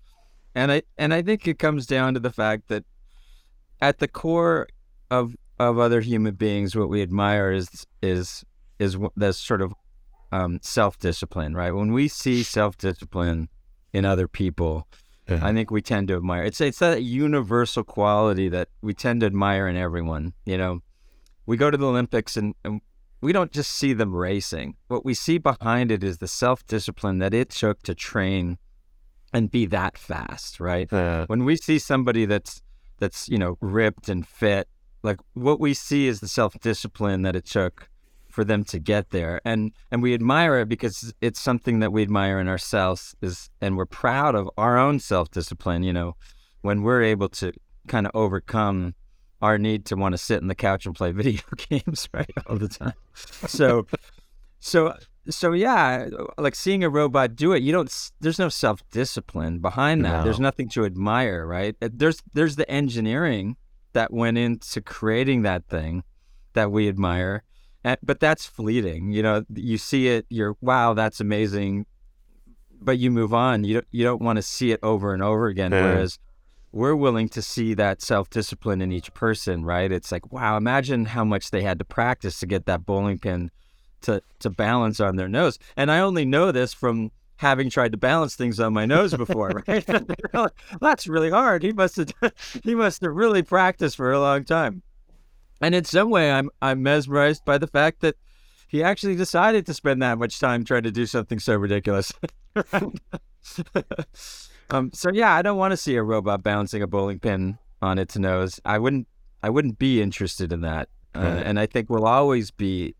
And 0.58 0.72
I 0.72 0.82
and 0.98 1.13
I 1.13 1.22
think 1.22 1.48
it 1.48 1.60
comes 1.60 1.86
down 1.86 2.15
to 2.15 2.20
the 2.20 2.32
fact 2.32 2.67
that 2.70 2.84
at 3.80 4.00
the 4.00 4.08
core 4.08 4.67
of 5.12 5.36
of 5.60 5.78
other 5.78 6.02
human 6.02 6.34
beings, 6.34 6.76
what 6.76 6.89
we 6.89 7.04
admire 7.04 7.52
is 7.52 7.86
is 8.02 8.43
is 8.80 8.98
this 9.15 9.38
sort 9.38 9.62
of 9.62 9.76
um, 10.32 10.58
self 10.63 10.98
discipline, 10.98 11.54
right? 11.54 11.72
When 11.72 11.93
we 11.93 12.08
see 12.08 12.41
self 12.41 12.76
discipline 12.76 13.50
in 13.93 14.04
other 14.04 14.28
people, 14.28 14.88
yeah. 15.30 15.46
I 15.46 15.54
think 15.54 15.70
we 15.70 15.84
tend 15.84 16.08
to 16.08 16.15
admire. 16.15 16.41
It's 16.41 16.60
it's 16.60 16.80
that 16.80 17.04
universal 17.04 17.84
quality 17.84 18.50
that 18.50 18.70
we 18.82 18.96
tend 18.96 19.20
to 19.20 19.28
admire 19.28 19.67
in 19.67 19.78
everyone. 19.78 20.34
You 20.43 20.58
know, 20.58 20.80
we 21.46 21.56
go 21.56 21.70
to 21.70 21.78
the 21.78 21.88
Olympics 21.88 22.36
and, 22.36 22.56
and 22.65 22.82
we 23.22 23.32
don't 23.32 23.52
just 23.52 23.70
see 23.74 23.93
them 23.93 24.15
racing. 24.15 24.76
What 24.88 25.06
we 25.06 25.13
see 25.13 25.38
behind 25.38 25.91
it 25.91 26.04
is 26.04 26.17
the 26.17 26.28
self 26.28 26.65
discipline 26.65 27.20
that 27.20 27.36
it 27.36 27.52
took 27.52 27.84
to 27.84 27.93
train 27.93 28.58
and 29.34 29.52
be 29.52 29.66
that 29.68 29.98
fast, 29.98 30.60
right? 30.60 30.88
Yeah. 30.92 31.26
When 31.28 31.46
we 31.46 31.56
see 31.58 31.80
somebody 31.80 32.26
that's 32.26 32.62
that's 33.00 33.28
you 33.30 33.38
know 33.38 33.58
ripped 33.62 34.10
and 34.10 34.28
fit, 34.28 34.68
like 35.04 35.20
what 35.34 35.60
we 35.60 35.74
see 35.74 36.08
is 36.08 36.20
the 36.20 36.28
self 36.28 36.60
discipline 36.60 37.22
that 37.24 37.36
it 37.36 37.46
took 37.46 37.90
for 38.30 38.44
them 38.44 38.63
to 38.63 38.78
get 38.78 39.10
there 39.10 39.42
and 39.46 39.72
and 39.90 40.04
we 40.04 40.13
admire 40.13 40.60
it 40.60 40.70
because 40.70 41.12
it's 41.22 41.40
something 41.40 41.80
that 41.80 41.92
we 41.92 42.04
admire 42.04 42.40
in 42.40 42.48
ourselves 42.48 43.16
is 43.20 43.50
and 43.62 43.76
we're 43.76 43.86
proud 43.88 44.36
of 44.36 44.48
our 44.60 44.78
own 44.78 45.00
self-discipline 45.00 45.82
you 45.82 45.92
know 45.92 46.16
when 46.62 46.84
we're 46.84 47.02
able 47.02 47.28
to 47.28 47.52
kind 47.88 48.06
of 48.06 48.12
overcome 48.13 48.94
our 49.42 49.58
need 49.58 49.86
to 49.86 49.96
want 49.96 50.13
to 50.13 50.19
sit 50.19 50.40
on 50.40 50.50
the 50.50 50.54
couch 50.54 50.86
and 50.86 50.94
play 50.94 51.12
video 51.23 51.42
games 51.69 52.08
right 52.13 52.30
all 52.46 52.58
the 52.58 52.67
time 52.67 52.94
so 53.48 53.88
so 54.60 54.94
so 55.30 55.54
yeah 55.54 56.08
like 56.38 56.56
seeing 56.56 56.84
a 56.84 56.90
robot 56.90 57.36
do 57.36 57.54
it 57.54 57.62
you 57.62 57.71
don't 57.71 58.12
there's 58.19 58.40
no 58.40 58.50
self-discipline 58.50 59.60
behind 59.60 60.04
that 60.06 60.17
no. 60.17 60.23
there's 60.23 60.40
nothing 60.40 60.69
to 60.69 60.86
admire 60.86 61.46
right 61.46 61.75
there's 61.82 62.21
there's 62.34 62.56
the 62.56 62.69
engineering 62.69 63.56
that 63.94 64.13
went 64.13 64.38
into 64.38 64.82
creating 64.82 65.42
that 65.42 65.65
thing 65.67 66.04
that 66.54 66.71
we 66.71 66.88
admire 66.88 67.44
but 68.04 68.19
that's 68.19 68.46
fleeting. 68.46 69.12
You 69.12 69.23
know, 69.23 69.44
you 69.54 69.78
see 69.78 70.08
it, 70.08 70.25
you're 70.30 70.56
wow, 70.62 70.94
that's 70.94 71.19
amazing, 71.19 71.86
but 72.82 72.98
you 72.98 73.12
move 73.12 73.34
on. 73.34 73.63
You 73.63 73.75
don't 73.75 73.88
you 73.92 74.04
don't 74.04 74.21
want 74.21 74.38
to 74.38 74.42
see 74.42 74.71
it 74.71 74.80
over 74.84 75.13
and 75.13 75.23
over 75.23 75.48
again. 75.48 75.71
Yeah. 75.71 75.84
Whereas 75.84 76.19
we're 76.71 76.96
willing 76.96 77.30
to 77.30 77.42
see 77.42 77.73
that 77.75 78.02
self 78.02 78.30
discipline 78.30 78.82
in 78.82 78.92
each 78.92 79.13
person, 79.13 79.63
right? 79.63 79.92
It's 79.92 80.12
like 80.12 80.32
wow, 80.32 80.58
imagine 80.58 81.06
how 81.06 81.23
much 81.23 81.52
they 81.52 81.62
had 81.62 81.80
to 81.80 81.86
practice 81.86 82.40
to 82.40 82.46
get 82.46 82.65
that 82.65 82.86
bowling 82.86 83.19
pin 83.19 83.52
to 84.02 84.21
to 84.39 84.50
balance 84.50 85.00
on 85.00 85.15
their 85.15 85.27
nose. 85.27 85.60
And 85.75 85.91
I 85.91 86.00
only 86.00 86.25
know 86.25 86.52
this 86.52 86.73
from 86.73 87.12
having 87.37 87.69
tried 87.69 87.91
to 87.91 87.98
balance 87.98 88.35
things 88.35 88.60
on 88.60 88.73
my 88.73 88.85
nose 88.85 89.13
before, 89.13 89.63
right? 89.67 89.85
That's 90.81 91.08
really 91.08 91.29
hard. 91.29 91.63
He 91.63 91.71
must 91.71 91.98
have 91.98 92.12
he 92.63 92.75
must 92.75 93.02
have 93.02 93.13
really 93.13 93.43
practiced 93.43 93.95
for 93.95 94.12
a 94.12 94.19
long 94.19 94.43
time. 94.43 94.81
And 95.62 95.73
in 95.73 95.85
some 95.85 96.10
way 96.10 96.31
I'm 96.31 96.50
I'm 96.62 96.83
mesmerized 96.83 97.45
by 97.45 97.58
the 97.58 97.67
fact 97.67 98.02
that 98.02 98.15
he 98.67 98.83
actually 98.83 99.15
decided 99.15 99.65
to 99.65 99.73
spend 99.73 100.02
that 100.02 100.17
much 100.17 100.39
time 100.39 100.65
trying 100.65 100.83
to 100.83 100.91
do 100.91 101.06
something 101.06 101.39
so 101.39 101.56
ridiculous. 101.56 102.12
um, 104.69 104.91
so 104.93 105.10
yeah, 105.13 105.33
I 105.33 105.41
don't 105.41 105.58
want 105.58 105.71
to 105.71 105.77
see 105.77 105.95
a 105.95 106.04
robot 106.04 106.43
balancing 106.43 106.81
a 106.81 106.87
bowling 106.87 107.19
pin 107.19 107.58
on 107.81 107.98
its 107.98 108.17
nose. 108.17 108.60
I 108.65 108.77
wouldn't 108.77 109.08
I 109.41 109.50
wouldn't 109.50 109.79
be 109.79 110.02
interested 110.02 110.52
in 110.52 110.62
that. 110.62 110.89
Uh, 111.15 111.41
and 111.45 111.60
I 111.60 111.65
think 111.65 111.89
we'll 111.89 112.06
always 112.06 112.52
be 112.52 112.93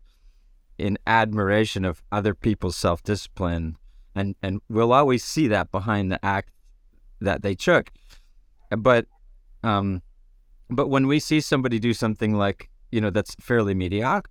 in 0.78 0.96
admiration 1.06 1.84
of 1.84 2.02
other 2.12 2.34
people's 2.34 2.76
self 2.76 3.02
discipline, 3.02 3.76
and 4.14 4.34
and 4.42 4.60
we'll 4.68 4.92
always 4.92 5.24
see 5.24 5.48
that 5.48 5.70
behind 5.70 6.10
the 6.10 6.24
act 6.24 6.50
that 7.20 7.42
they 7.42 7.54
took. 7.54 7.90
But, 8.70 9.06
um, 9.64 10.02
but 10.70 10.88
when 10.88 11.06
we 11.06 11.18
see 11.18 11.40
somebody 11.40 11.78
do 11.78 11.92
something 11.92 12.34
like 12.34 12.70
you 12.92 13.00
know 13.00 13.10
that's 13.10 13.34
fairly 13.40 13.74
mediocre, 13.74 14.30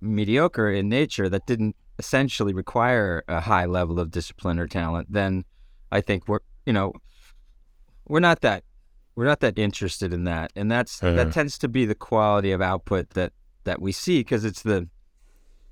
mediocre 0.00 0.70
in 0.70 0.88
nature, 0.88 1.28
that 1.28 1.46
didn't 1.46 1.74
essentially 1.98 2.52
require 2.52 3.24
a 3.28 3.40
high 3.40 3.64
level 3.64 3.98
of 3.98 4.10
discipline 4.10 4.58
or 4.58 4.68
talent, 4.68 5.10
then 5.10 5.44
I 5.90 6.00
think 6.00 6.28
we're 6.28 6.40
you 6.66 6.72
know 6.72 6.92
we're 8.06 8.20
not 8.20 8.40
that 8.42 8.64
we're 9.14 9.24
not 9.24 9.40
that 9.40 9.58
interested 9.58 10.12
in 10.12 10.24
that, 10.24 10.52
and 10.54 10.70
that's 10.70 11.02
uh, 11.02 11.12
that 11.12 11.32
tends 11.32 11.58
to 11.58 11.68
be 11.68 11.86
the 11.86 11.94
quality 11.94 12.52
of 12.52 12.60
output 12.60 13.10
that 13.10 13.32
that 13.64 13.80
we 13.80 13.90
see 13.90 14.20
because 14.20 14.44
it's 14.44 14.62
the 14.62 14.88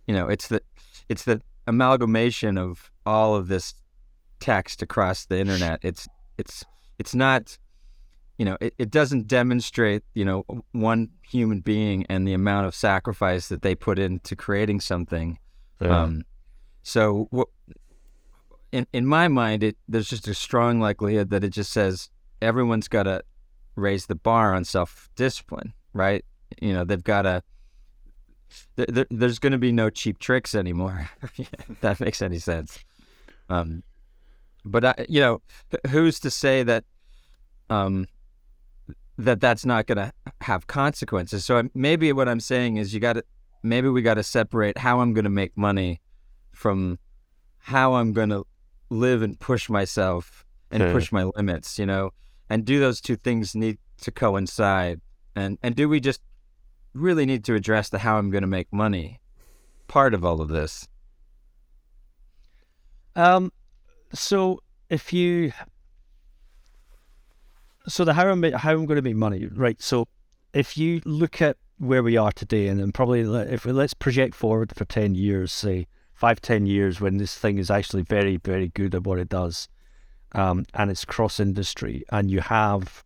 you 0.06 0.14
know 0.14 0.28
it's 0.28 0.48
the 0.48 0.62
it's 1.08 1.24
the 1.24 1.40
amalgamation 1.66 2.58
of 2.58 2.90
all 3.04 3.34
of 3.34 3.48
this 3.48 3.74
text 4.40 4.82
across 4.82 5.26
the 5.26 5.38
internet. 5.38 5.80
It's 5.82 6.08
it's 6.38 6.64
it's 6.98 7.14
not 7.14 7.58
you 8.38 8.44
know 8.44 8.56
it, 8.60 8.74
it 8.78 8.90
doesn't 8.90 9.26
demonstrate 9.26 10.02
you 10.14 10.24
know 10.24 10.44
one 10.72 11.10
human 11.22 11.60
being 11.60 12.06
and 12.08 12.26
the 12.26 12.34
amount 12.34 12.66
of 12.66 12.74
sacrifice 12.74 13.48
that 13.48 13.62
they 13.62 13.74
put 13.74 13.98
into 13.98 14.36
creating 14.36 14.80
something. 14.80 15.38
Yeah. 15.80 16.02
Um, 16.02 16.24
so 16.82 17.28
what 17.30 17.48
in 18.72 18.86
in 18.92 19.06
my 19.06 19.28
mind, 19.28 19.62
it 19.62 19.76
there's 19.88 20.08
just 20.08 20.28
a 20.28 20.34
strong 20.34 20.80
likelihood 20.80 21.30
that 21.30 21.44
it 21.44 21.50
just 21.50 21.72
says 21.72 22.10
everyone's 22.42 22.88
got 22.88 23.04
to 23.04 23.22
raise 23.74 24.06
the 24.06 24.14
bar 24.14 24.54
on 24.54 24.64
self 24.64 25.08
discipline, 25.16 25.72
right? 25.92 26.24
You 26.60 26.72
know, 26.72 26.84
they've 26.84 27.02
got 27.02 27.22
to. 27.22 27.42
There, 28.76 29.06
there's 29.10 29.38
going 29.38 29.52
to 29.52 29.58
be 29.58 29.72
no 29.72 29.90
cheap 29.90 30.18
tricks 30.18 30.54
anymore. 30.54 31.10
if 31.22 31.50
that 31.80 32.00
makes 32.00 32.22
any 32.22 32.38
sense. 32.38 32.78
Um, 33.48 33.82
but 34.64 34.84
I, 34.84 35.06
you 35.08 35.20
know, 35.20 35.42
who's 35.88 36.20
to 36.20 36.30
say 36.30 36.62
that, 36.64 36.84
um, 37.70 38.06
that 39.18 39.40
that's 39.40 39.64
not 39.64 39.86
going 39.86 39.98
to 39.98 40.12
have 40.42 40.66
consequences? 40.66 41.44
So 41.44 41.68
maybe 41.74 42.12
what 42.12 42.28
I'm 42.28 42.40
saying 42.40 42.76
is 42.76 42.92
you 42.92 43.00
got 43.00 43.14
to, 43.14 43.24
maybe 43.62 43.88
we 43.88 44.02
got 44.02 44.14
to 44.14 44.22
separate 44.22 44.78
how 44.78 45.00
I'm 45.00 45.14
going 45.14 45.24
to 45.24 45.30
make 45.30 45.56
money 45.56 46.00
from 46.52 46.98
how 47.58 47.94
I'm 47.94 48.12
going 48.12 48.30
to 48.30 48.44
live 48.90 49.22
and 49.22 49.38
push 49.38 49.68
myself 49.68 50.44
and 50.70 50.92
push 50.92 51.12
my 51.12 51.24
limits. 51.36 51.78
You 51.78 51.86
know, 51.86 52.10
and 52.50 52.64
do 52.64 52.80
those 52.80 53.00
two 53.00 53.16
things 53.16 53.54
need 53.54 53.78
to 54.02 54.10
coincide? 54.10 55.00
And 55.34 55.58
and 55.62 55.74
do 55.74 55.88
we 55.88 56.00
just 56.00 56.20
really 56.96 57.26
need 57.26 57.44
to 57.44 57.54
address 57.54 57.88
the 57.88 57.98
how 57.98 58.18
I'm 58.18 58.30
going 58.30 58.42
to 58.42 58.48
make 58.48 58.72
money 58.72 59.20
part 59.88 60.14
of 60.14 60.24
all 60.24 60.40
of 60.40 60.48
this? 60.48 60.88
Um, 63.14 63.52
so 64.12 64.60
if 64.90 65.12
you 65.12 65.52
so 67.88 68.04
the 68.04 68.14
how 68.14 68.28
I'm 68.28 68.42
how 68.52 68.72
I'm 68.72 68.86
going 68.86 68.96
to 68.96 69.02
make 69.02 69.16
money, 69.16 69.46
right? 69.46 69.80
So 69.80 70.08
if 70.52 70.76
you 70.76 71.00
look 71.04 71.40
at 71.40 71.56
where 71.78 72.02
we 72.02 72.16
are 72.16 72.32
today, 72.32 72.68
and 72.68 72.80
then 72.80 72.92
probably 72.92 73.20
if 73.20 73.64
we, 73.64 73.72
let's 73.72 73.94
project 73.94 74.34
forward 74.34 74.72
for 74.74 74.84
ten 74.84 75.14
years, 75.14 75.52
say 75.52 75.86
five, 76.14 76.40
ten 76.40 76.66
years, 76.66 77.00
when 77.00 77.18
this 77.18 77.36
thing 77.36 77.58
is 77.58 77.70
actually 77.70 78.02
very, 78.02 78.38
very 78.38 78.68
good 78.68 78.94
at 78.94 79.04
what 79.04 79.18
it 79.18 79.28
does, 79.28 79.68
um, 80.32 80.64
and 80.74 80.90
it's 80.90 81.04
cross 81.04 81.38
industry, 81.38 82.04
and 82.10 82.30
you 82.30 82.40
have, 82.40 83.04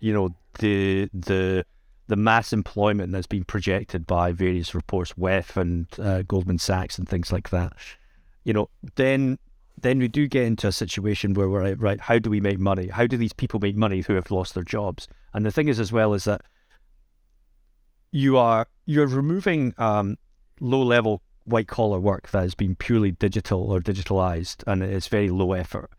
you 0.00 0.12
know, 0.12 0.34
the 0.58 1.08
the 1.12 1.66
the 2.06 2.16
mass 2.16 2.52
employment 2.52 3.12
that's 3.12 3.26
been 3.26 3.44
projected 3.44 4.06
by 4.06 4.32
various 4.32 4.74
reports, 4.74 5.14
WEF 5.14 5.56
and 5.56 5.86
uh, 5.98 6.22
Goldman 6.22 6.58
Sachs 6.58 6.98
and 6.98 7.08
things 7.08 7.32
like 7.32 7.50
that. 7.50 7.72
You 8.44 8.52
know, 8.52 8.70
then 8.96 9.38
then 9.80 9.98
we 9.98 10.08
do 10.08 10.28
get 10.28 10.44
into 10.44 10.68
a 10.68 10.72
situation 10.72 11.34
where 11.34 11.48
we're 11.48 11.74
right. 11.74 12.00
How 12.00 12.18
do 12.18 12.30
we 12.30 12.40
make 12.40 12.58
money? 12.58 12.88
How 12.88 13.06
do 13.06 13.16
these 13.16 13.32
people 13.32 13.58
make 13.60 13.76
money 13.76 14.00
who 14.02 14.14
have 14.14 14.30
lost 14.30 14.54
their 14.54 14.62
jobs? 14.62 15.08
And 15.32 15.44
the 15.44 15.50
thing 15.50 15.68
is, 15.68 15.80
as 15.80 15.92
well, 15.92 16.14
is 16.14 16.24
that 16.24 16.42
you 18.12 18.36
are 18.38 18.66
you're 18.86 19.06
removing 19.06 19.74
um, 19.78 20.16
low 20.60 20.82
level 20.82 21.22
white 21.44 21.68
collar 21.68 21.98
work 21.98 22.30
that 22.30 22.42
has 22.42 22.54
been 22.54 22.76
purely 22.76 23.12
digital 23.12 23.72
or 23.72 23.80
digitalized, 23.80 24.62
and 24.66 24.82
it's 24.82 25.08
very 25.08 25.30
low 25.30 25.52
effort 25.52 25.90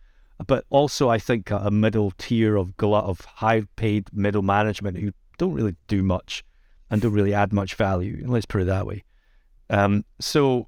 but 0.46 0.66
also 0.70 1.10
I 1.10 1.18
think 1.18 1.52
a, 1.52 1.72
middle 1.72 2.12
tier 2.18 2.56
of 2.56 2.76
glut 2.78 3.06
of 3.06 3.22
high 3.22 3.64
paid 3.76 4.10
middle 4.14 4.42
management 4.42 4.98
who 4.98 5.12
don't 5.38 5.54
really 5.54 5.76
do 5.88 6.04
much 6.04 6.44
and 6.90 7.02
don't 7.02 7.14
really 7.14 7.34
add 7.34 7.54
much 7.54 7.76
value. 7.76 8.24
Let's 8.26 8.46
put 8.46 8.62
it 8.62 8.66
that 8.66 8.86
way. 8.86 9.04
Um, 9.70 10.06
so 10.20 10.68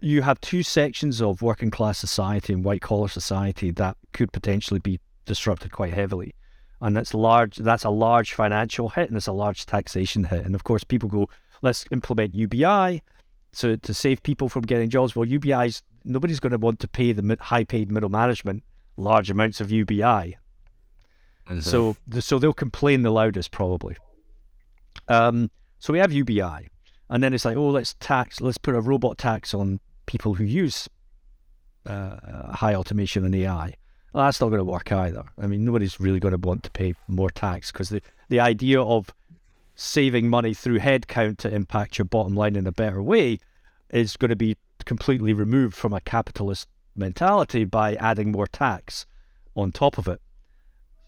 you 0.00 0.22
have 0.22 0.40
two 0.40 0.62
sections 0.62 1.20
of 1.20 1.42
working 1.42 1.70
class 1.70 1.98
society 1.98 2.52
and 2.52 2.64
white 2.64 2.80
collar 2.80 3.08
society 3.08 3.70
that 3.72 3.96
could 4.12 4.32
potentially 4.32 4.80
be 4.80 4.98
disrupted 5.26 5.72
quite 5.72 5.94
heavily. 5.94 6.34
And 6.80 6.96
that's 6.96 7.12
large 7.12 7.56
that's 7.56 7.84
a 7.84 7.90
large 7.90 8.32
financial 8.32 8.88
hit 8.88 9.08
and 9.08 9.16
it's 9.16 9.26
a 9.26 9.32
large 9.32 9.66
taxation 9.66 10.24
hit. 10.24 10.46
And 10.46 10.54
of 10.54 10.64
course 10.64 10.82
people 10.82 11.08
go, 11.08 11.28
let's 11.62 11.84
implement 11.90 12.34
UBI 12.34 13.02
so 13.52 13.76
to 13.76 13.94
save 13.94 14.22
people 14.22 14.48
from 14.48 14.62
getting 14.62 14.88
jobs. 14.88 15.14
Well 15.14 15.28
UBI's 15.28 15.82
nobody's 16.04 16.40
going 16.40 16.52
to 16.52 16.58
want 16.58 16.80
to 16.80 16.88
pay 16.88 17.12
the 17.12 17.36
high 17.38 17.64
paid 17.64 17.92
middle 17.92 18.08
management 18.08 18.64
large 18.96 19.30
amounts 19.30 19.60
of 19.60 19.70
UBI. 19.70 20.36
So, 21.58 21.96
so 22.20 22.38
they'll 22.38 22.52
complain 22.52 23.02
the 23.02 23.10
loudest 23.10 23.50
probably. 23.50 23.96
Um, 25.08 25.50
so 25.78 25.92
we 25.92 25.98
have 25.98 26.12
UBI, 26.12 26.68
and 27.08 27.22
then 27.22 27.34
it's 27.34 27.44
like, 27.44 27.56
oh, 27.56 27.70
let's 27.70 27.94
tax, 28.00 28.40
let's 28.40 28.58
put 28.58 28.74
a 28.74 28.80
robot 28.80 29.18
tax 29.18 29.54
on 29.54 29.80
people 30.06 30.34
who 30.34 30.44
use 30.44 30.88
uh, 31.86 32.52
high 32.52 32.74
automation 32.74 33.24
and 33.24 33.34
AI. 33.34 33.74
Well, 34.12 34.24
that's 34.24 34.40
not 34.40 34.48
going 34.48 34.58
to 34.58 34.64
work 34.64 34.90
either. 34.92 35.24
I 35.38 35.46
mean, 35.46 35.64
nobody's 35.64 36.00
really 36.00 36.20
going 36.20 36.38
to 36.38 36.48
want 36.48 36.64
to 36.64 36.70
pay 36.70 36.94
more 37.08 37.30
tax 37.30 37.70
because 37.72 37.88
the, 37.88 38.02
the 38.28 38.40
idea 38.40 38.80
of 38.80 39.14
saving 39.74 40.28
money 40.28 40.52
through 40.52 40.80
headcount 40.80 41.38
to 41.38 41.54
impact 41.54 41.98
your 41.98 42.04
bottom 42.04 42.34
line 42.34 42.56
in 42.56 42.66
a 42.66 42.72
better 42.72 43.02
way 43.02 43.38
is 43.90 44.16
going 44.16 44.28
to 44.28 44.36
be 44.36 44.56
completely 44.84 45.32
removed 45.32 45.74
from 45.74 45.92
a 45.92 46.00
capitalist 46.00 46.68
mentality 46.96 47.64
by 47.64 47.94
adding 47.94 48.32
more 48.32 48.46
tax 48.46 49.06
on 49.56 49.72
top 49.72 49.96
of 49.96 50.08
it. 50.08 50.20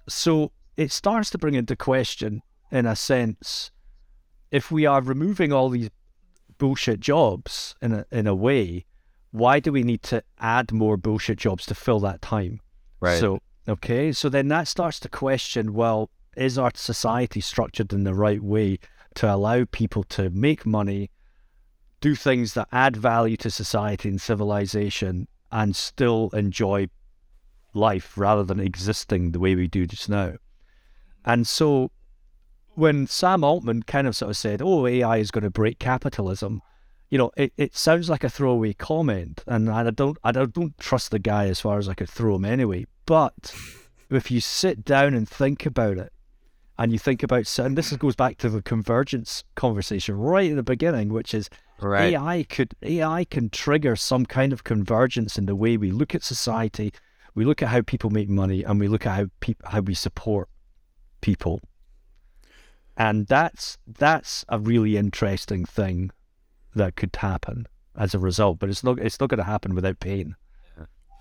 So 0.08 0.52
it 0.76 0.90
starts 0.90 1.30
to 1.30 1.38
bring 1.38 1.54
into 1.54 1.76
question, 1.76 2.42
in 2.70 2.86
a 2.86 2.96
sense, 2.96 3.70
if 4.50 4.70
we 4.70 4.86
are 4.86 5.02
removing 5.02 5.52
all 5.52 5.68
these 5.68 5.90
bullshit 6.58 7.00
jobs 7.00 7.74
in 7.80 7.92
a, 7.92 8.06
in 8.10 8.26
a 8.26 8.34
way, 8.34 8.86
why 9.30 9.60
do 9.60 9.72
we 9.72 9.82
need 9.82 10.02
to 10.04 10.22
add 10.38 10.72
more 10.72 10.96
bullshit 10.96 11.38
jobs 11.38 11.66
to 11.66 11.74
fill 11.74 12.00
that 12.00 12.22
time? 12.22 12.60
Right. 13.00 13.18
So, 13.18 13.40
okay, 13.66 14.12
so 14.12 14.28
then 14.28 14.48
that 14.48 14.68
starts 14.68 15.00
to 15.00 15.08
question 15.08 15.72
well, 15.72 16.10
is 16.36 16.58
our 16.58 16.70
society 16.74 17.40
structured 17.40 17.92
in 17.92 18.04
the 18.04 18.14
right 18.14 18.42
way 18.42 18.78
to 19.14 19.32
allow 19.32 19.64
people 19.70 20.04
to 20.04 20.30
make 20.30 20.64
money 20.64 21.10
do 22.00 22.14
things 22.14 22.54
that 22.54 22.68
add 22.72 22.96
value 22.96 23.36
to 23.36 23.50
society 23.50 24.08
and 24.08 24.20
civilization 24.20 25.28
and 25.50 25.76
still 25.76 26.30
enjoy 26.32 26.88
life 27.74 28.16
rather 28.16 28.42
than 28.42 28.60
existing 28.60 29.32
the 29.32 29.40
way 29.40 29.54
we 29.54 29.68
do 29.68 29.86
just 29.86 30.08
now. 30.08 30.34
And 31.24 31.46
so 31.46 31.90
when 32.74 33.06
Sam 33.06 33.44
Altman 33.44 33.84
kind 33.84 34.06
of 34.06 34.16
sort 34.16 34.30
of 34.30 34.36
said, 34.36 34.60
oh, 34.62 34.86
AI 34.86 35.18
is 35.18 35.30
going 35.30 35.44
to 35.44 35.50
break 35.50 35.78
capitalism, 35.78 36.62
you 37.10 37.18
know, 37.18 37.30
it, 37.36 37.52
it 37.56 37.76
sounds 37.76 38.08
like 38.08 38.24
a 38.24 38.30
throwaway 38.30 38.72
comment. 38.72 39.44
And 39.46 39.70
I 39.70 39.88
don't, 39.90 40.18
I 40.24 40.32
don't, 40.32 40.78
trust 40.78 41.10
the 41.10 41.18
guy 41.18 41.46
as 41.46 41.60
far 41.60 41.78
as 41.78 41.88
I 41.88 41.94
could 41.94 42.08
throw 42.08 42.36
him 42.36 42.44
anyway. 42.44 42.86
But 43.06 43.54
if 44.10 44.30
you 44.30 44.40
sit 44.40 44.84
down 44.84 45.14
and 45.14 45.28
think 45.28 45.66
about 45.66 45.98
it, 45.98 46.12
and 46.78 46.90
you 46.90 46.98
think 46.98 47.22
about, 47.22 47.58
and 47.58 47.76
this 47.76 47.92
goes 47.96 48.16
back 48.16 48.38
to 48.38 48.48
the 48.48 48.62
convergence 48.62 49.44
conversation 49.54 50.16
right 50.16 50.50
at 50.50 50.56
the 50.56 50.62
beginning, 50.62 51.10
which 51.10 51.34
is 51.34 51.50
Right. 51.82 52.14
AI 52.14 52.44
could 52.44 52.74
AI 52.82 53.24
can 53.24 53.50
trigger 53.50 53.96
some 53.96 54.24
kind 54.24 54.52
of 54.52 54.64
convergence 54.64 55.36
in 55.36 55.46
the 55.46 55.56
way 55.56 55.76
we 55.76 55.90
look 55.90 56.14
at 56.14 56.22
society, 56.22 56.92
we 57.34 57.44
look 57.44 57.62
at 57.62 57.68
how 57.68 57.82
people 57.82 58.10
make 58.10 58.28
money, 58.28 58.62
and 58.62 58.78
we 58.78 58.88
look 58.88 59.06
at 59.06 59.16
how 59.16 59.26
people 59.40 59.68
how 59.68 59.80
we 59.80 59.94
support 59.94 60.48
people. 61.20 61.60
And 62.96 63.26
that's 63.26 63.78
that's 63.86 64.44
a 64.48 64.58
really 64.58 64.96
interesting 64.96 65.64
thing 65.64 66.10
that 66.74 66.96
could 66.96 67.14
happen 67.16 67.66
as 67.96 68.14
a 68.14 68.18
result. 68.18 68.58
But 68.58 68.68
it's 68.68 68.84
not 68.84 68.98
it's 68.98 69.18
not 69.18 69.30
going 69.30 69.38
to 69.38 69.44
happen 69.44 69.74
without 69.74 70.00
pain. 70.00 70.36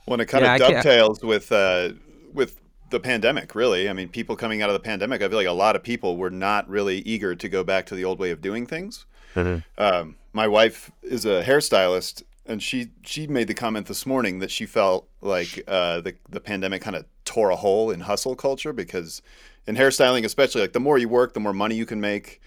Well, 0.06 0.16
and 0.16 0.22
it 0.22 0.26
kind 0.26 0.44
yeah, 0.44 0.56
of 0.56 0.60
dovetails 0.60 1.22
with 1.22 1.52
uh, 1.52 1.92
with 2.34 2.60
the 2.90 3.00
pandemic, 3.00 3.56
really. 3.56 3.90
I 3.90 3.94
mean, 3.94 4.10
people 4.10 4.36
coming 4.36 4.62
out 4.62 4.70
of 4.70 4.74
the 4.74 4.80
pandemic, 4.80 5.22
I 5.22 5.30
feel 5.30 5.38
like 5.38 5.48
a 5.48 5.52
lot 5.52 5.76
of 5.76 5.84
people 5.84 6.18
were 6.18 6.30
not 6.30 6.68
really 6.70 7.00
eager 7.00 7.36
to 7.36 7.50
go 7.50 7.64
back 7.64 7.86
to 7.88 7.96
the 7.96 8.04
old 8.04 8.20
way 8.20 8.32
of 8.32 8.42
doing 8.42 8.66
things. 8.66 9.06
Mm-hmm. 9.36 9.82
Um, 9.82 10.16
my 10.34 10.48
wife 10.48 10.92
is 11.02 11.26
a 11.26 11.44
hairstylist, 11.44 12.24
and 12.46 12.62
she 12.62 12.90
she 13.04 13.28
made 13.28 13.48
the 13.48 13.54
comment 13.54 13.88
this 13.88 14.06
morning 14.06 14.40
that 14.40 14.52
she 14.52 14.66
felt 14.66 15.08
like 15.22 15.64
uh, 15.68 16.02
the 16.02 16.16
the 16.30 16.40
pandemic 16.40 16.82
kind 16.82 16.96
of 16.96 17.06
tore 17.26 17.50
a 17.50 17.56
hole 17.56 17.92
in 17.92 18.02
hustle 18.02 18.36
culture 18.36 18.74
because 18.74 19.22
in 19.68 19.76
hairstyling, 19.76 20.26
especially, 20.26 20.62
like 20.62 20.74
the 20.74 20.80
more 20.80 20.98
you 20.98 21.08
work, 21.08 21.34
the 21.34 21.40
more 21.40 21.54
money 21.54 21.76
you 21.76 21.86
can 21.86 22.02
make. 22.02 22.42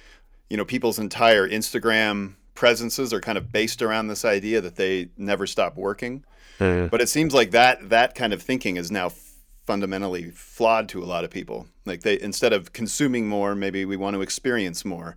You 0.51 0.57
know, 0.57 0.64
people's 0.64 0.99
entire 0.99 1.49
Instagram 1.49 2.34
presences 2.55 3.12
are 3.12 3.20
kind 3.20 3.38
of 3.38 3.51
based 3.51 3.82
around 3.82 4.09
this 4.09 4.24
idea 4.24 4.61
that 4.61 4.76
they 4.76 5.09
never 5.16 5.47
stop 5.47 5.76
working. 5.76 6.24
Mm-hmm. 6.59 6.88
But 6.88 7.01
it 7.01 7.09
seems 7.09 7.34
like 7.34 7.51
that 7.53 7.88
that 7.90 8.14
kind 8.14 8.32
of 8.32 8.42
thinking 8.42 8.76
is 8.76 8.90
now 8.90 9.11
fundamentally 9.66 10.30
flawed 10.30 10.88
to 10.90 11.03
a 11.03 11.07
lot 11.07 11.24
of 11.24 11.30
people. 11.30 11.66
Like 11.84 12.03
they 12.03 12.20
instead 12.20 12.53
of 12.53 12.72
consuming 12.72 13.26
more, 13.28 13.55
maybe 13.55 13.84
we 13.84 13.97
want 13.97 14.14
to 14.14 14.22
experience 14.22 14.84
more 14.84 15.16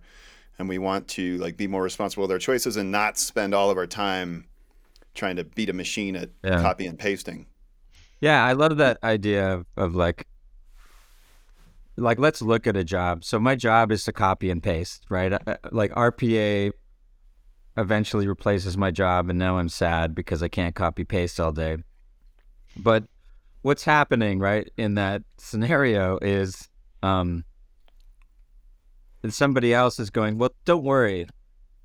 and 0.58 0.68
we 0.68 0.78
want 0.78 1.08
to 1.08 1.36
like 1.38 1.56
be 1.56 1.66
more 1.66 1.82
responsible 1.82 2.22
with 2.22 2.32
our 2.32 2.38
choices 2.38 2.76
and 2.76 2.90
not 2.90 3.18
spend 3.18 3.54
all 3.54 3.70
of 3.70 3.76
our 3.76 3.86
time 3.86 4.47
trying 5.18 5.36
to 5.36 5.44
beat 5.44 5.68
a 5.68 5.72
machine 5.72 6.16
at 6.16 6.30
yeah. 6.42 6.62
copy 6.62 6.86
and 6.86 6.98
pasting. 6.98 7.46
Yeah, 8.20 8.44
I 8.44 8.52
love 8.52 8.78
that 8.78 8.98
idea 9.02 9.54
of, 9.54 9.66
of 9.76 9.94
like 9.94 10.26
like 11.96 12.18
let's 12.18 12.40
look 12.40 12.66
at 12.66 12.76
a 12.76 12.84
job. 12.84 13.24
So 13.24 13.38
my 13.38 13.56
job 13.56 13.90
is 13.90 14.04
to 14.04 14.12
copy 14.12 14.50
and 14.50 14.62
paste, 14.62 15.04
right? 15.10 15.32
Uh, 15.32 15.56
like 15.72 15.90
RPA 15.92 16.70
eventually 17.76 18.26
replaces 18.26 18.76
my 18.76 18.90
job 18.90 19.28
and 19.28 19.38
now 19.38 19.58
I'm 19.58 19.68
sad 19.68 20.14
because 20.14 20.42
I 20.42 20.48
can't 20.48 20.74
copy 20.74 21.04
paste 21.04 21.38
all 21.40 21.52
day. 21.52 21.78
But 22.76 23.04
what's 23.62 23.84
happening 23.84 24.38
right 24.38 24.70
in 24.76 24.94
that 24.94 25.22
scenario 25.36 26.18
is 26.22 26.68
um 27.02 27.44
somebody 29.28 29.74
else 29.74 29.98
is 29.98 30.10
going 30.10 30.38
well 30.38 30.54
don't 30.64 30.84
worry 30.84 31.26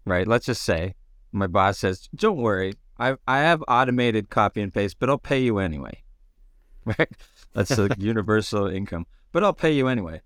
right 0.05 0.27
let's 0.27 0.45
just 0.45 0.61
say 0.61 0.93
my 1.31 1.47
boss 1.47 1.79
says 1.79 2.07
don't 2.15 2.37
worry 2.37 2.73
i 2.99 3.15
i 3.27 3.39
have 3.39 3.63
automated 3.67 4.29
copy 4.29 4.61
and 4.61 4.73
paste 4.73 4.97
but 4.99 5.09
i'll 5.09 5.17
pay 5.17 5.39
you 5.39 5.59
anyway 5.59 6.03
right 6.85 7.11
that's 7.53 7.77
a 7.77 7.89
universal 7.97 8.67
income 8.67 9.05
but 9.31 9.43
i'll 9.43 9.53
pay 9.53 9.71
you 9.71 9.87
anyway 9.87 10.21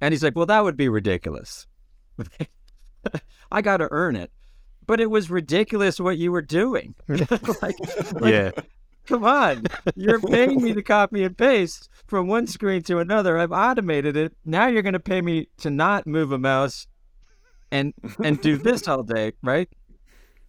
and 0.00 0.12
he's 0.12 0.22
like 0.22 0.36
well 0.36 0.46
that 0.46 0.64
would 0.64 0.76
be 0.76 0.88
ridiculous 0.88 1.66
i 3.52 3.60
got 3.60 3.78
to 3.78 3.88
earn 3.90 4.16
it 4.16 4.30
but 4.86 5.00
it 5.00 5.10
was 5.10 5.30
ridiculous 5.30 5.98
what 5.98 6.18
you 6.18 6.30
were 6.30 6.42
doing 6.42 6.94
like, 7.08 7.62
like, 7.62 7.76
yeah 8.22 8.50
Come 9.06 9.24
on. 9.24 9.64
You're 9.96 10.20
paying 10.20 10.62
me 10.62 10.72
to 10.72 10.82
copy 10.82 11.24
and 11.24 11.36
paste 11.36 11.90
from 12.06 12.26
one 12.26 12.46
screen 12.46 12.82
to 12.84 12.98
another. 12.98 13.36
I've 13.36 13.52
automated 13.52 14.16
it. 14.16 14.34
Now 14.44 14.66
you're 14.66 14.82
going 14.82 14.94
to 14.94 15.00
pay 15.00 15.20
me 15.20 15.48
to 15.58 15.70
not 15.70 16.06
move 16.06 16.32
a 16.32 16.38
mouse 16.38 16.86
and 17.70 17.92
and 18.22 18.40
do 18.40 18.56
this 18.56 18.88
all 18.88 19.02
day, 19.02 19.32
right? 19.42 19.68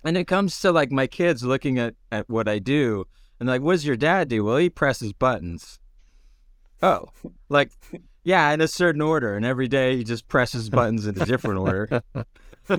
And 0.06 0.18
it 0.18 0.28
comes 0.28 0.60
to 0.62 0.72
like 0.72 0.92
my 0.92 1.08
kids 1.08 1.44
looking 1.44 1.80
at 1.80 1.96
at 2.12 2.30
what 2.30 2.48
I 2.48 2.60
do 2.60 3.06
and 3.40 3.50
like, 3.50 3.62
what 3.62 3.74
does 3.74 3.86
your 3.86 3.98
dad 3.98 4.30
do? 4.30 4.44
Well, 4.44 4.58
he 4.58 4.70
presses 4.70 5.14
buttons. 5.14 5.80
Oh, 6.82 7.10
like 7.50 7.72
yeah, 8.24 8.52
in 8.52 8.62
a 8.62 8.68
certain 8.68 9.02
order, 9.02 9.36
and 9.36 9.46
every 9.46 9.68
day 9.68 9.98
he 9.98 10.04
just 10.04 10.28
presses 10.28 10.70
buttons 10.70 11.06
in 11.06 11.20
a 11.22 11.26
different 11.26 11.60
order. 11.60 12.02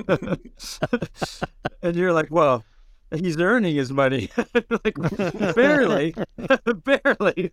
and 1.83 1.95
you're 1.95 2.13
like, 2.13 2.31
well, 2.31 2.65
he's 3.15 3.39
earning 3.39 3.77
his 3.77 3.93
money 3.93 4.31
like 4.85 4.97
barely 5.55 6.15
barely 6.85 7.53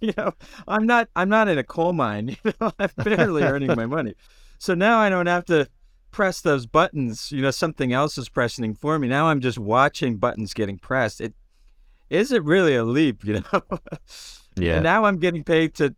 you 0.00 0.12
know 0.16 0.32
i'm 0.68 0.86
not 0.86 1.08
i'm 1.16 1.28
not 1.28 1.48
in 1.48 1.58
a 1.58 1.64
coal 1.64 1.92
mine 1.92 2.36
you 2.44 2.52
know 2.60 2.70
i'm 2.78 2.88
barely 2.98 3.42
earning 3.42 3.74
my 3.74 3.84
money 3.84 4.14
so 4.58 4.74
now 4.74 5.00
i 5.00 5.08
don't 5.08 5.26
have 5.26 5.44
to 5.44 5.66
press 6.12 6.40
those 6.40 6.66
buttons 6.66 7.32
you 7.32 7.42
know 7.42 7.50
something 7.50 7.92
else 7.92 8.16
is 8.18 8.28
pressing 8.28 8.74
for 8.74 8.98
me. 8.98 9.08
Now 9.08 9.26
i'm 9.26 9.40
just 9.40 9.58
watching 9.58 10.18
buttons 10.18 10.54
getting 10.54 10.78
pressed. 10.78 11.20
It 11.20 11.34
is 12.10 12.30
it 12.30 12.44
really 12.44 12.76
a 12.76 12.84
leap 12.84 13.24
you 13.24 13.42
know? 13.52 13.62
Yeah. 14.54 14.74
and 14.74 14.84
now 14.84 15.06
i'm 15.06 15.18
getting 15.18 15.42
paid 15.42 15.74
to 15.76 15.94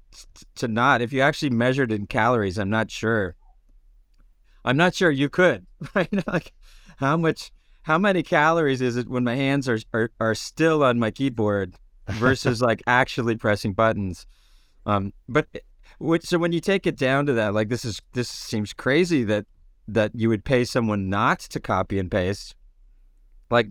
to 0.57 0.69
not. 0.69 1.03
If 1.03 1.13
you 1.13 1.21
actually 1.21 1.51
measured 1.51 1.93
in 1.93 2.07
calories 2.07 2.59
i'm 2.59 2.71
not 2.71 2.91
sure. 2.91 3.37
I'm 4.65 4.79
not 4.79 4.95
sure 4.95 5.11
you 5.11 5.29
could 5.29 5.67
right? 5.95 6.09
Like 6.27 6.53
how 6.97 7.17
much 7.17 7.51
how 7.83 7.99
many 7.99 8.23
calories 8.23 8.81
is 8.81 8.97
it 8.97 9.09
when 9.09 9.25
my 9.25 9.35
hands 9.35 9.69
are 9.69 9.79
are, 9.93 10.11
are 10.21 10.35
still 10.35 10.83
on 10.83 10.99
my 10.99 11.11
keyboard 11.11 11.75
versus 12.09 12.63
like 12.63 12.83
actually 12.87 13.37
pressing 13.37 13.75
buttons? 13.75 14.27
Um, 14.87 15.13
but 15.29 15.47
eh, 15.55 15.61
which, 15.99 16.25
so 16.25 16.39
when 16.39 16.53
you 16.53 16.61
take 16.61 16.87
it 16.87 16.97
down 16.97 17.27
to 17.27 17.33
that, 17.35 17.55
like 17.55 17.69
this 17.69 17.85
is 17.85 18.01
this 18.13 18.29
seems 18.29 18.73
crazy 18.73 19.25
that 19.25 19.47
that 19.89 20.13
you 20.15 20.29
would 20.29 20.45
pay 20.45 20.65
someone 20.65 21.09
not 21.09 21.41
to 21.41 21.61
copy 21.61 21.99
and 21.99 22.11
paste. 22.11 22.55
Like 23.51 23.69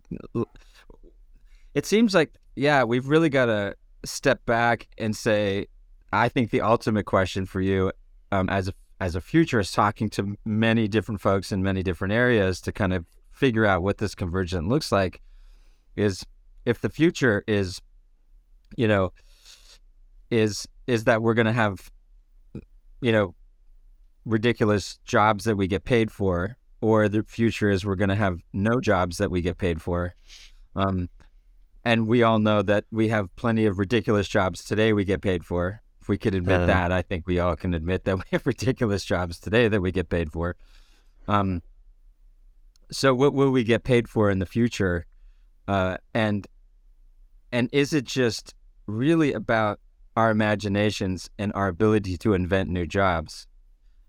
it 1.74 1.86
seems 1.86 2.14
like 2.14 2.34
yeah, 2.56 2.84
we've 2.84 3.08
really 3.08 3.30
got 3.30 3.46
to 3.46 3.76
step 4.06 4.46
back 4.46 4.88
and 4.98 5.16
say, 5.16 5.68
I 6.12 6.30
think 6.30 6.52
the 6.52 6.62
ultimate 6.62 7.06
question 7.06 7.46
for 7.46 7.62
you 7.62 7.92
um, 8.32 8.50
as 8.50 8.68
a 8.68 8.74
as 9.00 9.16
a 9.16 9.22
futurist, 9.22 9.74
talking 9.74 10.10
to 10.12 10.38
many 10.46 10.88
different 10.88 11.20
folks 11.20 11.52
in 11.52 11.62
many 11.62 11.84
different 11.84 12.14
areas 12.14 12.62
to 12.62 12.72
kind 12.72 12.94
of 12.94 13.06
figure 13.32 13.66
out 13.66 13.84
what 13.84 13.98
this 13.98 14.16
convergent 14.16 14.70
looks 14.70 14.92
like 14.92 15.22
is 15.96 16.26
if 16.66 16.80
the 16.80 16.90
future 16.90 17.44
is 17.48 17.82
you 18.78 18.88
know 18.88 19.12
is 20.30 20.68
is 20.88 21.04
that 21.04 21.22
we're 21.22 21.34
going 21.34 21.48
to 21.48 21.52
have 21.52 21.92
you 23.02 23.12
know 23.12 23.36
ridiculous 24.26 25.00
jobs 25.06 25.44
that 25.46 25.56
we 25.56 25.68
get 25.68 25.84
paid 25.84 26.12
for 26.12 26.58
or 26.82 27.08
the 27.08 27.24
future 27.24 27.70
is 27.70 27.86
we're 27.86 27.96
going 27.96 28.10
to 28.10 28.16
have 28.16 28.40
no 28.52 28.80
jobs 28.80 29.18
that 29.18 29.32
we 29.32 29.42
get 29.42 29.58
paid 29.58 29.82
for 29.82 30.14
um, 30.76 31.10
and 31.86 32.08
we 32.08 32.24
all 32.24 32.40
know 32.40 32.62
that 32.62 32.86
we 32.92 33.10
have 33.10 33.34
plenty 33.36 33.66
of 33.66 33.80
ridiculous 33.80 34.28
jobs 34.28 34.64
today 34.64 34.94
we 34.94 35.04
get 35.04 35.22
paid 35.22 35.46
for 35.46 35.82
if 36.02 36.08
we 36.08 36.18
could 36.18 36.36
admit 36.36 36.62
uh, 36.62 36.66
that 36.66 36.92
i 36.92 37.02
think 37.02 37.28
we 37.28 37.40
all 37.40 37.56
can 37.56 37.74
admit 37.74 38.06
that 38.06 38.18
we 38.18 38.24
have 38.32 38.46
ridiculous 38.46 39.04
jobs 39.04 39.40
today 39.40 39.68
that 39.68 39.82
we 39.82 39.92
get 39.92 40.10
paid 40.10 40.32
for 40.32 40.56
um, 41.28 41.62
so 42.94 43.14
what 43.14 43.34
will 43.34 43.52
we 43.52 43.64
get 43.64 43.84
paid 43.84 44.08
for 44.08 44.30
in 44.30 44.40
the 44.40 44.46
future? 44.46 45.06
Uh, 45.68 45.98
and 46.14 46.48
and 47.52 47.70
is 47.72 47.94
it 47.94 48.06
just 48.06 48.54
really 48.88 49.34
about 49.34 49.80
our 50.16 50.30
imaginations 50.30 51.30
and 51.38 51.52
our 51.56 51.68
ability 51.68 52.18
to 52.18 52.34
invent 52.34 52.70
new 52.70 52.86
jobs? 52.86 53.48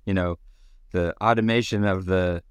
You 0.06 0.14
know, 0.14 0.38
the 0.92 1.14
automation 1.22 1.84
of 1.84 2.06
the 2.06 2.42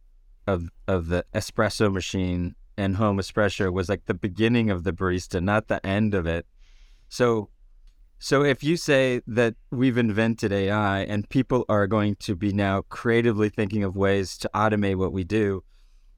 of 0.48 0.70
of 0.88 1.08
the 1.08 1.26
espresso 1.34 1.92
machine 1.92 2.56
and 2.78 2.96
home 2.96 3.18
espresso 3.18 3.72
was 3.72 3.90
like 3.90 4.06
the 4.06 4.14
beginning 4.14 4.70
of 4.70 4.84
the 4.84 4.92
barista, 4.94 5.42
not 5.42 5.68
the 5.68 5.86
end 5.86 6.14
of 6.14 6.26
it. 6.26 6.46
So 7.10 7.50
so 8.20 8.44
if 8.44 8.64
you 8.64 8.78
say 8.78 9.22
that 9.28 9.56
we've 9.70 9.98
invented 9.98 10.54
AI 10.54 11.02
and 11.02 11.28
people 11.28 11.66
are 11.68 11.88
going 11.88 12.16
to 12.22 12.36
be 12.36 12.54
now 12.54 12.84
creatively 12.84 13.50
thinking 13.50 13.84
of 13.84 13.98
ways 13.98 14.38
to 14.38 14.50
automate 14.56 14.96
what 14.96 15.12
we 15.12 15.26
do, 15.26 15.64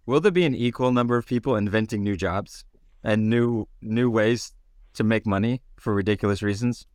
will 0.06 0.20
there 0.20 0.32
be 0.32 0.46
an 0.46 0.54
equal 0.54 0.92
number 0.92 1.18
of 1.18 1.26
people 1.26 1.56
inventing 1.56 2.04
new 2.04 2.16
jobs 2.16 2.64
and 3.04 3.30
new 3.30 3.68
new 3.82 4.10
ways 4.10 4.54
to 4.94 5.04
make 5.04 5.26
money 5.26 5.62
for 5.78 5.94
ridiculous 5.94 6.42
reasons? 6.44 6.86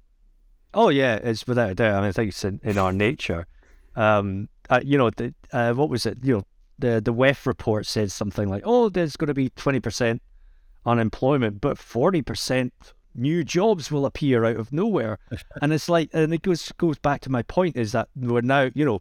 Oh 0.72 0.90
yeah, 0.90 1.16
it's 1.16 1.46
without 1.46 1.70
a 1.70 1.74
doubt. 1.74 1.94
I 1.94 2.00
mean, 2.00 2.08
I 2.08 2.12
think 2.12 2.28
it's 2.28 2.44
in, 2.44 2.60
in 2.62 2.78
our 2.78 2.92
nature. 2.92 3.46
Um, 3.96 4.48
uh, 4.68 4.80
you 4.84 4.96
know, 4.96 5.10
the, 5.10 5.34
uh, 5.52 5.72
what 5.74 5.90
was 5.90 6.06
it? 6.06 6.18
You 6.22 6.38
know, 6.38 6.44
the 6.78 7.00
the 7.00 7.12
WEF 7.12 7.46
report 7.46 7.86
said 7.86 8.10
something 8.12 8.48
like, 8.48 8.62
"Oh, 8.64 8.88
there's 8.88 9.16
going 9.16 9.28
to 9.28 9.34
be 9.34 9.50
twenty 9.50 9.80
percent 9.80 10.22
unemployment, 10.86 11.60
but 11.60 11.78
forty 11.78 12.22
percent 12.22 12.72
new 13.14 13.42
jobs 13.42 13.90
will 13.90 14.06
appear 14.06 14.44
out 14.44 14.56
of 14.56 14.72
nowhere." 14.72 15.18
and 15.62 15.72
it's 15.72 15.88
like, 15.88 16.10
and 16.12 16.32
it 16.32 16.42
goes 16.42 16.72
goes 16.78 16.98
back 16.98 17.20
to 17.22 17.30
my 17.30 17.42
point 17.42 17.76
is 17.76 17.92
that 17.92 18.08
we're 18.14 18.40
now, 18.40 18.70
you 18.74 18.84
know, 18.84 19.00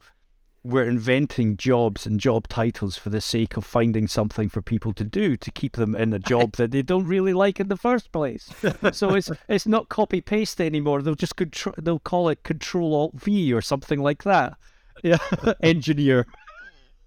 we're 0.63 0.87
inventing 0.87 1.55
jobs 1.55 2.05
and 2.05 2.19
job 2.19 2.47
titles 2.47 2.97
for 2.97 3.09
the 3.09 3.21
sake 3.21 3.55
of 3.55 3.65
finding 3.65 4.07
something 4.07 4.49
for 4.49 4.61
people 4.61 4.93
to 4.93 5.03
do 5.03 5.37
to 5.37 5.51
keep 5.51 5.75
them 5.75 5.95
in 5.95 6.13
a 6.13 6.19
job 6.31 6.53
that 6.53 6.71
they 6.71 6.81
don't 6.81 7.05
really 7.05 7.33
like 7.33 7.59
in 7.59 7.67
the 7.69 7.77
first 7.77 8.11
place. 8.11 8.49
so 8.91 9.15
it's 9.15 9.31
it's 9.47 9.67
not 9.67 9.89
copy 9.89 10.21
paste 10.21 10.59
anymore. 10.59 11.01
They'll 11.01 11.15
just 11.15 11.35
control. 11.35 11.75
They'll 11.77 11.99
call 11.99 12.29
it 12.29 12.43
Control 12.43 12.95
Alt 12.95 13.13
V 13.15 13.53
or 13.53 13.61
something 13.61 14.01
like 14.01 14.23
that. 14.23 14.57
Yeah, 15.03 15.17
engineer. 15.63 16.27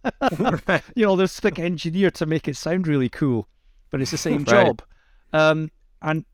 you 0.95 1.07
know, 1.07 1.17
they'll 1.17 1.29
stick 1.29 1.59
engineer 1.59 2.11
to 2.11 2.27
make 2.27 2.49
it 2.49 2.57
sound 2.57 2.89
really 2.89 3.09
cool, 3.09 3.49
but 3.91 4.01
it's 4.01 4.11
the 4.11 4.17
same 4.19 4.45
right. 4.45 4.67
job. 4.67 4.83
Um, 5.33 5.71
and 6.01 6.25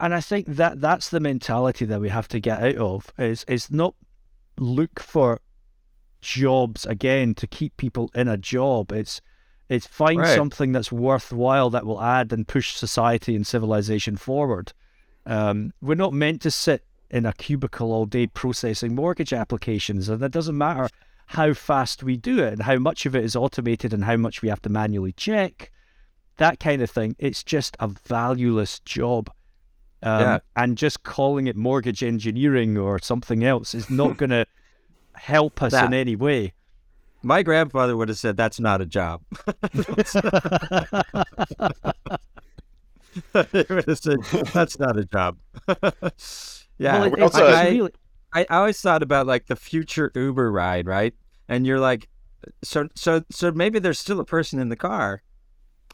and 0.00 0.14
I 0.14 0.20
think 0.20 0.46
that 0.46 0.80
that's 0.80 1.10
the 1.10 1.20
mentality 1.20 1.84
that 1.84 2.00
we 2.00 2.08
have 2.08 2.28
to 2.28 2.40
get 2.40 2.62
out 2.62 2.76
of. 2.76 3.12
Is 3.18 3.44
is 3.48 3.70
not 3.70 3.94
look 4.58 5.00
for 5.00 5.40
jobs 6.20 6.86
again 6.86 7.34
to 7.34 7.46
keep 7.46 7.76
people 7.76 8.10
in 8.14 8.28
a 8.28 8.36
job. 8.36 8.92
It's 8.92 9.20
it's 9.68 9.86
find 9.86 10.20
right. 10.20 10.36
something 10.36 10.72
that's 10.72 10.92
worthwhile 10.92 11.70
that 11.70 11.86
will 11.86 12.00
add 12.00 12.32
and 12.32 12.46
push 12.46 12.74
society 12.74 13.34
and 13.34 13.46
civilization 13.46 14.16
forward. 14.16 14.72
Um, 15.24 15.72
we're 15.80 15.94
not 15.94 16.12
meant 16.12 16.42
to 16.42 16.50
sit 16.50 16.84
in 17.12 17.26
a 17.26 17.32
cubicle 17.34 17.92
all 17.92 18.06
day 18.06 18.26
processing 18.26 18.94
mortgage 18.94 19.32
applications, 19.32 20.08
and 20.08 20.22
it 20.22 20.32
doesn't 20.32 20.56
matter 20.56 20.88
how 21.26 21.54
fast 21.54 22.02
we 22.02 22.16
do 22.16 22.40
it 22.40 22.52
and 22.52 22.62
how 22.62 22.78
much 22.78 23.06
of 23.06 23.14
it 23.14 23.24
is 23.24 23.36
automated 23.36 23.94
and 23.94 24.04
how 24.04 24.16
much 24.16 24.42
we 24.42 24.48
have 24.48 24.62
to 24.62 24.68
manually 24.68 25.12
check. 25.12 25.70
That 26.38 26.58
kind 26.58 26.82
of 26.82 26.90
thing. 26.90 27.14
It's 27.18 27.42
just 27.42 27.76
a 27.80 27.88
valueless 27.88 28.80
job. 28.80 29.30
Um, 30.02 30.20
yeah. 30.20 30.38
And 30.56 30.76
just 30.76 31.04
calling 31.04 31.46
it 31.46 31.56
mortgage 31.56 32.02
engineering 32.02 32.76
or 32.76 32.98
something 32.98 33.44
else 33.44 33.74
is 33.74 33.88
not 33.88 34.16
going 34.18 34.30
to 34.30 34.46
help 35.14 35.62
us 35.62 35.72
that. 35.72 35.86
in 35.86 35.94
any 35.94 36.16
way. 36.16 36.52
My 37.22 37.42
grandfather 37.42 37.96
would 37.96 38.08
have 38.08 38.18
said 38.18 38.36
that's 38.36 38.58
not 38.58 38.80
a 38.80 38.86
job. 38.86 39.22
said, 43.94 44.18
that's 44.52 44.78
not 44.78 44.98
a 44.98 45.04
job. 45.04 45.36
Yeah, 46.78 47.00
well, 47.00 47.14
it, 47.14 47.34
I, 47.34 47.88
I, 48.32 48.46
I, 48.48 48.56
always 48.56 48.80
thought 48.80 49.02
about 49.02 49.26
like 49.26 49.46
the 49.46 49.56
future 49.56 50.10
Uber 50.14 50.50
ride, 50.50 50.86
right? 50.86 51.14
And 51.48 51.66
you're 51.66 51.80
like, 51.80 52.08
so 52.62 52.88
so 52.94 53.22
so 53.30 53.52
maybe 53.52 53.78
there's 53.78 53.98
still 53.98 54.20
a 54.20 54.24
person 54.24 54.58
in 54.58 54.68
the 54.68 54.76
car, 54.76 55.22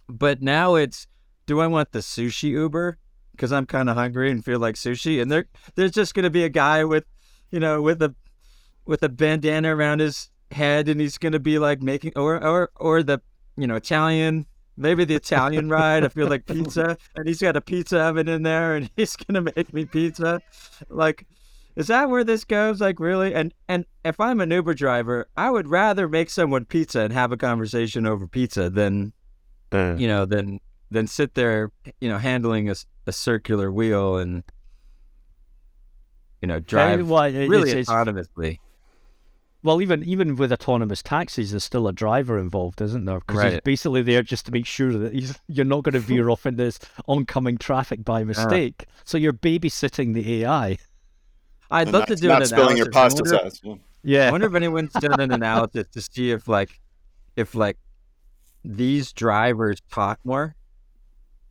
but 0.09 0.41
now 0.43 0.75
it's, 0.75 1.07
do 1.47 1.61
I 1.61 1.67
want 1.67 1.93
the 1.93 1.99
sushi 1.99 2.51
Uber 2.51 2.99
because 3.33 3.53
I'm 3.53 3.67
kind 3.67 3.89
of 3.89 3.97
hungry 3.97 4.31
and 4.31 4.45
feel 4.45 4.59
like 4.59 4.77
sushi, 4.77 5.21
and 5.21 5.31
there 5.31 5.47
there's 5.75 5.93
just 5.93 6.15
gonna 6.15 6.31
be 6.31 6.45
a 6.45 6.49
guy 6.49 6.85
with, 6.85 7.05
you 7.51 7.61
know, 7.61 7.83
with 7.83 8.03
a 8.03 8.15
with 8.85 9.03
a 9.03 9.09
bandana 9.09 9.75
around 9.75 10.01
his 10.01 10.31
head, 10.51 10.89
and 10.89 11.01
he's 11.01 11.19
gonna 11.19 11.39
be 11.39 11.59
like 11.59 11.83
making 11.83 12.13
or 12.17 12.43
or 12.43 12.71
or 12.77 13.03
the 13.03 13.21
you 13.57 13.67
know 13.67 13.77
Italian 13.77 14.47
maybe 14.79 15.05
the 15.05 15.17
Italian 15.17 15.69
ride. 15.69 16.05
I 16.05 16.09
feel 16.09 16.29
like 16.29 16.47
pizza, 16.47 16.97
and 17.17 17.27
he's 17.27 17.41
got 17.41 17.57
a 17.57 17.61
pizza 17.61 18.01
oven 18.01 18.29
in 18.29 18.43
there, 18.43 18.77
and 18.77 18.91
he's 18.97 19.17
gonna 19.17 19.43
make 19.43 19.73
me 19.75 19.85
pizza. 19.85 20.41
Like, 20.89 21.27
is 21.77 21.89
that 21.89 22.09
where 22.09 22.25
this 22.25 22.45
goes? 22.45 22.81
Like, 22.81 23.01
really? 23.01 23.35
And 23.35 23.53
and 23.69 23.85
if 24.05 24.19
I'm 24.21 24.41
an 24.41 24.51
Uber 24.51 24.75
driver, 24.75 25.29
I 25.37 25.51
would 25.51 25.69
rather 25.69 26.09
make 26.09 26.31
someone 26.31 26.65
pizza 26.65 27.01
and 27.01 27.13
have 27.13 27.33
a 27.33 27.37
conversation 27.37 28.07
over 28.07 28.27
pizza 28.27 28.71
than, 28.71 29.13
uh. 29.73 29.95
you 29.97 30.09
know, 30.09 30.25
than 30.25 30.61
than 30.91 31.07
sit 31.07 31.35
there, 31.35 31.71
you 32.01 32.09
know, 32.09 32.19
handling 32.19 32.71
a, 32.71 32.75
a 33.07 33.13
circular 33.13 33.71
wheel 33.71 34.17
and, 34.17 34.43
you 36.41 36.49
know, 36.49 36.61
drive 36.61 37.11
really 37.51 37.71
it's, 37.73 37.91
autonomously. 37.91 38.59
Well, 39.63 39.83
even 39.83 40.05
even 40.05 40.37
with 40.37 40.53
autonomous 40.53 41.03
taxis, 41.03 41.51
there's 41.51 41.65
still 41.65 41.89
a 41.89 41.93
driver 41.93 42.39
involved, 42.39 42.81
isn't 42.81 43.05
there? 43.05 43.19
Because 43.19 43.37
right. 43.37 43.53
he's 43.55 43.61
basically 43.63 44.03
there 44.03 44.23
just 44.23 44.47
to 44.47 44.53
make 44.53 44.67
sure 44.67 44.93
that 44.93 45.41
you're 45.49 45.65
not 45.65 45.83
going 45.83 45.93
to 45.95 46.01
veer 46.01 46.31
off 46.31 46.47
into 46.47 46.65
this 46.65 46.79
oncoming 47.07 47.59
traffic 47.59 48.05
by 48.05 48.23
mistake. 48.23 48.85
Uh, 48.87 48.93
so 49.05 49.19
you're 49.19 49.33
babysitting 49.33 50.15
the 50.15 50.45
AI. 50.45 50.79
I'd 51.71 51.89
love 51.89 52.03
not, 52.03 52.09
to 52.09 52.17
do 52.17 52.29
not 52.29 52.43
an 52.43 52.49
spilling 52.49 52.77
your 52.77 52.91
pasta 52.91 53.27
sauce. 53.27 53.61
Yeah. 54.03 54.29
I 54.29 54.31
wonder 54.31 54.47
if 54.47 54.55
anyone's 54.55 54.93
done 54.93 55.21
an 55.21 55.33
analysis 55.33 55.89
to 55.89 56.01
see 56.01 56.31
if 56.31 56.49
like 56.49 56.81
if 57.37 57.55
like 57.55 57.77
these 58.65 59.13
drivers 59.13 59.81
talk 59.91 60.21
more. 60.25 60.55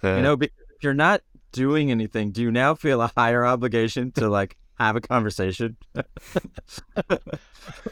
Uh, 0.03 0.15
you 0.15 0.21
know, 0.21 0.37
if 0.39 0.49
you're 0.81 0.93
not 0.93 1.21
doing 1.51 1.91
anything, 1.91 2.31
do 2.31 2.41
you 2.41 2.51
now 2.51 2.73
feel 2.73 3.01
a 3.01 3.11
higher 3.15 3.45
obligation 3.45 4.11
to 4.13 4.29
like 4.29 4.57
have 4.77 4.95
a 4.95 5.01
conversation. 5.01 5.77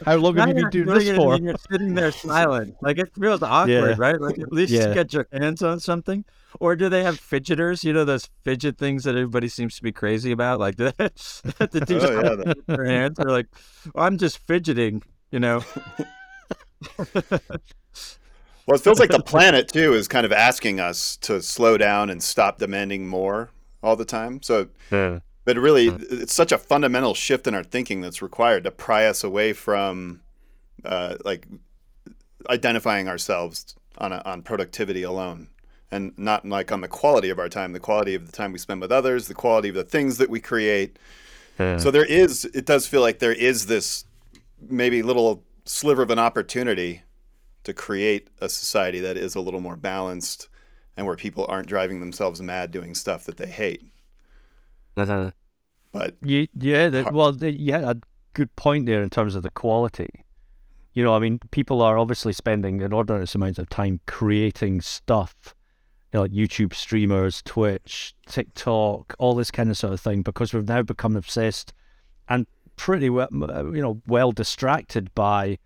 How 0.04 0.16
long 0.16 0.36
have 0.36 0.48
you 0.48 0.54
been 0.54 0.70
doing 0.70 0.86
this 0.86 1.16
for? 1.16 1.36
You're 1.38 1.56
sitting 1.70 1.94
there 1.94 2.12
silent. 2.12 2.76
Like 2.80 2.98
it 2.98 3.14
feels 3.14 3.42
awkward, 3.42 3.70
yeah. 3.70 3.94
right? 3.98 4.20
Like 4.20 4.38
at 4.38 4.52
least 4.52 4.72
yeah. 4.72 4.94
get 4.94 5.12
your 5.12 5.26
hands 5.32 5.62
on 5.62 5.80
something. 5.80 6.24
Or 6.60 6.76
do 6.76 6.88
they 6.88 7.02
have 7.02 7.20
fidgeters? 7.20 7.84
You 7.84 7.92
know 7.92 8.04
those 8.04 8.28
fidget 8.44 8.78
things 8.78 9.04
that 9.04 9.14
everybody 9.14 9.48
seems 9.48 9.76
to 9.76 9.82
be 9.82 9.92
crazy 9.92 10.32
about, 10.32 10.60
like 10.60 10.76
the, 10.76 10.94
the 11.58 11.80
dudes 11.80 12.04
oh, 12.04 12.42
yeah, 12.46 12.54
their 12.66 12.84
hands. 12.84 13.18
They're 13.18 13.30
like, 13.30 13.48
well, 13.94 14.06
"I'm 14.06 14.16
just 14.16 14.38
fidgeting," 14.46 15.02
you 15.30 15.40
know. 15.40 15.62
Well, 18.66 18.74
it 18.74 18.82
feels 18.82 18.98
like 18.98 19.10
the 19.10 19.22
planet 19.22 19.68
too 19.68 19.94
is 19.94 20.08
kind 20.08 20.26
of 20.26 20.32
asking 20.32 20.80
us 20.80 21.16
to 21.18 21.40
slow 21.40 21.78
down 21.78 22.10
and 22.10 22.20
stop 22.20 22.58
demanding 22.58 23.06
more 23.06 23.50
all 23.80 23.94
the 23.94 24.04
time. 24.04 24.42
So 24.42 24.68
yeah. 24.90 25.20
But 25.46 25.56
really, 25.56 25.86
it's 25.86 26.34
such 26.34 26.50
a 26.50 26.58
fundamental 26.58 27.14
shift 27.14 27.46
in 27.46 27.54
our 27.54 27.62
thinking 27.62 28.00
that's 28.00 28.20
required 28.20 28.64
to 28.64 28.72
pry 28.72 29.06
us 29.06 29.22
away 29.22 29.52
from 29.52 30.20
uh, 30.84 31.14
like 31.24 31.46
identifying 32.50 33.08
ourselves 33.08 33.76
on 33.96 34.12
a, 34.12 34.20
on 34.26 34.42
productivity 34.42 35.04
alone, 35.04 35.46
and 35.90 36.12
not 36.18 36.44
like 36.44 36.72
on 36.72 36.80
the 36.80 36.88
quality 36.88 37.30
of 37.30 37.38
our 37.38 37.48
time, 37.48 37.72
the 37.72 37.78
quality 37.78 38.16
of 38.16 38.26
the 38.26 38.32
time 38.32 38.50
we 38.50 38.58
spend 38.58 38.80
with 38.80 38.90
others, 38.90 39.28
the 39.28 39.34
quality 39.34 39.68
of 39.68 39.76
the 39.76 39.84
things 39.84 40.18
that 40.18 40.28
we 40.28 40.40
create. 40.40 40.98
Yeah. 41.60 41.78
So 41.78 41.92
there 41.92 42.04
is, 42.04 42.44
it 42.46 42.66
does 42.66 42.88
feel 42.88 43.00
like 43.00 43.20
there 43.20 43.32
is 43.32 43.66
this 43.66 44.04
maybe 44.60 45.00
little 45.00 45.44
sliver 45.64 46.02
of 46.02 46.10
an 46.10 46.18
opportunity 46.18 47.02
to 47.62 47.72
create 47.72 48.28
a 48.40 48.48
society 48.48 48.98
that 48.98 49.16
is 49.16 49.36
a 49.36 49.40
little 49.40 49.60
more 49.60 49.76
balanced 49.76 50.48
and 50.96 51.06
where 51.06 51.16
people 51.16 51.46
aren't 51.48 51.68
driving 51.68 52.00
themselves 52.00 52.42
mad 52.42 52.72
doing 52.72 52.96
stuff 52.96 53.24
that 53.24 53.36
they 53.36 53.46
hate. 53.46 53.84
But 55.92 56.16
yeah, 56.22 56.46
yeah, 56.58 56.88
the, 56.88 57.08
well, 57.12 57.32
the, 57.32 57.52
yeah, 57.52 57.90
a 57.90 57.96
good 58.34 58.54
point 58.56 58.86
there 58.86 59.02
in 59.02 59.10
terms 59.10 59.34
of 59.34 59.42
the 59.42 59.50
quality. 59.50 60.24
You 60.92 61.04
know, 61.04 61.14
I 61.14 61.18
mean, 61.18 61.38
people 61.50 61.82
are 61.82 61.98
obviously 61.98 62.32
spending 62.32 62.80
inordinate 62.80 63.34
amounts 63.34 63.58
of 63.58 63.68
time 63.68 64.00
creating 64.06 64.80
stuff, 64.80 65.54
you 66.12 66.18
know, 66.18 66.22
like 66.22 66.32
YouTube 66.32 66.74
streamers, 66.74 67.42
Twitch, 67.42 68.14
TikTok, 68.26 69.14
all 69.18 69.34
this 69.34 69.50
kind 69.50 69.70
of 69.70 69.76
sort 69.76 69.92
of 69.92 70.00
thing, 70.00 70.22
because 70.22 70.52
we've 70.52 70.68
now 70.68 70.82
become 70.82 71.16
obsessed 71.16 71.72
and 72.28 72.46
pretty 72.76 73.10
well, 73.10 73.28
uh, 73.32 73.64
you 73.70 73.82
know, 73.82 74.00
well 74.06 74.32
distracted 74.32 75.14
by 75.14 75.58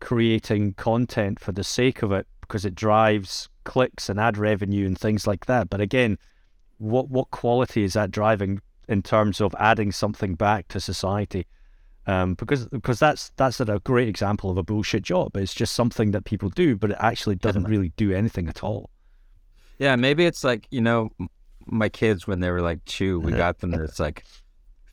creating 0.00 0.74
content 0.74 1.40
for 1.40 1.52
the 1.52 1.64
sake 1.64 2.02
of 2.02 2.12
it 2.12 2.26
because 2.40 2.64
it 2.64 2.74
drives 2.74 3.48
clicks 3.64 4.08
and 4.08 4.20
ad 4.20 4.36
revenue 4.36 4.86
and 4.86 4.98
things 4.98 5.26
like 5.26 5.46
that. 5.46 5.70
But 5.70 5.80
again, 5.80 6.18
what 6.78 7.08
what 7.08 7.30
quality 7.30 7.84
is 7.84 7.94
that 7.94 8.10
driving 8.10 8.60
in 8.88 9.02
terms 9.02 9.40
of 9.40 9.54
adding 9.58 9.92
something 9.92 10.34
back 10.34 10.68
to 10.68 10.80
society? 10.80 11.46
Um, 12.06 12.34
because 12.34 12.66
because 12.66 12.98
that's 12.98 13.30
that's 13.36 13.60
a 13.60 13.80
great 13.84 14.08
example 14.08 14.50
of 14.50 14.58
a 14.58 14.62
bullshit 14.62 15.02
job. 15.02 15.36
It's 15.36 15.54
just 15.54 15.74
something 15.74 16.10
that 16.10 16.24
people 16.24 16.50
do, 16.50 16.76
but 16.76 16.90
it 16.90 16.98
actually 17.00 17.36
doesn't 17.36 17.64
really 17.64 17.92
do 17.96 18.12
anything 18.12 18.48
at 18.48 18.62
all. 18.62 18.90
Yeah, 19.78 19.96
maybe 19.96 20.26
it's 20.26 20.44
like 20.44 20.66
you 20.70 20.82
know, 20.82 21.10
my 21.66 21.88
kids 21.88 22.26
when 22.26 22.40
they 22.40 22.50
were 22.50 22.60
like 22.60 22.84
two, 22.84 23.20
we 23.20 23.32
got 23.32 23.60
them 23.60 23.70
this 23.70 23.98
like 23.98 24.24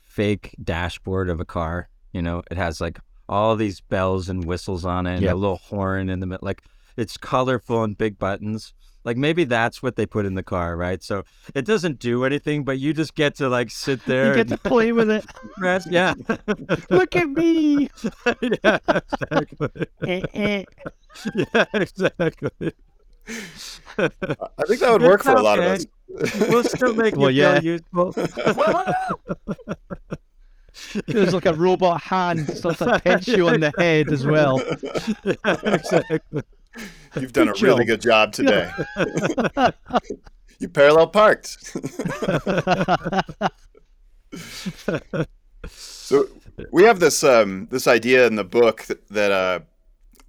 fake 0.03 0.55
dashboard 0.63 1.29
of 1.29 1.39
a 1.39 1.45
car. 1.45 1.89
You 2.13 2.21
know, 2.21 2.43
it 2.49 2.57
has 2.57 2.79
like 2.79 2.99
all 3.27 3.55
these 3.55 3.81
bells 3.81 4.29
and 4.29 4.45
whistles 4.45 4.85
on 4.85 5.05
it, 5.05 5.15
and 5.15 5.21
yep. 5.23 5.33
a 5.33 5.37
little 5.37 5.57
horn 5.57 6.09
in 6.09 6.21
the 6.21 6.25
middle. 6.25 6.45
Like 6.45 6.63
it's 6.95 7.17
colorful 7.17 7.83
and 7.83 7.97
big 7.97 8.17
buttons. 8.17 8.73
Like 9.03 9.17
maybe 9.17 9.43
that's 9.45 9.81
what 9.81 9.95
they 9.95 10.05
put 10.05 10.25
in 10.25 10.35
the 10.35 10.43
car, 10.43 10.77
right? 10.77 11.01
So 11.01 11.23
it 11.55 11.65
doesn't 11.65 11.99
do 11.99 12.23
anything, 12.23 12.63
but 12.63 12.79
you 12.79 12.93
just 12.93 13.15
get 13.15 13.35
to 13.35 13.49
like 13.49 13.71
sit 13.71 14.05
there. 14.05 14.27
You 14.27 14.35
get 14.35 14.51
and 14.51 14.61
to 14.61 14.69
play 14.69 14.91
with 14.91 15.09
it. 15.09 15.25
Rest, 15.59 15.87
yeah. 15.91 16.13
Look 16.89 17.15
at 17.15 17.29
me. 17.29 17.89
yeah, 18.63 18.79
exactly. 18.87 19.87
Eh, 20.07 20.21
eh. 20.33 20.63
yeah, 21.35 21.65
exactly. 21.73 22.73
I 23.97 24.09
think 24.67 24.79
that 24.79 24.89
would 24.91 25.01
work 25.01 25.23
for 25.23 25.35
a 25.35 25.41
lot 25.41 25.59
of 25.59 25.65
us. 25.65 25.85
we'll 26.49 26.63
still 26.63 26.93
make 26.95 27.15
well, 27.15 27.29
it 27.29 27.35
yeah. 27.35 27.59
useful. 27.59 28.13
There's 31.07 31.33
like 31.33 31.45
a 31.45 31.53
robot 31.53 32.01
hand, 32.01 32.49
starts 32.57 32.79
to 32.79 32.99
pinch 32.99 33.27
you 33.27 33.47
on 33.47 33.59
the 33.61 33.71
head 33.77 34.11
as 34.11 34.25
well. 34.25 34.61
Yeah, 35.23 35.57
exactly. 35.63 36.41
You've 37.19 37.33
done 37.33 37.49
a 37.49 37.53
really 37.61 37.85
good 37.85 38.01
job 38.01 38.33
today. 38.33 38.69
you 40.59 40.69
parallel 40.69 41.07
parked. 41.07 41.57
so 45.67 46.27
we 46.71 46.83
have 46.83 46.99
this 46.99 47.23
um, 47.23 47.67
this 47.71 47.87
idea 47.87 48.27
in 48.27 48.35
the 48.35 48.43
book 48.43 48.83
that, 48.83 49.07
that 49.09 49.31
uh, 49.31 49.61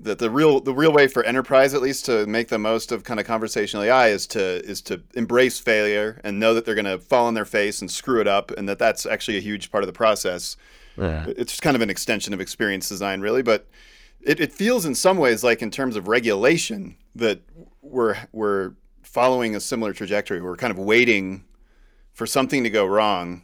that 0.03 0.19
the 0.19 0.31
real 0.31 0.61
the 0.61 0.75
real 0.75 0.93
way 0.93 1.07
for 1.07 1.23
enterprise 1.23 1.75
at 1.75 1.83
least 1.83 2.05
to 2.07 2.27
make 2.27 2.49
the 2.49 2.59
most 2.59 2.93
of 2.93 3.05
kind 3.05 3.21
of 3.21 3.27
conversational 3.27 3.85
AI 3.85 4.09
is 4.09 4.27
to 4.29 4.65
is 4.65 4.83
to 4.83 5.03
embrace 5.15 5.59
failure 5.59 6.21
and 6.25 6.41
know 6.41 6.55
that 6.55 6.65
they're 6.65 6.75
going 6.75 6.85
to 6.85 6.99
fall 6.99 7.27
on 7.27 7.35
their 7.35 7.45
face 7.45 7.81
and 7.81 7.91
screw 7.91 8.21
it 8.21 8.27
up 8.27 8.51
and 8.53 8.69
that 8.69 8.79
that's 8.79 9.07
actually 9.07 9.37
a 9.37 9.41
huge 9.41 9.71
part 9.71 9.85
of 9.85 9.87
the 9.87 9.93
process. 9.93 10.57
Yeah. 10.97 11.27
It's 11.29 11.61
kind 11.61 11.77
of 11.77 11.83
an 11.83 11.91
extension 11.91 12.35
of 12.35 12.41
experience 12.41 12.89
design 12.89 13.21
really, 13.21 13.43
but 13.43 13.69
it, 14.25 14.41
it 14.41 14.53
feels 14.53 14.85
in 14.85 14.95
some 14.95 15.19
ways 15.19 15.43
like 15.43 15.63
in 15.63 15.71
terms 15.71 15.97
of 15.97 16.09
regulation 16.09 16.97
that 17.15 17.41
we're 17.81 18.17
we're 18.33 18.73
following 19.03 19.55
a 19.55 19.61
similar 19.61 19.93
trajectory. 19.93 20.41
We're 20.41 20.57
kind 20.57 20.71
of 20.71 20.79
waiting 20.79 21.45
for 22.13 22.27
something 22.27 22.63
to 22.63 22.71
go 22.71 22.87
wrong 22.87 23.43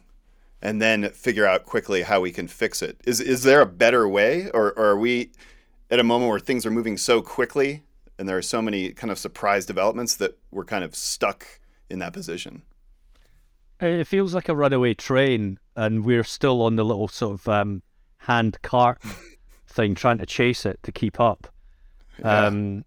and 0.61 0.81
then 0.81 1.09
figure 1.09 1.45
out 1.45 1.65
quickly 1.65 2.01
how 2.03 2.21
we 2.21 2.31
can 2.31 2.47
fix 2.47 2.81
it. 2.81 2.99
Is 3.05 3.19
is 3.19 3.43
there 3.43 3.61
a 3.61 3.65
better 3.65 4.07
way 4.07 4.49
or, 4.51 4.71
or 4.71 4.89
are 4.89 4.97
we 4.97 5.31
at 5.91 5.99
a 5.99 6.03
moment 6.03 6.29
where 6.29 6.39
things 6.39 6.65
are 6.65 6.71
moving 6.71 6.97
so 6.97 7.21
quickly 7.21 7.83
and 8.17 8.27
there 8.27 8.37
are 8.37 8.41
so 8.41 8.61
many 8.61 8.91
kind 8.91 9.11
of 9.11 9.19
surprise 9.19 9.65
developments 9.65 10.15
that 10.17 10.37
we're 10.51 10.65
kind 10.65 10.83
of 10.83 10.95
stuck 10.95 11.45
in 11.89 11.99
that 11.99 12.13
position? 12.13 12.63
It 13.81 14.07
feels 14.07 14.33
like 14.33 14.49
a 14.49 14.55
runaway 14.55 14.93
train, 14.93 15.57
and 15.73 16.03
we're 16.03 16.25
still 16.25 16.61
on 16.63 16.75
the 16.75 16.83
little 16.83 17.07
sort 17.07 17.39
of 17.39 17.47
um, 17.47 17.81
hand 18.17 18.61
cart 18.61 19.01
thing, 19.69 19.95
trying 19.95 20.17
to 20.17 20.25
chase 20.25 20.65
it 20.65 20.79
to 20.83 20.91
keep 20.91 21.19
up. 21.19 21.47
Yeah. 22.19 22.47
Um, 22.47 22.85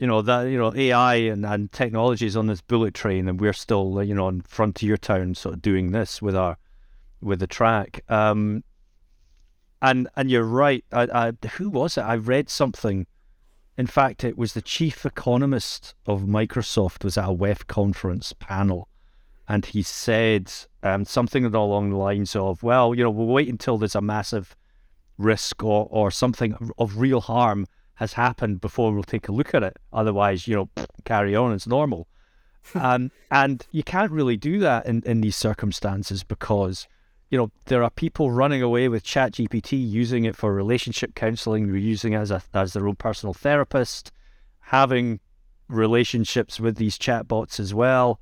you 0.00 0.06
know 0.06 0.22
that 0.22 0.44
you 0.44 0.56
know 0.56 0.72
AI 0.74 1.14
and, 1.16 1.44
and 1.44 1.70
technology 1.72 2.26
is 2.26 2.36
on 2.36 2.46
this 2.46 2.62
bullet 2.62 2.94
train, 2.94 3.28
and 3.28 3.38
we're 3.38 3.52
still 3.52 4.02
you 4.02 4.14
know 4.14 4.26
on 4.26 4.40
frontier 4.40 4.96
town, 4.96 5.34
sort 5.34 5.54
of 5.54 5.62
doing 5.62 5.92
this 5.92 6.22
with 6.22 6.34
our 6.34 6.56
with 7.20 7.40
the 7.40 7.46
track. 7.46 8.02
Um, 8.08 8.64
and 9.82 10.08
and 10.16 10.30
you're 10.30 10.44
right. 10.44 10.84
I, 10.90 11.02
I, 11.12 11.46
who 11.56 11.68
was 11.68 11.98
it? 11.98 12.02
I 12.02 12.16
read 12.16 12.48
something. 12.48 13.06
In 13.76 13.86
fact, 13.86 14.24
it 14.24 14.36
was 14.36 14.54
the 14.54 14.62
chief 14.62 15.06
economist 15.06 15.94
of 16.06 16.22
Microsoft 16.22 17.04
was 17.04 17.16
at 17.16 17.28
a 17.28 17.32
WEF 17.32 17.66
conference 17.66 18.32
panel, 18.32 18.88
and 19.48 19.66
he 19.66 19.82
said 19.82 20.50
um, 20.82 21.04
something 21.04 21.44
along 21.44 21.90
the 21.90 21.96
lines 21.96 22.34
of, 22.34 22.62
"Well, 22.62 22.94
you 22.94 23.04
know, 23.04 23.10
we'll 23.10 23.26
wait 23.26 23.48
until 23.48 23.76
there's 23.76 23.94
a 23.94 24.00
massive 24.00 24.56
risk 25.20 25.62
or 25.62 25.86
or 25.90 26.10
something 26.10 26.56
of 26.78 26.98
real 26.98 27.20
harm 27.20 27.66
has 27.94 28.14
happened 28.14 28.60
before 28.60 28.92
we'll 28.92 29.02
take 29.02 29.28
a 29.28 29.32
look 29.32 29.54
at 29.54 29.62
it. 29.62 29.76
Otherwise, 29.92 30.48
you 30.48 30.56
know, 30.56 30.68
carry 31.04 31.36
on, 31.36 31.52
it's 31.52 31.66
normal." 31.66 32.06
um, 32.74 33.10
and 33.30 33.66
you 33.70 33.82
can't 33.82 34.12
really 34.12 34.36
do 34.36 34.58
that 34.58 34.84
in, 34.84 35.02
in 35.06 35.22
these 35.22 35.36
circumstances 35.36 36.22
because 36.22 36.86
you 37.30 37.38
know, 37.38 37.50
there 37.66 37.82
are 37.84 37.90
people 37.90 38.32
running 38.32 38.60
away 38.60 38.88
with 38.88 39.04
ChatGPT, 39.04 39.88
using 39.88 40.24
it 40.24 40.34
for 40.34 40.52
relationship 40.52 41.14
counseling, 41.14 41.72
using 41.72 42.12
it 42.12 42.18
as 42.18 42.32
a, 42.32 42.42
as 42.52 42.72
their 42.72 42.88
own 42.88 42.96
personal 42.96 43.32
therapist, 43.32 44.10
having 44.58 45.20
relationships 45.68 46.58
with 46.58 46.76
these 46.76 46.98
chatbots 46.98 47.60
as 47.60 47.72
well, 47.72 48.20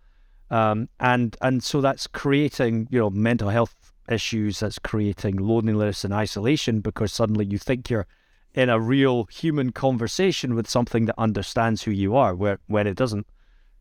um, 0.51 0.91
and 1.01 1.37
and 1.41 1.63
so 1.63 1.81
that's 1.81 2.07
creating 2.07 2.87
you 2.91 2.99
know 2.99 3.11
mental 3.11 3.49
health 3.49 3.75
issues. 4.09 4.61
That's 4.61 4.79
creating 4.79 5.37
loneliness 5.37 6.05
and 6.05 6.15
isolation 6.15 6.81
because 6.81 7.13
suddenly 7.13 7.45
you 7.45 7.59
think 7.59 7.91
you're 7.91 8.07
in 8.55 8.69
a 8.69 8.81
real 8.81 9.25
human 9.25 9.73
conversation 9.73 10.55
with 10.55 10.69
something 10.69 11.07
that 11.07 11.15
understands 11.19 11.83
who 11.83 11.91
you 11.91 12.17
are, 12.17 12.35
where 12.35 12.59
when 12.67 12.87
it 12.87 12.97
doesn't, 12.97 13.27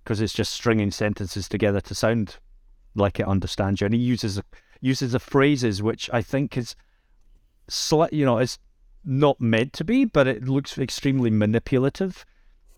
because 0.04 0.22
it's 0.22 0.34
just 0.34 0.54
stringing 0.54 0.92
sentences 0.92 1.48
together 1.48 1.82
to 1.82 1.96
sound 1.96 2.38
like 2.96 3.20
it 3.20 3.28
understands 3.28 3.82
you. 3.82 3.86
And 3.86 3.94
he 3.94 4.02
uses 4.02 4.42
uses 4.80 5.14
of 5.14 5.24
phrases 5.24 5.82
which 5.82 6.10
I 6.14 6.22
think 6.22 6.58
is, 6.58 6.76
sli- 7.70 8.12
you 8.12 8.26
know, 8.26 8.38
it's 8.38 8.60
not 9.04 9.42
meant 9.42 9.74
to 9.74 9.84
be, 9.84 10.06
but 10.06 10.28
it 10.28 10.48
looks 10.48 10.78
extremely 10.78 11.32
manipulative. 11.32 12.26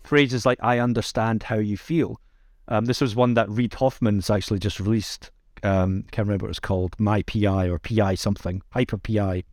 Phrases 0.02 0.46
like 0.46 0.58
"I 0.62 0.78
understand 0.78 1.44
how 1.44 1.56
you 1.56 1.76
feel." 1.76 2.20
Um, 2.68 2.84
this 2.84 3.00
was 3.00 3.16
one 3.16 3.34
that 3.34 3.50
Reid 3.50 3.74
Hoffman's 3.74 4.30
actually 4.30 4.60
just 4.60 4.80
released. 4.80 5.30
Um, 5.62 6.04
can't 6.10 6.26
remember 6.26 6.46
what 6.46 6.50
it's 6.50 6.60
called, 6.60 6.98
My 6.98 7.22
PI 7.22 7.68
or 7.68 7.78
PI 7.78 8.14
something, 8.14 8.62
Hyper 8.70 8.98
PI. 8.98 9.44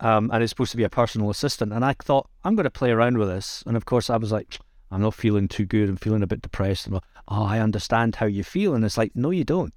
Um, 0.00 0.30
and 0.32 0.42
it's 0.42 0.50
supposed 0.50 0.70
to 0.70 0.76
be 0.76 0.84
a 0.84 0.90
personal 0.90 1.30
assistant. 1.30 1.72
And 1.72 1.84
I 1.84 1.94
thought 1.94 2.28
I'm 2.44 2.54
going 2.54 2.64
to 2.64 2.70
play 2.70 2.90
around 2.90 3.18
with 3.18 3.28
this. 3.28 3.64
And 3.66 3.76
of 3.76 3.84
course, 3.84 4.10
I 4.10 4.16
was 4.16 4.30
like, 4.30 4.58
I'm 4.90 5.02
not 5.02 5.14
feeling 5.14 5.48
too 5.48 5.66
good. 5.66 5.88
I'm 5.88 5.96
feeling 5.96 6.22
a 6.22 6.26
bit 6.26 6.42
depressed. 6.42 6.86
And 6.86 6.96
oh, 6.96 7.00
I 7.28 7.58
understand 7.58 8.16
how 8.16 8.26
you 8.26 8.44
feel. 8.44 8.74
And 8.74 8.84
it's 8.84 8.96
like, 8.96 9.12
no, 9.14 9.30
you 9.30 9.44
don't 9.44 9.72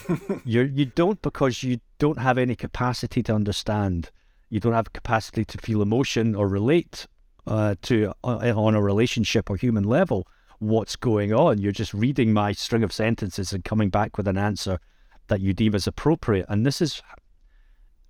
you 0.44 0.62
you 0.62 0.86
don't 0.86 1.20
because 1.22 1.62
you 1.62 1.80
don't 1.98 2.18
have 2.18 2.38
any 2.38 2.56
capacity 2.56 3.22
to 3.24 3.34
understand. 3.34 4.10
You 4.48 4.60
don't 4.60 4.72
have 4.72 4.92
capacity 4.92 5.44
to 5.44 5.58
feel 5.58 5.82
emotion 5.82 6.34
or 6.34 6.48
relate 6.48 7.06
uh, 7.46 7.74
to 7.82 8.12
uh, 8.24 8.52
on 8.56 8.74
a 8.74 8.82
relationship 8.82 9.50
or 9.50 9.56
human 9.56 9.84
level 9.84 10.26
what's 10.62 10.96
going 10.96 11.32
on. 11.32 11.58
You're 11.58 11.72
just 11.72 11.92
reading 11.92 12.32
my 12.32 12.52
string 12.52 12.84
of 12.84 12.92
sentences 12.92 13.52
and 13.52 13.64
coming 13.64 13.90
back 13.90 14.16
with 14.16 14.28
an 14.28 14.38
answer 14.38 14.78
that 15.26 15.40
you 15.40 15.52
deem 15.52 15.74
as 15.74 15.86
appropriate. 15.86 16.46
And 16.48 16.64
this 16.64 16.80
is, 16.80 17.02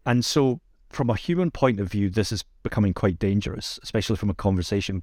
and 0.05 0.25
so 0.25 0.61
from 0.91 1.09
a 1.09 1.17
human 1.17 1.51
point 1.51 1.81
of 1.81 1.91
view, 1.91 2.11
this 2.11 2.31
is 2.31 2.45
becoming 2.63 2.93
quite 2.93 3.19
dangerous, 3.19 3.81
especially 3.83 4.17
from 4.17 4.29
a 4.29 4.35
conversation 4.35 5.03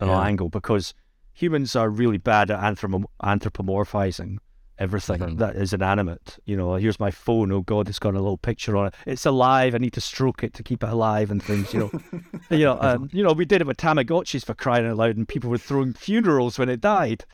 yeah. 0.00 0.20
angle, 0.20 0.48
because 0.48 0.92
humans 1.32 1.76
are 1.76 1.88
really 1.88 2.18
bad 2.18 2.50
at 2.50 2.60
anthropomorphizing 2.60 4.38
everything 4.78 5.20
mm-hmm. 5.20 5.36
that 5.36 5.56
is 5.56 5.72
inanimate. 5.72 6.38
You 6.44 6.56
know, 6.56 6.74
here's 6.74 7.00
my 7.00 7.10
phone. 7.10 7.52
Oh 7.52 7.62
God, 7.62 7.88
it's 7.88 7.98
got 7.98 8.14
a 8.14 8.20
little 8.20 8.38
picture 8.38 8.76
on 8.76 8.88
it. 8.88 8.94
It's 9.06 9.26
alive. 9.26 9.74
I 9.74 9.78
need 9.78 9.92
to 9.94 10.00
stroke 10.00 10.42
it 10.42 10.54
to 10.54 10.62
keep 10.62 10.82
it 10.82 10.88
alive 10.88 11.30
and 11.30 11.42
things. 11.42 11.72
You 11.72 11.80
know, 11.80 11.90
you 12.50 12.64
know, 12.64 12.78
um, 12.80 13.10
you 13.12 13.22
know. 13.22 13.32
We 13.32 13.44
did 13.44 13.60
it 13.60 13.66
with 13.66 13.76
Tamagotchis 13.76 14.44
for 14.44 14.54
crying 14.54 14.86
out 14.86 14.96
loud, 14.96 15.16
and 15.16 15.28
people 15.28 15.50
were 15.50 15.58
throwing 15.58 15.92
funerals 15.92 16.58
when 16.58 16.68
it 16.68 16.80
died. 16.80 17.24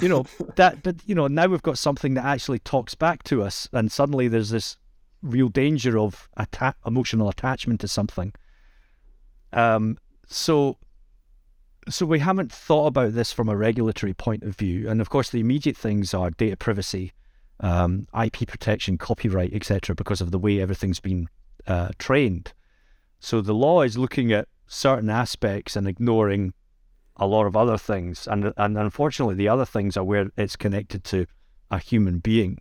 You 0.00 0.08
know 0.08 0.26
that, 0.56 0.82
but 0.82 0.96
you 1.06 1.14
know 1.14 1.26
now 1.26 1.46
we've 1.46 1.62
got 1.62 1.78
something 1.78 2.14
that 2.14 2.24
actually 2.24 2.60
talks 2.60 2.94
back 2.94 3.22
to 3.24 3.42
us, 3.42 3.68
and 3.72 3.90
suddenly 3.90 4.28
there's 4.28 4.50
this 4.50 4.76
real 5.22 5.48
danger 5.48 5.98
of 5.98 6.28
atta- 6.36 6.74
emotional 6.86 7.28
attachment 7.28 7.80
to 7.80 7.88
something. 7.88 8.32
Um, 9.52 9.98
so 10.26 10.78
so 11.88 12.06
we 12.06 12.20
haven't 12.20 12.52
thought 12.52 12.86
about 12.86 13.14
this 13.14 13.32
from 13.32 13.48
a 13.48 13.56
regulatory 13.56 14.14
point 14.14 14.42
of 14.44 14.56
view, 14.56 14.88
and 14.88 15.00
of 15.00 15.10
course 15.10 15.30
the 15.30 15.40
immediate 15.40 15.76
things 15.76 16.14
are 16.14 16.30
data 16.30 16.56
privacy, 16.56 17.12
um, 17.60 18.06
IP 18.20 18.46
protection, 18.46 18.98
copyright, 18.98 19.52
etc., 19.52 19.94
because 19.94 20.20
of 20.20 20.30
the 20.30 20.38
way 20.38 20.60
everything's 20.60 21.00
been 21.00 21.28
uh, 21.66 21.88
trained. 21.98 22.52
So 23.18 23.40
the 23.40 23.54
law 23.54 23.82
is 23.82 23.98
looking 23.98 24.32
at 24.32 24.48
certain 24.66 25.10
aspects 25.10 25.76
and 25.76 25.88
ignoring 25.88 26.54
a 27.16 27.26
lot 27.26 27.46
of 27.46 27.56
other 27.56 27.78
things, 27.78 28.26
and 28.26 28.52
and 28.56 28.78
unfortunately 28.78 29.34
the 29.34 29.48
other 29.48 29.66
things 29.66 29.96
are 29.96 30.04
where 30.04 30.30
it's 30.36 30.56
connected 30.56 31.04
to 31.04 31.26
a 31.70 31.78
human 31.78 32.18
being, 32.18 32.58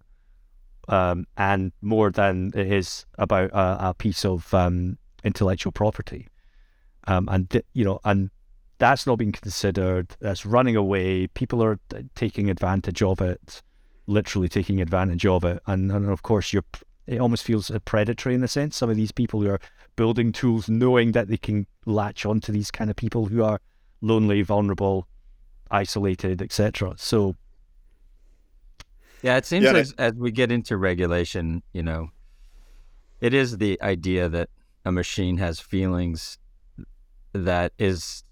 um, 0.88 1.26
and 1.38 1.72
more 1.82 2.12
than 2.12 2.52
it 2.56 2.72
is 2.72 3.06
about 3.18 3.52
a, 3.52 3.90
a 3.90 3.94
piece 3.94 4.26
of 4.26 4.52
um, 4.54 4.98
intellectual 5.24 5.72
property, 5.72 6.28
um, 7.08 7.30
and 7.32 7.64
you 7.74 7.86
know 7.86 8.00
and 8.04 8.30
that's 8.82 9.06
not 9.06 9.18
being 9.18 9.32
considered. 9.32 10.16
That's 10.22 10.44
running 10.44 10.76
away. 10.76 11.28
People 11.28 11.64
are 11.64 11.80
taking 12.16 12.50
advantage 12.50 13.04
of 13.04 13.22
it, 13.22 13.62
literally 14.08 14.50
taking 14.50 14.82
advantage 14.82 15.24
of 15.24 15.46
it. 15.46 15.62
And, 15.68 15.92
and 15.92 16.10
of 16.10 16.24
course, 16.24 16.52
you're, 16.52 16.66
it 17.06 17.20
almost 17.20 17.44
feels 17.44 17.70
predatory 17.86 18.34
in 18.34 18.44
a 18.44 18.48
sense. 18.48 18.76
Some 18.76 18.90
of 18.90 18.96
these 18.96 19.12
people 19.12 19.40
who 19.40 19.52
are 19.52 19.60
building 19.96 20.32
tools 20.32 20.68
knowing 20.68 21.12
that 21.12 21.28
they 21.28 21.38
can 21.38 21.68
latch 21.86 22.26
onto 22.26 22.52
these 22.52 22.72
kind 22.72 22.90
of 22.90 22.96
people 22.96 23.28
who 23.28 23.44
are 23.44 23.62
lonely, 24.02 24.42
vulnerable, 24.42 25.08
isolated, 25.70 26.42
etc. 26.42 26.96
So, 26.98 27.36
yeah, 29.22 29.38
it 29.38 29.46
seems 29.46 29.66
yeah, 29.66 29.74
as, 29.74 29.94
as 30.00 30.16
we 30.16 30.32
get 30.32 30.52
into 30.52 30.76
regulation, 30.76 31.62
you 31.72 31.84
know, 31.84 32.10
it 33.20 33.36
is 33.36 33.60
the 33.60 33.80
idea 33.84 34.28
that 34.28 34.50
a 34.86 34.92
machine 34.92 35.38
has 35.38 35.60
feelings 35.60 36.40
that 37.34 37.74
is 37.78 38.24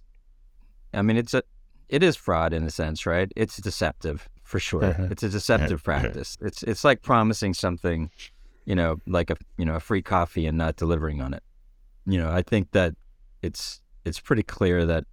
I 0.94 1.02
mean, 1.02 1.18
it's 1.18 1.34
a, 1.34 1.44
it 1.88 2.04
is 2.04 2.16
fraud 2.16 2.54
in 2.54 2.64
a 2.64 2.70
sense, 2.70 3.06
right? 3.06 3.32
It's 3.36 3.58
deceptive 3.58 4.30
for 4.44 4.60
sure. 4.60 4.86
Uh-huh. 4.86 5.08
It's 5.12 5.24
a 5.24 5.30
deceptive 5.30 5.84
uh-huh. 5.88 6.02
practice. 6.02 6.38
It's 6.42 6.64
it's 6.64 6.84
like 6.84 7.02
promising 7.02 7.54
something, 7.54 8.10
you 8.66 8.76
know, 8.76 8.98
like 9.08 9.30
a 9.30 9.38
you 9.58 9.66
know 9.66 9.76
a 9.76 9.80
free 9.80 10.02
coffee 10.02 10.46
and 10.46 10.58
not 10.58 10.76
delivering 10.76 11.22
on 11.22 11.34
it. 11.34 11.44
You 12.06 12.18
know, 12.20 12.32
I 12.32 12.42
think 12.42 12.72
that 12.72 12.96
it's 13.42 13.82
it's 14.06 14.20
pretty 14.20 14.44
clear 14.44 14.86
that 14.86 15.06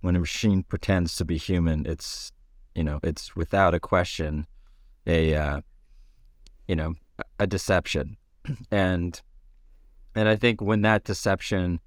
when 0.00 0.16
a 0.16 0.20
machine 0.20 0.64
pretends 0.64 1.16
to 1.16 1.24
be 1.24 1.36
human, 1.36 1.86
it's 1.86 2.32
you 2.74 2.84
know 2.84 3.00
it's 3.02 3.36
without 3.36 3.74
a 3.74 3.80
question 3.80 4.46
a 5.06 5.34
uh, 5.34 5.60
you 6.68 6.76
know 6.76 6.94
a 7.38 7.46
deception, 7.46 8.16
and 8.70 9.20
and 10.14 10.28
I 10.28 10.36
think 10.36 10.60
when 10.60 10.82
that 10.82 11.04
deception 11.04 11.80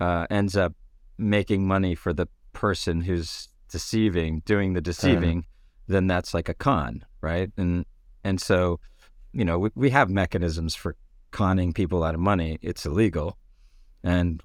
uh, 0.00 0.26
ends 0.30 0.56
up 0.56 0.74
making 1.18 1.66
money 1.66 1.94
for 1.94 2.12
the 2.12 2.28
person 2.56 3.02
who's 3.02 3.50
deceiving, 3.70 4.40
doing 4.46 4.72
the 4.72 4.78
uh-huh. 4.78 4.84
deceiving, 4.84 5.38
uh-huh. 5.40 5.84
then 5.88 6.06
that's 6.06 6.32
like 6.32 6.48
a 6.48 6.54
con, 6.54 7.04
right? 7.20 7.52
And 7.56 7.84
and 8.24 8.40
so, 8.40 8.80
you 9.32 9.44
know, 9.44 9.58
we, 9.58 9.70
we 9.74 9.90
have 9.90 10.08
mechanisms 10.10 10.74
for 10.74 10.96
conning 11.30 11.72
people 11.72 12.02
out 12.02 12.14
of 12.14 12.20
money. 12.20 12.58
It's 12.62 12.86
illegal, 12.86 13.36
and 14.02 14.42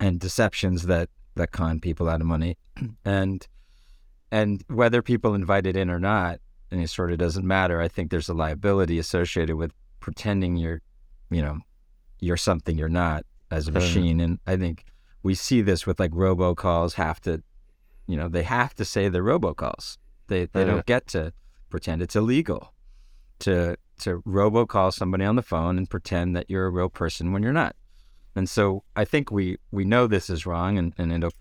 and 0.00 0.18
deceptions 0.18 0.86
that 0.86 1.08
that 1.36 1.52
con 1.52 1.78
people 1.78 2.08
out 2.08 2.20
of 2.20 2.26
money, 2.26 2.58
and 3.04 3.46
and 4.32 4.64
whether 4.66 5.00
people 5.00 5.34
invite 5.34 5.66
it 5.66 5.76
in 5.76 5.88
or 5.88 6.00
not, 6.00 6.40
and 6.72 6.82
it 6.82 6.90
sort 6.90 7.12
of 7.12 7.18
doesn't 7.18 7.46
matter. 7.46 7.80
I 7.80 7.86
think 7.86 8.10
there's 8.10 8.28
a 8.28 8.34
liability 8.34 8.98
associated 8.98 9.54
with 9.54 9.72
pretending 10.00 10.56
you're, 10.56 10.80
you 11.30 11.42
know, 11.42 11.58
you're 12.18 12.36
something 12.36 12.76
you're 12.76 12.88
not 12.88 13.24
as 13.52 13.68
a 13.68 13.70
uh-huh. 13.70 13.78
machine, 13.78 14.20
and 14.20 14.40
I 14.48 14.56
think 14.56 14.84
we 15.22 15.36
see 15.36 15.62
this 15.62 15.86
with 15.86 16.00
like 16.00 16.10
robocalls 16.10 16.94
have 16.94 17.20
to 17.20 17.40
you 18.12 18.18
know, 18.18 18.28
they 18.28 18.42
have 18.42 18.74
to 18.74 18.84
say 18.84 19.08
they're 19.08 19.24
robocalls. 19.24 19.96
They 20.26 20.44
they 20.44 20.66
don't 20.66 20.84
get 20.84 21.06
to 21.08 21.32
pretend 21.70 22.02
it's 22.02 22.14
illegal 22.14 22.74
to 23.38 23.78
to 24.00 24.20
robocall 24.26 24.92
somebody 24.92 25.24
on 25.24 25.36
the 25.36 25.42
phone 25.42 25.78
and 25.78 25.88
pretend 25.88 26.36
that 26.36 26.50
you're 26.50 26.66
a 26.66 26.70
real 26.70 26.90
person 26.90 27.32
when 27.32 27.42
you're 27.42 27.54
not. 27.54 27.74
And 28.36 28.50
so 28.50 28.84
I 28.94 29.06
think 29.06 29.30
we 29.30 29.56
we 29.70 29.86
know 29.86 30.06
this 30.06 30.28
is 30.28 30.44
wrong, 30.44 30.76
and 30.76 30.92
and 30.98 31.10
it'll, 31.10 31.32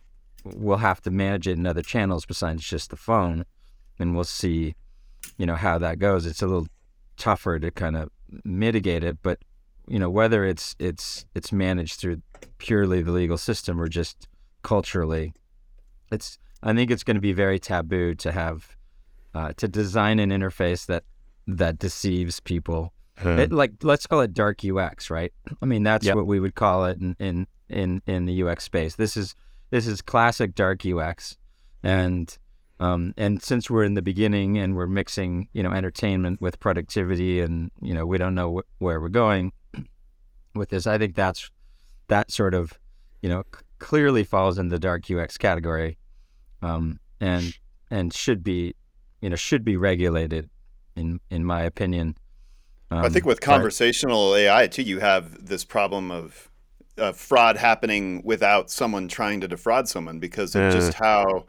we'll 0.45 0.78
have 0.78 1.01
to 1.01 1.11
manage 1.11 1.45
it 1.45 1.57
in 1.57 1.65
other 1.65 1.82
channels 1.82 2.26
besides 2.26 2.63
just 2.63 2.89
the 2.89 2.95
phone, 2.95 3.43
and 3.99 4.15
we'll 4.15 4.24
see, 4.24 4.76
you 5.38 5.45
know, 5.45 5.55
how 5.55 5.78
that 5.78 5.99
goes. 5.99 6.26
It's 6.26 6.41
a 6.41 6.47
little 6.47 6.67
tougher 7.17 7.59
to 7.59 7.69
kind 7.69 7.97
of 7.97 8.09
mitigate 8.45 9.03
it. 9.03 9.17
But 9.22 9.39
you 9.89 9.99
know, 9.99 10.09
whether 10.09 10.45
it's 10.45 10.74
it's 10.80 11.26
it's 11.36 11.51
managed 11.51 11.99
through 11.99 12.22
purely 12.59 13.01
the 13.01 13.11
legal 13.11 13.38
system 13.38 13.82
or 13.82 13.89
just 13.89 14.30
culturally, 14.61 15.34
it's 16.13 16.38
I 16.64 16.74
think 16.74 16.91
it's 16.91 17.03
going 17.03 17.16
to 17.16 17.22
be 17.22 17.34
very 17.34 17.59
taboo 17.59 18.16
to 18.16 18.32
have 18.32 18.76
uh, 19.34 19.53
to 19.57 19.68
design 19.68 20.20
an 20.20 20.30
interface 20.30 20.86
that 20.88 21.03
that 21.47 21.80
deceives 21.80 22.39
people. 22.39 22.93
It, 23.24 23.51
like 23.51 23.74
let's 23.84 24.07
call 24.07 24.22
it 24.22 24.34
dark 24.34 24.62
UX, 24.66 25.09
right? 25.09 25.32
I 25.62 25.66
mean 25.66 25.84
that's 25.84 26.05
yep. 26.05 26.16
what 26.16 26.26
we 26.26 26.39
would 26.39 26.55
call 26.55 26.86
it 26.86 26.99
in, 26.99 27.16
in 27.20 27.47
in 27.70 28.01
in 28.07 28.26
the 28.26 28.43
UX 28.43 28.64
space. 28.64 28.95
This 28.95 29.16
is 29.16 29.36
this 29.70 29.88
is 29.88 30.01
classic 30.01 30.55
dark 30.55 30.86
UX, 30.86 31.38
and 31.84 32.38
um, 32.82 33.14
and 33.16 33.41
since 33.43 33.70
we're 33.70 33.84
in 33.84 33.93
the 33.93 34.01
beginning 34.01 34.57
and 34.57 34.76
we're 34.76 34.88
mixing, 34.88 35.47
you 35.53 35.62
know, 35.62 35.72
entertainment 35.72 36.41
with 36.41 36.59
productivity, 36.59 37.39
and 37.39 37.70
you 37.80 37.93
know, 37.93 38.07
we 38.07 38.18
don't 38.18 38.34
know 38.34 38.57
wh- 38.57 38.82
where 38.82 38.99
we're 38.99 39.09
going 39.09 39.51
with 40.55 40.70
this. 40.70 40.88
I 40.88 40.97
think 40.97 41.16
that's 41.16 41.51
that 42.07 42.32
sort 42.32 42.55
of, 42.55 42.80
you 43.22 43.30
know, 43.30 43.43
c- 43.53 43.62
clearly 43.78 44.24
falls 44.24 44.57
in 44.57 44.70
the 44.70 44.80
dark 44.80 45.12
UX 45.12 45.38
category, 45.38 45.99
um, 46.62 46.99
and 47.20 47.57
and 47.89 48.14
should 48.14 48.43
be, 48.43 48.76
you 49.22 49.30
know, 49.30 49.36
should 49.36 49.64
be 49.64 49.78
regulated, 49.78 50.49
in 50.95 51.20
in 51.30 51.45
my 51.45 51.62
opinion. 51.64 52.16
Um, 52.89 53.05
I 53.05 53.09
think 53.09 53.26
with 53.26 53.41
conversational 53.41 54.32
but, 54.32 54.39
AI 54.39 54.68
too, 54.68 54.84
you 54.84 54.99
have 54.99 55.45
this 55.45 55.64
problem 55.64 56.12
of 56.12 56.49
uh, 56.97 57.14
fraud 57.14 57.57
happening 57.57 58.22
without 58.24 58.70
someone 58.70 59.07
trying 59.07 59.41
to 59.41 59.47
defraud 59.47 59.88
someone 59.88 60.20
because 60.20 60.55
of 60.55 60.64
uh, 60.64 60.72
just 60.72 60.93
how 60.93 61.45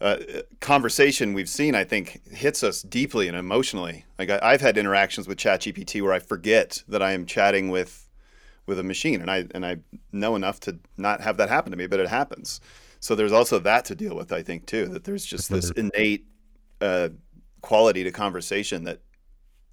uh, 0.00 0.16
conversation 0.60 1.34
we've 1.34 1.48
seen, 1.48 1.74
I 1.74 1.84
think, 1.84 2.20
hits 2.30 2.62
us 2.62 2.82
deeply 2.82 3.26
and 3.26 3.36
emotionally. 3.36 4.04
Like 4.18 4.30
I, 4.30 4.52
have 4.52 4.60
had 4.60 4.78
interactions 4.78 5.26
with 5.26 5.38
ChatGPT 5.38 6.00
where 6.02 6.12
I 6.12 6.20
forget 6.20 6.82
that 6.88 7.02
I 7.02 7.12
am 7.12 7.26
chatting 7.26 7.70
with 7.70 8.08
with 8.66 8.78
a 8.78 8.84
machine, 8.84 9.20
and 9.20 9.30
I 9.30 9.46
and 9.54 9.66
I 9.66 9.78
know 10.12 10.36
enough 10.36 10.60
to 10.60 10.78
not 10.96 11.22
have 11.22 11.38
that 11.38 11.48
happen 11.48 11.72
to 11.72 11.76
me, 11.76 11.86
but 11.86 11.98
it 11.98 12.08
happens. 12.08 12.60
So 13.00 13.14
there's 13.14 13.32
also 13.32 13.58
that 13.60 13.84
to 13.86 13.94
deal 13.94 14.16
with, 14.16 14.32
I 14.32 14.42
think, 14.42 14.66
too. 14.66 14.86
That 14.86 15.04
there's 15.04 15.24
just 15.24 15.50
this 15.50 15.70
innate 15.72 16.26
uh, 16.80 17.10
quality 17.60 18.04
to 18.04 18.10
conversation 18.10 18.84
that, 18.84 19.00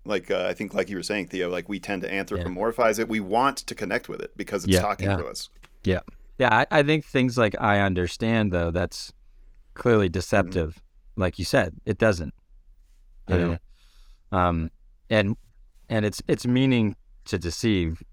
like 0.06 0.30
uh, 0.30 0.46
I 0.48 0.54
think, 0.54 0.74
like 0.74 0.90
you 0.90 0.96
were 0.96 1.04
saying, 1.04 1.28
Theo, 1.28 1.50
like 1.50 1.68
we 1.68 1.80
tend 1.80 2.04
to 2.04 2.10
anthropomorphize 2.12 2.98
yeah. 2.98 3.04
it. 3.04 3.10
We 3.10 3.20
want 3.20 3.58
to 3.58 3.76
connect 3.76 4.10
with 4.10 4.22
it 4.22 4.36
because 4.38 4.64
it's 4.64 4.74
yeah, 4.74 4.82
talking 4.82 5.10
yeah. 5.10 5.18
to 5.18 5.26
us. 5.26 5.50
Yeah, 5.84 6.00
yeah. 6.38 6.66
I, 6.72 6.80
I 6.80 6.84
think 6.84 7.06
things 7.06 7.38
like 7.38 7.56
I 7.60 7.80
understand 7.80 8.52
though. 8.52 8.72
That's 8.72 9.12
clearly 9.74 10.10
deceptive. 10.10 10.72
Mm-hmm. 10.72 11.22
Like 11.22 11.40
you 11.40 11.46
said, 11.46 11.74
it 11.86 11.98
doesn't. 11.98 12.34
You 13.28 13.38
know, 13.38 13.58
um, 14.32 14.70
and 15.10 15.36
and 15.90 16.06
it's 16.06 16.22
it's 16.28 16.46
meaning 16.46 16.96
to 17.26 17.40
deceive 17.40 18.04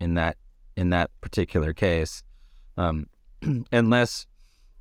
in 0.00 0.14
that 0.14 0.36
in 0.76 0.90
that 0.90 1.10
particular 1.20 1.72
case, 1.72 2.22
um, 2.76 3.06
unless 3.72 4.26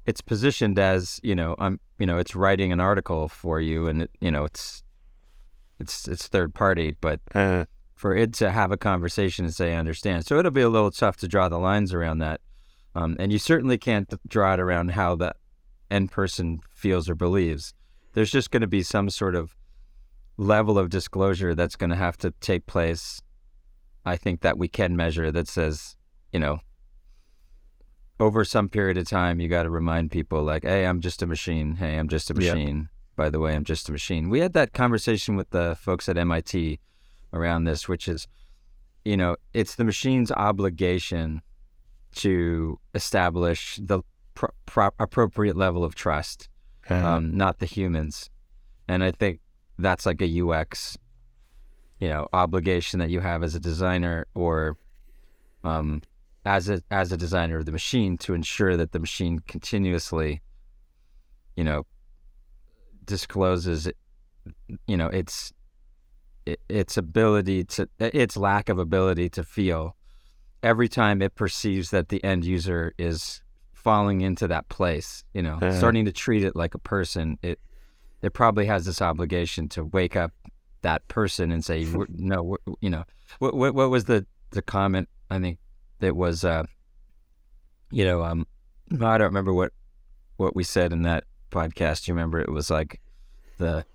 it's 0.06 0.22
positioned 0.22 0.80
as 0.80 1.20
you 1.24 1.36
know 1.36 1.56
I'm 1.60 1.80
you 1.98 2.06
know 2.06 2.18
it's 2.18 2.36
writing 2.36 2.72
an 2.72 2.80
article 2.80 3.28
for 3.28 3.60
you 3.60 3.88
and 3.88 4.04
it, 4.04 4.12
you 4.20 4.32
know 4.32 4.46
it's 4.46 4.84
it's 5.80 6.08
it's 6.08 6.28
third 6.28 6.54
party, 6.54 6.96
but 7.00 7.22
uh, 7.34 7.66
for 7.96 8.16
it 8.16 8.34
to 8.34 8.52
have 8.52 8.72
a 8.72 8.78
conversation 8.78 9.46
and 9.46 9.54
say 9.54 9.74
I 9.74 9.78
understand, 9.78 10.26
so 10.26 10.38
it'll 10.38 10.52
be 10.52 10.62
a 10.62 10.70
little 10.70 10.92
tough 10.92 11.18
to 11.18 11.28
draw 11.28 11.50
the 11.50 11.58
lines 11.58 11.94
around 11.94 12.20
that. 12.20 12.42
Um, 12.96 13.16
and 13.20 13.32
you 13.32 13.40
certainly 13.40 13.78
can't 13.78 14.14
draw 14.28 14.54
it 14.54 14.60
around 14.60 14.92
how 14.92 15.16
the 15.16 15.34
end 15.90 16.12
person 16.12 16.60
feels 16.74 17.10
or 17.10 17.16
believes. 17.16 17.74
There's 18.14 18.32
just 18.32 18.52
going 18.52 18.62
to 18.62 18.68
be 18.68 18.84
some 18.84 19.10
sort 19.10 19.36
of 19.36 19.56
level 20.38 20.78
of 20.78 20.90
disclosure 20.90 21.54
that's 21.56 21.76
going 21.76 21.92
to 21.92 21.96
have 21.96 22.18
to 22.18 22.32
take 22.42 22.66
place. 22.66 23.22
I 24.06 24.18
think 24.18 24.42
that 24.42 24.58
we 24.58 24.68
can 24.68 24.96
measure 24.96 25.32
that 25.32 25.48
says, 25.48 25.96
you 26.32 26.40
know, 26.40 26.60
over 28.20 28.44
some 28.44 28.70
period 28.70 28.98
of 28.98 29.08
time, 29.08 29.40
you 29.40 29.48
got 29.48 29.64
to 29.64 29.70
remind 29.70 30.12
people 30.12 30.44
like, 30.44 30.64
hey, 30.64 30.86
I'm 30.86 31.00
just 31.00 31.22
a 31.22 31.28
machine. 31.28 31.76
Hey, 31.76 31.98
I'm 31.98 32.10
just 32.10 32.30
a 32.30 32.34
machine. 32.34 32.78
Yep. 32.78 32.88
By 33.16 33.30
the 33.30 33.40
way, 33.40 33.56
I'm 33.56 33.64
just 33.64 33.90
a 33.90 33.92
machine. 33.92 34.30
We 34.30 34.40
had 34.40 34.54
that 34.54 34.74
conversation 34.74 35.36
with 35.36 35.50
the 35.52 35.78
folks 35.80 36.08
at 36.10 36.18
MIT 36.18 36.80
around 37.34 37.66
this, 37.66 37.88
which 37.88 38.08
is, 38.08 38.28
you 39.06 39.18
know, 39.18 39.36
it's 39.54 39.76
the 39.76 39.84
machine's 39.84 40.32
obligation 40.32 41.42
to 42.16 42.80
establish 42.94 43.80
the 43.82 44.02
pro- 44.36 44.50
pro- 44.66 44.92
appropriate 45.00 45.56
level 45.56 45.84
of 45.84 45.96
trust, 45.96 46.50
uh-huh. 46.90 47.08
um, 47.08 47.36
not 47.36 47.60
the 47.60 47.66
humans. 47.66 48.30
And 48.88 49.04
I 49.04 49.12
think 49.12 49.40
that's 49.78 50.06
like 50.06 50.22
a 50.22 50.42
UX, 50.42 50.98
you 52.00 52.10
know, 52.10 52.28
obligation 52.34 53.00
that 53.00 53.10
you 53.10 53.20
have 53.20 53.44
as 53.44 53.56
a 53.56 53.60
designer 53.60 54.28
or 54.34 54.78
um, 55.64 56.02
as 56.50 56.68
a 56.68 56.82
as 56.90 57.12
a 57.12 57.18
designer 57.18 57.58
of 57.58 57.66
the 57.68 57.72
machine 57.72 58.18
to 58.18 58.34
ensure 58.34 58.76
that 58.76 58.92
the 58.92 58.98
machine 58.98 59.38
continuously, 59.48 60.42
you 61.56 61.64
know, 61.64 61.86
discloses, 63.06 63.88
you 64.88 64.98
know, 64.98 65.08
its 65.10 65.54
its 66.68 66.98
ability 66.98 67.64
to 67.66 67.88
its 68.00 68.36
lack 68.36 68.68
of 68.68 68.80
ability 68.80 69.30
to 69.30 69.44
feel 69.44 69.96
every 70.64 70.90
time 70.90 71.22
it 71.22 71.36
perceives 71.36 71.92
that 71.92 72.10
the 72.10 72.22
end 72.24 72.44
user 72.44 72.94
is 72.98 73.44
falling 73.72 74.22
into 74.22 74.48
that 74.48 74.68
place, 74.70 75.24
you 75.36 75.44
know, 75.44 75.58
uh-huh. 75.62 75.78
starting 75.78 76.06
to 76.06 76.12
treat 76.12 76.44
it 76.44 76.56
like 76.56 76.74
a 76.74 76.80
person, 76.80 77.38
it 77.44 77.60
it 78.24 78.34
probably 78.34 78.66
has 78.66 78.86
this 78.86 79.04
obligation 79.04 79.70
to 79.70 79.86
wake 79.86 80.16
up 80.16 80.32
that 80.82 81.08
person 81.10 81.52
and 81.52 81.64
say, 81.64 81.86
no, 82.10 82.58
you 82.82 82.90
know, 82.90 83.04
what, 83.38 83.54
what, 83.54 83.76
what 83.76 83.92
was 83.92 84.06
the, 84.06 84.26
the 84.50 84.64
comment? 84.64 85.08
I 85.30 85.40
think 85.40 85.60
it 86.02 86.16
was, 86.16 86.44
uh, 86.44 86.64
you 87.92 88.06
know, 88.06 88.24
um, 88.24 88.48
I 88.94 89.18
don't 89.18 89.28
remember 89.28 89.54
what, 89.54 89.72
what 90.38 90.56
we 90.56 90.64
said 90.64 90.94
in 90.94 91.04
that 91.04 91.26
podcast. 91.52 92.08
You 92.08 92.14
remember 92.14 92.40
it 92.40 92.52
was 92.52 92.70
like 92.70 93.02
the, 93.58 93.86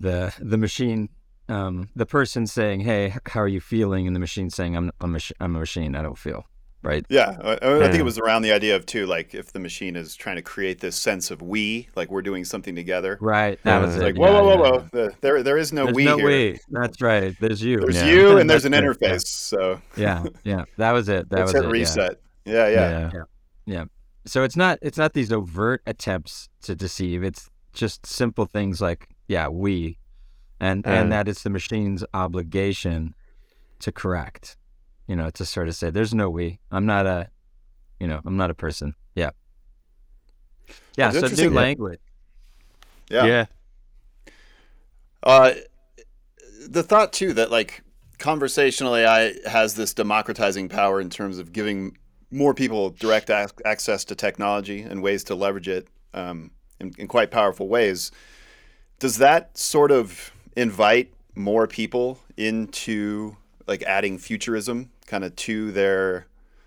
the, 0.00 0.34
the 0.38 0.58
machine, 0.58 1.08
um, 1.48 1.88
the 1.94 2.06
person 2.06 2.46
saying, 2.46 2.80
Hey, 2.80 3.14
how 3.26 3.40
are 3.40 3.48
you 3.48 3.60
feeling? 3.60 4.06
And 4.06 4.16
the 4.16 4.20
machine 4.20 4.50
saying, 4.50 4.76
I'm, 4.76 4.90
I'm 5.00 5.16
a, 5.16 5.20
I'm 5.40 5.56
a 5.56 5.60
machine. 5.60 5.94
I 5.94 6.02
don't 6.02 6.18
feel 6.18 6.46
right? 6.82 7.06
Yeah, 7.08 7.36
I, 7.42 7.52
I 7.62 7.88
think 7.88 8.00
it 8.00 8.04
was 8.04 8.18
around 8.18 8.42
the 8.42 8.52
idea 8.52 8.76
of 8.76 8.86
too, 8.86 9.06
like 9.06 9.34
if 9.34 9.52
the 9.52 9.58
machine 9.58 9.96
is 9.96 10.14
trying 10.14 10.36
to 10.36 10.42
create 10.42 10.80
this 10.80 10.96
sense 10.96 11.30
of 11.30 11.40
we, 11.40 11.88
like 11.94 12.10
we're 12.10 12.22
doing 12.22 12.44
something 12.44 12.74
together. 12.74 13.18
Right. 13.20 13.58
That 13.62 13.80
was 13.80 13.96
like, 13.96 14.16
whoa, 14.16 14.32
whoa, 14.32 14.56
whoa, 14.56 14.86
whoa! 14.92 15.10
There, 15.20 15.42
there 15.42 15.58
is 15.58 15.72
no 15.72 15.84
there's 15.84 15.94
we 15.94 16.04
no 16.04 16.16
here. 16.16 16.26
we. 16.26 16.60
That's 16.70 17.00
right. 17.00 17.34
There's 17.40 17.62
you. 17.62 17.80
There's 17.80 17.96
yeah. 17.96 18.06
you, 18.06 18.36
and 18.38 18.50
there's 18.50 18.64
an 18.64 18.72
interface. 18.72 19.00
Yeah. 19.02 19.18
So 19.18 19.80
yeah, 19.96 20.24
yeah, 20.44 20.64
that 20.76 20.92
was 20.92 21.08
it. 21.08 21.30
That 21.30 21.42
was 21.42 21.54
it. 21.54 21.64
Reset. 21.66 22.20
Yeah. 22.44 22.68
Yeah, 22.68 22.68
yeah, 22.68 23.10
yeah, 23.12 23.22
yeah. 23.66 23.84
So 24.24 24.42
it's 24.42 24.56
not, 24.56 24.78
it's 24.82 24.98
not 24.98 25.14
these 25.14 25.32
overt 25.32 25.82
attempts 25.86 26.48
to 26.62 26.74
deceive. 26.74 27.22
It's 27.22 27.50
just 27.72 28.06
simple 28.06 28.46
things 28.46 28.80
like, 28.80 29.08
yeah, 29.28 29.48
we, 29.48 29.98
and 30.60 30.86
uh, 30.86 30.90
and 30.90 31.12
that 31.12 31.28
it's 31.28 31.42
the 31.42 31.50
machine's 31.50 32.04
obligation 32.14 33.14
to 33.80 33.90
correct 33.90 34.56
you 35.12 35.16
know, 35.16 35.28
to 35.28 35.44
sort 35.44 35.68
of 35.68 35.74
say, 35.74 35.90
there's 35.90 36.14
no 36.14 36.30
we. 36.30 36.58
I'm 36.70 36.86
not 36.86 37.04
a, 37.04 37.28
you 38.00 38.06
know, 38.06 38.22
I'm 38.24 38.38
not 38.38 38.48
a 38.48 38.54
person. 38.54 38.94
Yeah. 39.14 39.32
Yeah. 40.96 41.10
That's 41.10 41.36
so 41.36 41.42
new 41.42 41.50
language. 41.50 42.00
Yeah. 43.10 43.26
Yeah. 43.26 43.44
Uh, 45.22 45.52
the 46.66 46.82
thought 46.82 47.12
too 47.12 47.34
that 47.34 47.50
like 47.50 47.82
conversational 48.18 48.96
AI 48.96 49.34
has 49.46 49.74
this 49.74 49.92
democratizing 49.92 50.70
power 50.70 50.98
in 50.98 51.10
terms 51.10 51.36
of 51.36 51.52
giving 51.52 51.98
more 52.30 52.54
people 52.54 52.88
direct 52.88 53.28
ac- 53.28 53.52
access 53.66 54.06
to 54.06 54.14
technology 54.14 54.80
and 54.80 55.02
ways 55.02 55.24
to 55.24 55.34
leverage 55.34 55.68
it 55.68 55.88
um, 56.14 56.52
in, 56.80 56.94
in 56.96 57.06
quite 57.06 57.30
powerful 57.30 57.68
ways. 57.68 58.12
Does 58.98 59.18
that 59.18 59.58
sort 59.58 59.90
of 59.90 60.32
invite 60.56 61.12
more 61.34 61.66
people 61.66 62.18
into 62.38 63.36
like 63.66 63.82
adding 63.82 64.18
futurism 64.18 64.90
kind 65.06 65.24
of 65.24 65.34
to 65.36 65.72
their 65.72 66.26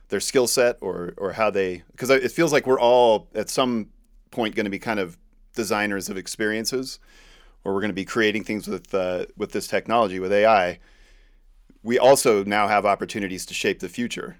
their 0.09 0.19
skill 0.19 0.47
set 0.47 0.77
or 0.81 1.13
or 1.17 1.33
how 1.33 1.49
they 1.49 1.83
because 1.91 2.09
it 2.09 2.31
feels 2.31 2.53
like 2.53 2.67
we're 2.67 2.79
all 2.79 3.27
at 3.35 3.49
some 3.49 3.87
point 4.31 4.55
going 4.55 4.65
to 4.65 4.69
be 4.69 4.79
kind 4.79 4.99
of 4.99 5.17
designers 5.53 6.09
of 6.09 6.17
experiences 6.17 6.99
or 7.63 7.73
we're 7.73 7.81
going 7.81 7.89
to 7.89 7.95
be 7.95 8.05
creating 8.05 8.43
things 8.43 8.67
with 8.67 8.93
uh, 8.93 9.25
with 9.37 9.51
this 9.51 9.67
technology 9.67 10.19
with 10.19 10.31
AI 10.31 10.79
we 11.85 11.99
also 11.99 12.43
now 12.43 12.67
have 12.67 12.83
opportunities 12.85 13.45
to 13.45 13.53
shape 13.53 13.79
the 13.79 13.87
future. 13.87 14.37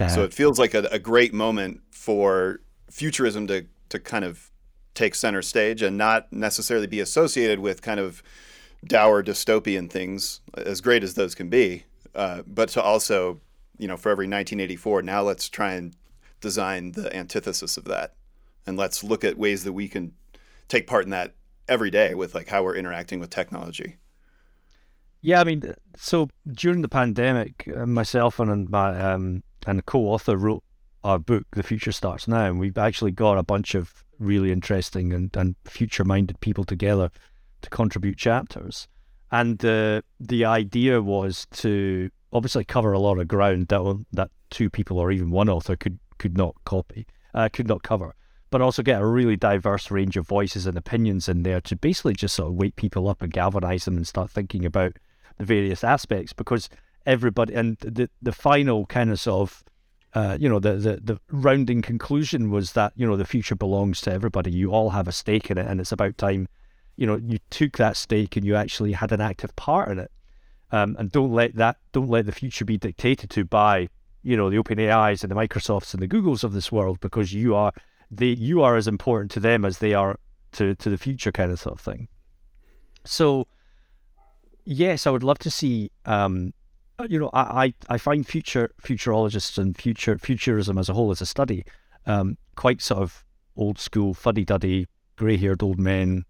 Uh-huh. 0.00 0.08
so 0.08 0.22
it 0.22 0.32
feels 0.32 0.58
like 0.58 0.74
a, 0.74 0.86
a 0.92 0.98
great 0.98 1.34
moment 1.34 1.80
for 1.90 2.60
futurism 2.88 3.46
to 3.48 3.66
to 3.88 3.98
kind 3.98 4.24
of 4.24 4.50
take 4.94 5.14
center 5.14 5.42
stage 5.42 5.82
and 5.82 5.96
not 5.96 6.32
necessarily 6.32 6.86
be 6.86 7.00
associated 7.00 7.58
with 7.58 7.82
kind 7.82 7.98
of 7.98 8.22
dour 8.84 9.24
dystopian 9.24 9.90
things 9.90 10.40
as 10.56 10.80
great 10.80 11.02
as 11.02 11.14
those 11.14 11.34
can 11.34 11.48
be 11.48 11.84
uh, 12.14 12.42
but 12.46 12.68
to 12.70 12.82
also 12.82 13.40
you 13.78 13.86
know, 13.86 13.96
for 13.96 14.10
every 14.10 14.26
1984, 14.26 15.02
now 15.02 15.22
let's 15.22 15.48
try 15.48 15.72
and 15.72 15.96
design 16.40 16.92
the 16.92 17.14
antithesis 17.16 17.76
of 17.76 17.84
that. 17.84 18.14
And 18.66 18.76
let's 18.76 19.02
look 19.02 19.24
at 19.24 19.38
ways 19.38 19.64
that 19.64 19.72
we 19.72 19.88
can 19.88 20.12
take 20.66 20.86
part 20.86 21.04
in 21.04 21.10
that 21.10 21.34
every 21.68 21.90
day 21.90 22.14
with 22.14 22.34
like 22.34 22.48
how 22.48 22.62
we're 22.62 22.76
interacting 22.76 23.20
with 23.20 23.30
technology. 23.30 23.96
Yeah, 25.20 25.40
I 25.40 25.44
mean, 25.44 25.74
so 25.96 26.28
during 26.46 26.82
the 26.82 26.88
pandemic, 26.88 27.68
uh, 27.74 27.86
myself 27.86 28.38
and 28.38 28.68
my 28.68 28.98
um, 29.00 29.42
and 29.66 29.78
a 29.80 29.82
co-author 29.82 30.36
wrote 30.36 30.62
our 31.02 31.18
book, 31.18 31.44
The 31.52 31.62
Future 31.62 31.92
Starts 31.92 32.28
Now, 32.28 32.46
and 32.46 32.58
we've 32.58 32.78
actually 32.78 33.12
got 33.12 33.38
a 33.38 33.42
bunch 33.42 33.74
of 33.74 34.04
really 34.18 34.52
interesting 34.52 35.12
and, 35.12 35.34
and 35.36 35.54
future-minded 35.64 36.40
people 36.40 36.64
together 36.64 37.10
to 37.62 37.70
contribute 37.70 38.16
chapters. 38.16 38.88
And 39.30 39.62
uh, 39.64 40.02
the 40.18 40.44
idea 40.44 41.02
was 41.02 41.46
to 41.52 42.10
obviously 42.32 42.64
cover 42.64 42.92
a 42.92 42.98
lot 42.98 43.18
of 43.18 43.28
ground 43.28 43.68
that 43.68 44.04
that 44.12 44.30
two 44.50 44.70
people 44.70 44.98
or 44.98 45.10
even 45.10 45.30
one 45.30 45.48
author 45.48 45.76
could 45.76 45.98
could 46.18 46.36
not 46.36 46.54
copy, 46.64 47.06
uh, 47.34 47.48
could 47.52 47.68
not 47.68 47.82
cover, 47.82 48.14
but 48.50 48.60
also 48.60 48.82
get 48.82 49.00
a 49.00 49.06
really 49.06 49.36
diverse 49.36 49.90
range 49.90 50.16
of 50.16 50.26
voices 50.26 50.66
and 50.66 50.76
opinions 50.76 51.28
in 51.28 51.42
there 51.42 51.60
to 51.60 51.76
basically 51.76 52.14
just 52.14 52.34
sort 52.34 52.48
of 52.48 52.54
wake 52.54 52.76
people 52.76 53.08
up 53.08 53.22
and 53.22 53.32
galvanize 53.32 53.84
them 53.84 53.96
and 53.96 54.06
start 54.06 54.30
thinking 54.30 54.64
about 54.64 54.94
the 55.36 55.44
various 55.44 55.84
aspects 55.84 56.32
because 56.32 56.68
everybody 57.06 57.54
and 57.54 57.76
the 57.78 58.10
the 58.20 58.32
final 58.32 58.86
kind 58.86 59.10
of 59.10 59.20
sort 59.20 59.48
of 59.48 59.64
uh, 60.14 60.36
you 60.40 60.48
know 60.48 60.58
the, 60.58 60.74
the 60.74 61.00
the 61.02 61.20
rounding 61.30 61.82
conclusion 61.82 62.50
was 62.50 62.72
that 62.72 62.92
you 62.96 63.06
know 63.06 63.16
the 63.16 63.24
future 63.24 63.54
belongs 63.54 64.00
to 64.00 64.12
everybody. 64.12 64.50
You 64.50 64.72
all 64.72 64.90
have 64.90 65.06
a 65.06 65.12
stake 65.12 65.50
in 65.50 65.58
it, 65.58 65.66
and 65.66 65.80
it's 65.80 65.92
about 65.92 66.16
time 66.18 66.48
you 66.98 67.06
know 67.06 67.16
you 67.16 67.38
took 67.48 67.78
that 67.78 67.96
stake 67.96 68.36
and 68.36 68.44
you 68.44 68.56
actually 68.56 68.92
had 68.92 69.12
an 69.12 69.20
active 69.20 69.54
part 69.56 69.88
in 69.88 70.00
it. 70.00 70.10
Um, 70.70 70.96
and 70.98 71.10
don't 71.10 71.32
let 71.32 71.54
that 71.54 71.78
don't 71.92 72.10
let 72.10 72.26
the 72.26 72.32
future 72.32 72.64
be 72.64 72.76
dictated 72.76 73.30
to 73.30 73.44
by 73.44 73.88
you 74.22 74.36
know 74.36 74.50
the 74.50 74.58
OpenAIs 74.58 75.22
and 75.22 75.30
the 75.30 75.36
Microsofts 75.36 75.94
and 75.94 76.02
the 76.02 76.08
Googles 76.08 76.44
of 76.44 76.52
this 76.52 76.70
world 76.72 76.98
because 77.00 77.32
you 77.32 77.54
are 77.54 77.72
they 78.10 78.26
you 78.26 78.62
are 78.62 78.76
as 78.76 78.88
important 78.88 79.30
to 79.30 79.40
them 79.40 79.64
as 79.64 79.78
they 79.78 79.94
are 79.94 80.18
to 80.52 80.74
to 80.74 80.90
the 80.90 80.98
future 80.98 81.30
kind 81.30 81.52
of 81.52 81.60
sort 81.60 81.76
of 81.76 81.80
thing. 81.80 82.08
So 83.04 83.46
yes, 84.64 85.06
I 85.06 85.10
would 85.10 85.24
love 85.24 85.38
to 85.38 85.50
see. 85.50 85.90
Um, 86.04 86.52
you 87.08 87.20
know, 87.20 87.30
I, 87.32 87.64
I, 87.64 87.74
I 87.90 87.98
find 87.98 88.26
future 88.26 88.72
futurologists 88.82 89.56
and 89.56 89.78
future 89.78 90.18
futurism 90.18 90.76
as 90.78 90.88
a 90.88 90.94
whole 90.94 91.12
as 91.12 91.20
a 91.20 91.26
study 91.26 91.64
um, 92.06 92.36
quite 92.56 92.82
sort 92.82 93.02
of 93.02 93.24
old 93.56 93.78
school, 93.78 94.14
fuddy 94.14 94.44
duddy, 94.44 94.88
grey 95.14 95.36
haired 95.36 95.62
old 95.62 95.78
men 95.78 96.24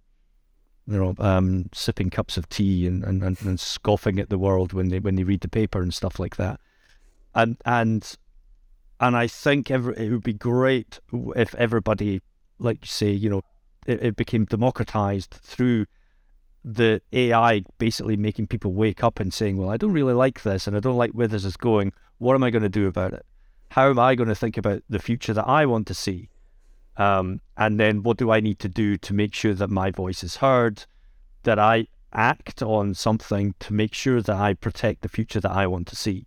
you 0.88 0.96
know, 0.96 1.14
um, 1.18 1.68
sipping 1.74 2.08
cups 2.08 2.38
of 2.38 2.48
tea 2.48 2.86
and, 2.86 3.04
and, 3.04 3.22
and, 3.22 3.40
and, 3.42 3.60
scoffing 3.60 4.18
at 4.18 4.30
the 4.30 4.38
world 4.38 4.72
when 4.72 4.88
they 4.88 4.98
when 5.00 5.16
they 5.16 5.22
read 5.22 5.42
the 5.42 5.48
paper 5.48 5.82
and 5.82 5.92
stuff 5.92 6.18
like 6.18 6.36
that. 6.36 6.58
And 7.34 7.58
and 7.66 8.16
and 8.98 9.14
I 9.14 9.26
think 9.26 9.70
every, 9.70 9.94
it 9.98 10.10
would 10.10 10.22
be 10.22 10.32
great 10.32 10.98
if 11.36 11.54
everybody, 11.56 12.22
like 12.58 12.78
you 12.80 12.88
say, 12.88 13.10
you 13.10 13.28
know, 13.28 13.42
it, 13.86 14.02
it 14.02 14.16
became 14.16 14.46
democratized 14.46 15.30
through 15.30 15.86
the 16.64 17.02
AI 17.12 17.62
basically 17.78 18.16
making 18.16 18.46
people 18.46 18.72
wake 18.72 19.04
up 19.04 19.20
and 19.20 19.32
saying, 19.32 19.58
well, 19.58 19.70
I 19.70 19.76
don't 19.76 19.92
really 19.92 20.14
like 20.14 20.42
this 20.42 20.66
and 20.66 20.74
I 20.74 20.80
don't 20.80 20.96
like 20.96 21.12
where 21.12 21.28
this 21.28 21.44
is 21.44 21.56
going. 21.56 21.92
What 22.16 22.34
am 22.34 22.42
I 22.42 22.50
going 22.50 22.62
to 22.62 22.68
do 22.68 22.86
about 22.86 23.12
it? 23.12 23.24
How 23.70 23.90
am 23.90 23.98
I 23.98 24.14
going 24.14 24.28
to 24.28 24.34
think 24.34 24.56
about 24.56 24.82
the 24.88 24.98
future 24.98 25.34
that 25.34 25.46
I 25.46 25.66
want 25.66 25.86
to 25.88 25.94
see? 25.94 26.30
Um, 26.98 27.40
and 27.56 27.78
then 27.78 28.02
what 28.02 28.18
do 28.18 28.30
I 28.30 28.40
need 28.40 28.58
to 28.58 28.68
do 28.68 28.96
to 28.98 29.14
make 29.14 29.32
sure 29.32 29.54
that 29.54 29.70
my 29.70 29.90
voice 29.90 30.22
is 30.24 30.36
heard, 30.36 30.84
that 31.44 31.58
I 31.58 31.86
act 32.12 32.62
on 32.62 32.94
something 32.94 33.54
to 33.60 33.72
make 33.72 33.94
sure 33.94 34.20
that 34.20 34.36
I 34.36 34.54
protect 34.54 35.02
the 35.02 35.08
future 35.08 35.40
that 35.40 35.52
I 35.52 35.66
want 35.68 35.86
to 35.88 35.96
see? 35.96 36.26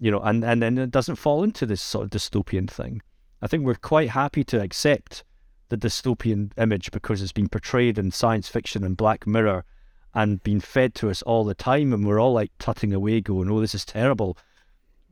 You 0.00 0.10
know, 0.10 0.20
and, 0.20 0.42
and 0.44 0.62
then 0.62 0.78
it 0.78 0.90
doesn't 0.90 1.16
fall 1.16 1.44
into 1.44 1.66
this 1.66 1.82
sort 1.82 2.04
of 2.04 2.10
dystopian 2.10 2.70
thing. 2.70 3.02
I 3.42 3.46
think 3.46 3.64
we're 3.64 3.74
quite 3.74 4.10
happy 4.10 4.44
to 4.44 4.60
accept 4.60 5.24
the 5.68 5.76
dystopian 5.76 6.52
image 6.56 6.90
because 6.90 7.20
it's 7.20 7.32
been 7.32 7.48
portrayed 7.48 7.98
in 7.98 8.10
science 8.10 8.48
fiction 8.48 8.84
and 8.84 8.96
Black 8.96 9.26
Mirror 9.26 9.64
and 10.14 10.42
been 10.42 10.60
fed 10.60 10.94
to 10.96 11.10
us 11.10 11.20
all 11.22 11.44
the 11.44 11.54
time. 11.54 11.92
And 11.92 12.06
we're 12.06 12.20
all 12.20 12.32
like 12.32 12.52
tutting 12.58 12.94
away, 12.94 13.20
going, 13.20 13.50
oh, 13.50 13.60
this 13.60 13.74
is 13.74 13.84
terrible. 13.84 14.38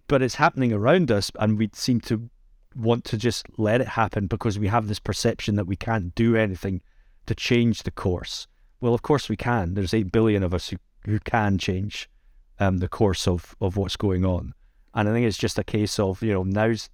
But 0.09 0.22
it's 0.22 0.36
happening 0.36 0.72
around 0.72 1.11
us, 1.11 1.30
and 1.38 1.59
we 1.59 1.68
seem 1.74 2.01
to 2.03 2.30
want 2.76 3.04
to 3.04 3.16
just 3.16 3.46
let 3.56 3.80
it 3.80 3.88
happen 3.88 4.26
because 4.26 4.58
we 4.58 4.68
have 4.68 4.88
this 4.88 4.98
perception 4.98 5.56
that 5.56 5.66
we 5.66 5.76
can't 5.76 6.14
do 6.14 6.36
anything 6.36 6.82
to 7.26 7.34
change 7.34 7.82
the 7.82 7.90
course. 7.90 8.46
Well, 8.80 8.94
of 8.94 9.02
course 9.02 9.28
we 9.28 9.36
can. 9.36 9.74
There's 9.74 9.94
8 9.94 10.12
billion 10.12 10.42
of 10.42 10.52
us 10.52 10.68
who, 10.68 10.76
who 11.04 11.18
can 11.20 11.58
change 11.58 12.08
um, 12.58 12.78
the 12.78 12.88
course 12.88 13.26
of, 13.26 13.56
of 13.60 13.76
what's 13.76 13.96
going 13.96 14.24
on. 14.24 14.54
And 14.94 15.08
I 15.08 15.12
think 15.12 15.26
it's 15.26 15.38
just 15.38 15.58
a 15.58 15.64
case 15.64 15.98
of, 15.98 16.22
you 16.22 16.32
know, 16.32 16.42
now's 16.42 16.88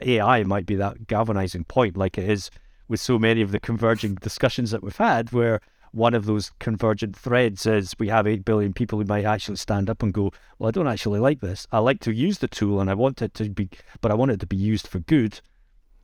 AI 0.00 0.42
might 0.44 0.66
be 0.66 0.76
that 0.76 1.06
galvanizing 1.06 1.64
point, 1.64 1.96
like 1.96 2.18
it 2.18 2.28
is 2.28 2.50
with 2.86 3.00
so 3.00 3.18
many 3.18 3.42
of 3.42 3.50
the 3.50 3.60
converging 3.60 4.14
discussions 4.16 4.70
that 4.70 4.82
we've 4.82 4.96
had, 4.96 5.32
where 5.32 5.60
one 5.92 6.14
of 6.14 6.26
those 6.26 6.50
convergent 6.58 7.16
threads 7.16 7.66
is 7.66 7.94
we 7.98 8.08
have 8.08 8.26
8 8.26 8.44
billion 8.44 8.72
people 8.72 8.98
who 8.98 9.04
might 9.04 9.24
actually 9.24 9.56
stand 9.56 9.88
up 9.88 10.02
and 10.02 10.12
go, 10.12 10.32
Well, 10.58 10.68
I 10.68 10.70
don't 10.70 10.88
actually 10.88 11.20
like 11.20 11.40
this. 11.40 11.66
I 11.72 11.78
like 11.78 12.00
to 12.00 12.12
use 12.12 12.38
the 12.38 12.48
tool 12.48 12.80
and 12.80 12.90
I 12.90 12.94
want 12.94 13.22
it 13.22 13.34
to 13.34 13.48
be, 13.48 13.68
but 14.00 14.10
I 14.10 14.14
want 14.14 14.30
it 14.30 14.40
to 14.40 14.46
be 14.46 14.56
used 14.56 14.86
for 14.86 14.98
good, 14.98 15.40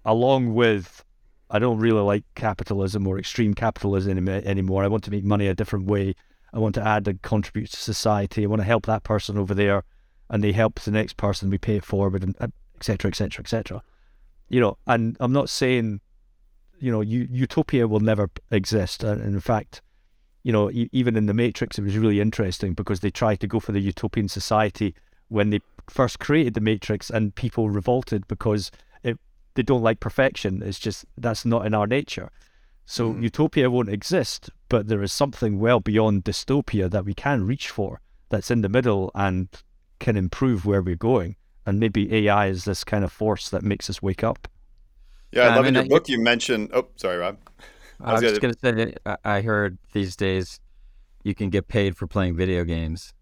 along 0.04 0.54
with 0.54 1.04
I 1.50 1.58
don't 1.58 1.78
really 1.78 2.00
like 2.00 2.24
capitalism 2.34 3.06
or 3.06 3.18
extreme 3.18 3.54
capitalism 3.54 4.28
anymore. 4.28 4.82
I 4.82 4.88
want 4.88 5.04
to 5.04 5.10
make 5.10 5.24
money 5.24 5.46
a 5.46 5.54
different 5.54 5.86
way. 5.86 6.14
I 6.52 6.58
want 6.58 6.74
to 6.76 6.86
add 6.86 7.06
and 7.06 7.20
contribute 7.22 7.70
to 7.70 7.76
society. 7.76 8.44
I 8.44 8.46
want 8.46 8.60
to 8.60 8.66
help 8.66 8.86
that 8.86 9.02
person 9.02 9.38
over 9.38 9.54
there 9.54 9.84
and 10.30 10.42
they 10.42 10.52
help 10.52 10.80
the 10.80 10.90
next 10.90 11.16
person. 11.16 11.50
We 11.50 11.58
pay 11.58 11.76
it 11.76 11.84
forward 11.84 12.22
and 12.22 12.34
etc. 12.76 13.10
etc. 13.10 13.42
etc. 13.42 13.82
You 14.48 14.60
know, 14.60 14.78
and 14.86 15.16
I'm 15.20 15.32
not 15.32 15.50
saying 15.50 16.00
you 16.78 16.90
know, 16.90 17.00
utopia 17.00 17.88
will 17.88 18.00
never 18.00 18.30
exist. 18.50 19.02
And 19.04 19.22
in 19.22 19.40
fact, 19.40 19.82
you 20.42 20.52
know, 20.52 20.70
even 20.72 21.16
in 21.16 21.26
the 21.26 21.34
Matrix, 21.34 21.78
it 21.78 21.82
was 21.82 21.96
really 21.96 22.20
interesting 22.20 22.74
because 22.74 23.00
they 23.00 23.10
tried 23.10 23.40
to 23.40 23.46
go 23.46 23.60
for 23.60 23.72
the 23.72 23.80
utopian 23.80 24.28
society 24.28 24.94
when 25.28 25.50
they 25.50 25.60
first 25.88 26.18
created 26.18 26.54
the 26.54 26.60
Matrix, 26.60 27.10
and 27.10 27.34
people 27.34 27.70
revolted 27.70 28.26
because 28.28 28.70
it, 29.02 29.18
they 29.54 29.62
don't 29.62 29.82
like 29.82 30.00
perfection. 30.00 30.62
It's 30.62 30.78
just 30.78 31.04
that's 31.16 31.44
not 31.44 31.66
in 31.66 31.74
our 31.74 31.86
nature. 31.86 32.30
So 32.86 33.12
mm. 33.12 33.22
utopia 33.22 33.70
won't 33.70 33.88
exist, 33.88 34.50
but 34.68 34.88
there 34.88 35.02
is 35.02 35.12
something 35.12 35.58
well 35.58 35.80
beyond 35.80 36.24
dystopia 36.24 36.90
that 36.90 37.04
we 37.04 37.14
can 37.14 37.46
reach 37.46 37.70
for 37.70 38.00
that's 38.28 38.50
in 38.50 38.60
the 38.60 38.68
middle 38.68 39.10
and 39.14 39.48
can 39.98 40.16
improve 40.16 40.66
where 40.66 40.82
we're 40.82 40.96
going. 40.96 41.36
And 41.66 41.80
maybe 41.80 42.12
AI 42.14 42.48
is 42.48 42.64
this 42.64 42.84
kind 42.84 43.04
of 43.04 43.12
force 43.12 43.48
that 43.48 43.62
makes 43.62 43.88
us 43.88 44.02
wake 44.02 44.22
up. 44.22 44.48
Yeah, 45.34 45.48
I 45.48 45.56
love 45.56 45.64
I 45.64 45.68
in 45.68 45.74
your 45.74 45.86
book 45.86 46.08
you 46.08 46.20
mentioned. 46.20 46.70
Oh, 46.72 46.86
sorry, 46.96 47.16
Robb. 47.18 47.38
I 48.00 48.12
was, 48.12 48.22
I 48.22 48.26
was 48.26 48.38
just 48.38 48.62
gonna 48.62 48.84
say 48.84 48.94
I 49.24 49.40
heard 49.40 49.78
these 49.92 50.16
days 50.16 50.60
you 51.22 51.34
can 51.34 51.50
get 51.50 51.68
paid 51.68 51.96
for 51.96 52.06
playing 52.06 52.36
video 52.36 52.64
games. 52.64 53.12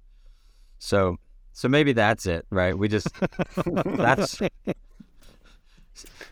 So 0.78 1.16
so 1.52 1.68
maybe 1.68 1.92
that's 1.92 2.26
it, 2.26 2.46
right? 2.50 2.76
We 2.76 2.88
just 2.88 3.08
that's 3.64 4.40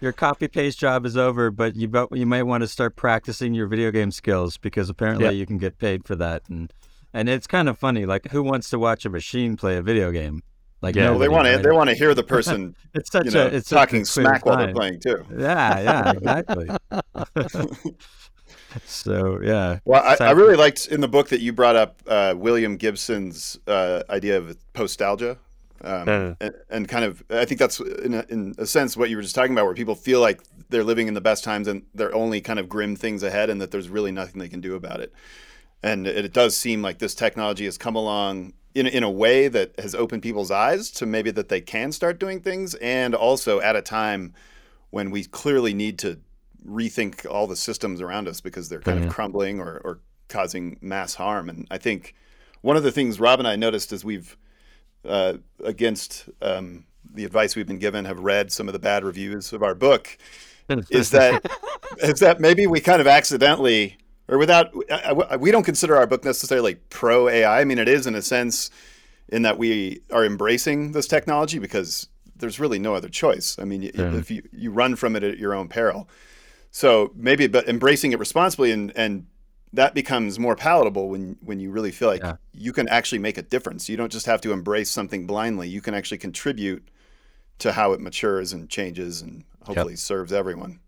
your 0.00 0.12
copy 0.12 0.48
paste 0.48 0.78
job 0.78 1.06
is 1.06 1.16
over, 1.16 1.50
but 1.50 1.76
you 1.76 1.90
you 2.12 2.26
might 2.26 2.42
want 2.42 2.62
to 2.62 2.68
start 2.68 2.96
practicing 2.96 3.54
your 3.54 3.66
video 3.66 3.90
game 3.90 4.10
skills 4.10 4.58
because 4.58 4.90
apparently 4.90 5.26
yeah. 5.26 5.30
you 5.30 5.46
can 5.46 5.58
get 5.58 5.78
paid 5.78 6.04
for 6.04 6.16
that 6.16 6.42
and 6.48 6.72
and 7.12 7.28
it's 7.28 7.46
kind 7.46 7.68
of 7.68 7.78
funny 7.78 8.06
like 8.06 8.28
who 8.30 8.42
wants 8.42 8.70
to 8.70 8.78
watch 8.78 9.04
a 9.04 9.10
machine 9.10 9.56
play 9.56 9.76
a 9.76 9.82
video 9.82 10.10
game? 10.10 10.42
Like 10.82 10.96
yeah, 10.96 11.10
well, 11.10 11.18
they 11.18 11.28
want 11.28 11.46
to 11.46 11.58
they 11.58 11.72
want 11.72 11.90
to 11.90 11.96
hear 11.96 12.14
the 12.14 12.22
person 12.36 12.74
it's 12.94 13.10
such 13.10 13.26
you 13.26 13.30
know, 13.32 13.46
a, 13.46 13.50
it's 13.50 13.68
talking 13.68 14.04
smack 14.04 14.46
while 14.46 14.56
they're 14.56 14.72
playing 14.72 15.00
too. 15.00 15.24
Yeah, 15.36 15.80
yeah, 15.80 16.12
exactly. 16.16 16.70
so 18.86 19.40
yeah. 19.42 19.78
Well, 19.84 20.02
I, 20.02 20.24
I, 20.24 20.30
really 20.30 20.56
liked 20.56 20.86
in 20.86 21.00
the 21.00 21.08
book 21.08 21.28
that 21.28 21.40
you 21.40 21.52
brought 21.52 21.76
up 21.76 22.02
uh, 22.06 22.34
William 22.36 22.76
Gibson's 22.76 23.58
uh, 23.66 24.02
idea 24.08 24.38
of 24.38 24.56
postalgia. 24.72 25.36
Um, 25.82 26.08
uh. 26.08 26.34
and, 26.42 26.54
and, 26.68 26.88
kind 26.88 27.06
of, 27.06 27.24
I 27.30 27.46
think 27.46 27.58
that's 27.58 27.80
in 27.80 28.12
a, 28.12 28.26
in 28.28 28.54
a 28.58 28.66
sense 28.66 28.98
what 28.98 29.08
you 29.08 29.16
were 29.16 29.22
just 29.22 29.34
talking 29.34 29.52
about, 29.52 29.64
where 29.64 29.74
people 29.74 29.94
feel 29.94 30.20
like 30.20 30.42
they're 30.68 30.84
living 30.84 31.08
in 31.08 31.14
the 31.14 31.22
best 31.22 31.42
times 31.42 31.68
and 31.68 31.86
they're 31.94 32.14
only 32.14 32.42
kind 32.42 32.58
of 32.58 32.68
grim 32.68 32.96
things 32.96 33.22
ahead, 33.22 33.48
and 33.48 33.62
that 33.62 33.70
there's 33.70 33.88
really 33.88 34.12
nothing 34.12 34.40
they 34.40 34.48
can 34.48 34.60
do 34.60 34.74
about 34.74 35.00
it. 35.00 35.12
And 35.82 36.06
it, 36.06 36.32
does 36.32 36.56
seem 36.56 36.82
like 36.82 36.98
this 36.98 37.14
technology 37.14 37.64
has 37.64 37.78
come 37.78 37.96
along 37.96 38.52
in 38.74 38.86
in 38.86 39.02
a 39.02 39.10
way 39.10 39.48
that 39.48 39.78
has 39.80 39.94
opened 39.94 40.22
people's 40.22 40.50
eyes 40.50 40.90
to 40.92 41.06
maybe 41.06 41.30
that 41.30 41.48
they 41.48 41.60
can 41.60 41.90
start 41.92 42.20
doing 42.20 42.40
things, 42.40 42.74
and 42.76 43.14
also 43.14 43.60
at 43.60 43.76
a 43.76 43.82
time 43.82 44.34
when 44.90 45.10
we 45.10 45.24
clearly 45.24 45.72
need 45.72 45.98
to 46.00 46.20
rethink 46.66 47.24
all 47.30 47.46
the 47.46 47.56
systems 47.56 48.00
around 48.00 48.28
us 48.28 48.40
because 48.40 48.68
they're 48.68 48.80
kind 48.80 49.02
of 49.02 49.10
crumbling 49.10 49.60
or, 49.60 49.80
or 49.84 50.00
causing 50.28 50.76
mass 50.82 51.14
harm. 51.14 51.48
And 51.48 51.66
I 51.70 51.78
think 51.78 52.14
one 52.60 52.76
of 52.76 52.82
the 52.82 52.92
things 52.92 53.18
Robb 53.18 53.38
and 53.38 53.48
I 53.48 53.56
noticed 53.56 53.92
as 53.92 54.04
we've 54.04 54.36
uh, 55.04 55.34
against 55.64 56.28
um, 56.42 56.84
the 57.12 57.24
advice 57.24 57.56
we've 57.56 57.66
been 57.66 57.78
given, 57.78 58.04
have 58.04 58.20
read 58.20 58.52
some 58.52 58.68
of 58.68 58.72
the 58.72 58.78
bad 58.78 59.04
reviews 59.04 59.52
of 59.52 59.62
our 59.62 59.74
book, 59.74 60.18
is 60.90 61.10
that 61.10 61.44
is 61.98 62.20
that 62.20 62.40
maybe 62.40 62.66
we 62.66 62.80
kind 62.80 63.00
of 63.00 63.06
accidentally 63.06 63.96
or 64.30 64.38
without 64.38 64.72
we 65.40 65.50
don't 65.50 65.64
consider 65.64 65.96
our 65.96 66.06
book 66.06 66.24
necessarily 66.24 66.76
pro 66.76 67.28
AI. 67.28 67.60
I 67.60 67.64
mean, 67.64 67.78
it 67.78 67.88
is 67.88 68.06
in 68.06 68.14
a 68.14 68.22
sense 68.22 68.70
in 69.28 69.42
that 69.42 69.58
we 69.58 70.00
are 70.10 70.24
embracing 70.24 70.92
this 70.92 71.06
technology 71.06 71.58
because 71.58 72.08
there's 72.36 72.60
really 72.60 72.78
no 72.78 72.94
other 72.94 73.08
choice. 73.08 73.58
I 73.58 73.64
mean, 73.64 73.82
yeah. 73.82 74.14
if 74.14 74.30
you 74.30 74.42
you 74.52 74.70
run 74.70 74.94
from 74.94 75.16
it 75.16 75.24
at 75.24 75.36
your 75.36 75.52
own 75.52 75.68
peril. 75.68 76.08
So 76.70 77.10
maybe, 77.16 77.48
but 77.48 77.68
embracing 77.68 78.12
it 78.12 78.20
responsibly 78.20 78.70
and 78.70 78.92
and 78.96 79.26
that 79.72 79.94
becomes 79.94 80.38
more 80.38 80.54
palatable 80.54 81.08
when 81.08 81.36
when 81.40 81.58
you 81.58 81.72
really 81.72 81.90
feel 81.90 82.08
like 82.08 82.22
yeah. 82.22 82.36
you 82.52 82.72
can 82.72 82.88
actually 82.88 83.18
make 83.18 83.36
a 83.36 83.42
difference. 83.42 83.88
You 83.88 83.96
don't 83.96 84.12
just 84.12 84.26
have 84.26 84.40
to 84.42 84.52
embrace 84.52 84.90
something 84.90 85.26
blindly. 85.26 85.68
You 85.68 85.80
can 85.80 85.92
actually 85.92 86.18
contribute 86.18 86.88
to 87.58 87.72
how 87.72 87.92
it 87.92 88.00
matures 88.00 88.52
and 88.52 88.70
changes 88.70 89.22
and 89.22 89.44
hopefully 89.64 89.94
yep. 89.94 89.98
serves 89.98 90.32
everyone. 90.32 90.78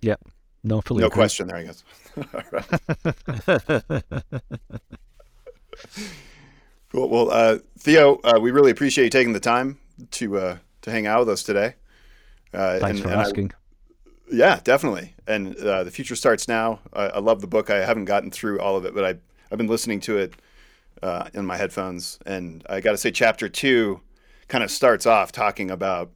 Yeah. 0.00 0.14
No, 0.62 0.82
no 0.90 1.08
question 1.08 1.48
there, 1.48 1.56
I 1.56 1.62
guess. 1.64 1.84
cool. 6.92 7.08
Well, 7.08 7.30
uh, 7.30 7.58
Theo, 7.78 8.16
uh, 8.24 8.38
we 8.40 8.50
really 8.50 8.70
appreciate 8.70 9.04
you 9.04 9.10
taking 9.10 9.32
the 9.32 9.40
time 9.40 9.78
to 10.12 10.38
uh, 10.38 10.58
to 10.82 10.90
hang 10.90 11.06
out 11.06 11.20
with 11.20 11.30
us 11.30 11.42
today. 11.42 11.76
Uh, 12.52 12.78
Thanks 12.78 13.00
and, 13.00 13.00
for 13.00 13.08
and 13.08 13.20
asking. 13.20 13.52
I, 13.52 13.56
yeah, 14.32 14.60
definitely. 14.62 15.14
And 15.26 15.56
uh, 15.56 15.84
the 15.84 15.90
future 15.90 16.14
starts 16.14 16.46
now. 16.46 16.80
I, 16.92 17.04
I, 17.04 17.18
love 17.18 17.40
the 17.40 17.46
book. 17.46 17.70
I 17.70 17.84
haven't 17.84 18.04
gotten 18.04 18.30
through 18.30 18.60
all 18.60 18.76
of 18.76 18.84
it, 18.84 18.94
but 18.94 19.04
I 19.04 19.14
I've 19.50 19.58
been 19.58 19.66
listening 19.66 20.00
to 20.00 20.18
it 20.18 20.34
uh, 21.02 21.28
in 21.34 21.46
my 21.46 21.56
headphones, 21.56 22.18
and 22.26 22.64
I 22.68 22.80
got 22.80 22.92
to 22.92 22.98
say, 22.98 23.10
chapter 23.10 23.48
two 23.48 24.00
kind 24.48 24.62
of 24.62 24.70
starts 24.70 25.06
off 25.06 25.32
talking 25.32 25.70
about 25.70 26.10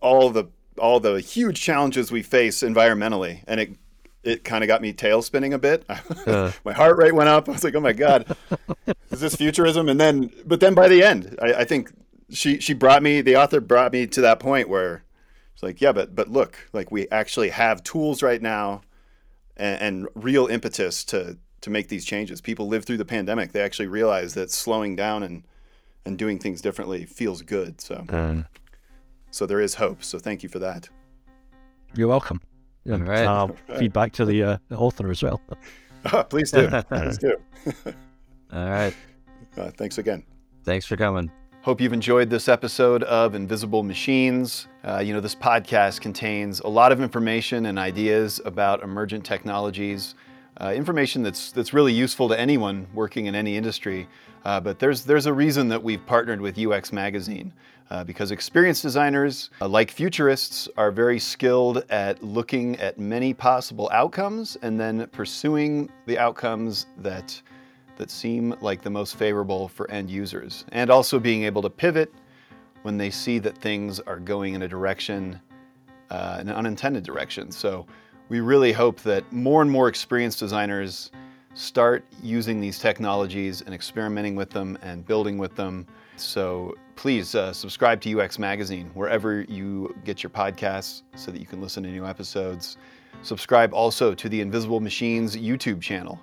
all 0.00 0.30
the 0.30 0.46
all 0.78 1.00
the 1.00 1.20
huge 1.20 1.60
challenges 1.60 2.10
we 2.10 2.22
face 2.22 2.62
environmentally, 2.62 3.42
and 3.46 3.60
it 3.60 3.70
it 4.26 4.44
kind 4.44 4.64
of 4.64 4.68
got 4.68 4.82
me 4.82 4.92
tail 4.92 5.22
spinning 5.22 5.54
a 5.54 5.58
bit. 5.58 5.84
Uh. 6.26 6.50
my 6.64 6.72
heart 6.72 6.96
rate 6.96 7.14
went 7.14 7.28
up. 7.28 7.48
I 7.48 7.52
was 7.52 7.62
like, 7.62 7.76
oh 7.76 7.80
my 7.80 7.92
god, 7.92 8.36
is 9.12 9.20
this 9.20 9.36
futurism? 9.36 9.88
And 9.88 10.00
then, 10.00 10.32
but 10.44 10.58
then 10.58 10.74
by 10.74 10.88
the 10.88 11.04
end, 11.04 11.38
I, 11.40 11.52
I 11.54 11.64
think 11.64 11.92
she 12.30 12.58
she 12.58 12.74
brought 12.74 13.00
me 13.00 13.20
the 13.20 13.36
author 13.36 13.60
brought 13.60 13.92
me 13.92 14.08
to 14.08 14.20
that 14.22 14.40
point 14.40 14.68
where 14.68 15.04
it's 15.54 15.62
like, 15.62 15.80
yeah, 15.80 15.92
but 15.92 16.16
but 16.16 16.28
look, 16.28 16.68
like 16.72 16.90
we 16.90 17.08
actually 17.10 17.50
have 17.50 17.84
tools 17.84 18.24
right 18.24 18.42
now 18.42 18.82
and, 19.56 19.80
and 19.80 20.08
real 20.16 20.48
impetus 20.48 21.04
to 21.04 21.38
to 21.60 21.70
make 21.70 21.88
these 21.88 22.04
changes. 22.04 22.40
People 22.40 22.66
live 22.66 22.84
through 22.84 22.98
the 22.98 23.04
pandemic. 23.04 23.52
They 23.52 23.62
actually 23.62 23.88
realize 23.88 24.34
that 24.34 24.50
slowing 24.50 24.96
down 24.96 25.22
and 25.22 25.44
and 26.04 26.18
doing 26.18 26.40
things 26.40 26.60
differently 26.60 27.04
feels 27.04 27.42
good. 27.42 27.80
So. 27.80 28.04
So 29.36 29.44
there 29.44 29.60
is 29.60 29.74
hope. 29.74 30.02
So 30.02 30.18
thank 30.18 30.42
you 30.42 30.48
for 30.48 30.58
that. 30.60 30.88
You're 31.94 32.08
welcome. 32.08 32.40
Yeah, 32.84 32.96
right. 33.02 33.26
Uh, 33.26 33.48
feedback 33.78 34.12
to 34.14 34.24
the, 34.24 34.42
uh, 34.42 34.58
the 34.68 34.76
author 34.76 35.10
as 35.10 35.22
well. 35.22 35.42
oh, 36.12 36.22
please 36.30 36.50
do. 36.50 36.68
please 36.88 37.18
do. 37.18 37.36
All 38.52 38.70
right. 38.70 38.94
Uh, 39.58 39.70
thanks 39.72 39.98
again. 39.98 40.24
Thanks 40.64 40.86
for 40.86 40.96
coming. 40.96 41.30
Hope 41.60 41.82
you've 41.82 41.92
enjoyed 41.92 42.30
this 42.30 42.48
episode 42.48 43.02
of 43.02 43.34
Invisible 43.34 43.82
Machines. 43.82 44.68
Uh, 44.84 45.00
you 45.00 45.12
know, 45.12 45.20
this 45.20 45.34
podcast 45.34 46.00
contains 46.00 46.60
a 46.60 46.68
lot 46.68 46.90
of 46.90 47.02
information 47.02 47.66
and 47.66 47.78
ideas 47.78 48.40
about 48.44 48.82
emergent 48.82 49.24
technologies, 49.24 50.14
uh, 50.60 50.72
information 50.74 51.22
that's, 51.22 51.52
that's 51.52 51.72
really 51.72 51.92
useful 51.92 52.28
to 52.28 52.38
anyone 52.38 52.86
working 52.94 53.26
in 53.26 53.34
any 53.34 53.56
industry. 53.56 54.08
Uh, 54.44 54.60
but 54.60 54.78
there's, 54.78 55.04
there's 55.04 55.26
a 55.26 55.32
reason 55.32 55.68
that 55.68 55.82
we've 55.82 56.04
partnered 56.06 56.40
with 56.40 56.58
UX 56.58 56.92
Magazine. 56.92 57.52
Uh, 57.88 58.02
because 58.02 58.32
experienced 58.32 58.82
designers, 58.82 59.50
uh, 59.60 59.68
like 59.68 59.92
futurists, 59.92 60.68
are 60.76 60.90
very 60.90 61.20
skilled 61.20 61.84
at 61.88 62.20
looking 62.20 62.74
at 62.80 62.98
many 62.98 63.32
possible 63.32 63.88
outcomes 63.92 64.56
and 64.62 64.78
then 64.80 65.06
pursuing 65.12 65.88
the 66.06 66.18
outcomes 66.18 66.86
that 66.98 67.40
that 67.96 68.10
seem 68.10 68.54
like 68.60 68.82
the 68.82 68.90
most 68.90 69.16
favorable 69.16 69.68
for 69.68 69.90
end 69.90 70.10
users, 70.10 70.64
and 70.72 70.90
also 70.90 71.18
being 71.18 71.44
able 71.44 71.62
to 71.62 71.70
pivot 71.70 72.12
when 72.82 72.96
they 72.96 73.10
see 73.10 73.38
that 73.38 73.56
things 73.58 74.00
are 74.00 74.18
going 74.18 74.54
in 74.54 74.62
a 74.62 74.68
direction, 74.68 75.40
uh, 76.10 76.36
an 76.38 76.48
unintended 76.48 77.04
direction. 77.04 77.50
So 77.50 77.86
we 78.28 78.40
really 78.40 78.72
hope 78.72 79.00
that 79.02 79.30
more 79.32 79.62
and 79.62 79.70
more 79.70 79.88
experienced 79.88 80.40
designers 80.40 81.10
start 81.54 82.04
using 82.22 82.60
these 82.60 82.78
technologies 82.78 83.62
and 83.62 83.74
experimenting 83.74 84.36
with 84.36 84.50
them 84.50 84.76
and 84.82 85.06
building 85.06 85.38
with 85.38 85.54
them. 85.56 85.86
So 86.16 86.74
please 86.96 87.34
uh, 87.34 87.52
subscribe 87.52 88.00
to 88.02 88.20
UX 88.20 88.38
Magazine 88.38 88.90
wherever 88.94 89.42
you 89.42 89.94
get 90.04 90.22
your 90.22 90.30
podcasts 90.30 91.02
so 91.14 91.30
that 91.30 91.40
you 91.40 91.46
can 91.46 91.60
listen 91.60 91.82
to 91.84 91.88
new 91.88 92.04
episodes. 92.04 92.76
Subscribe 93.22 93.72
also 93.72 94.14
to 94.14 94.28
the 94.28 94.40
Invisible 94.40 94.80
Machines 94.80 95.36
YouTube 95.36 95.80
channel. 95.80 96.20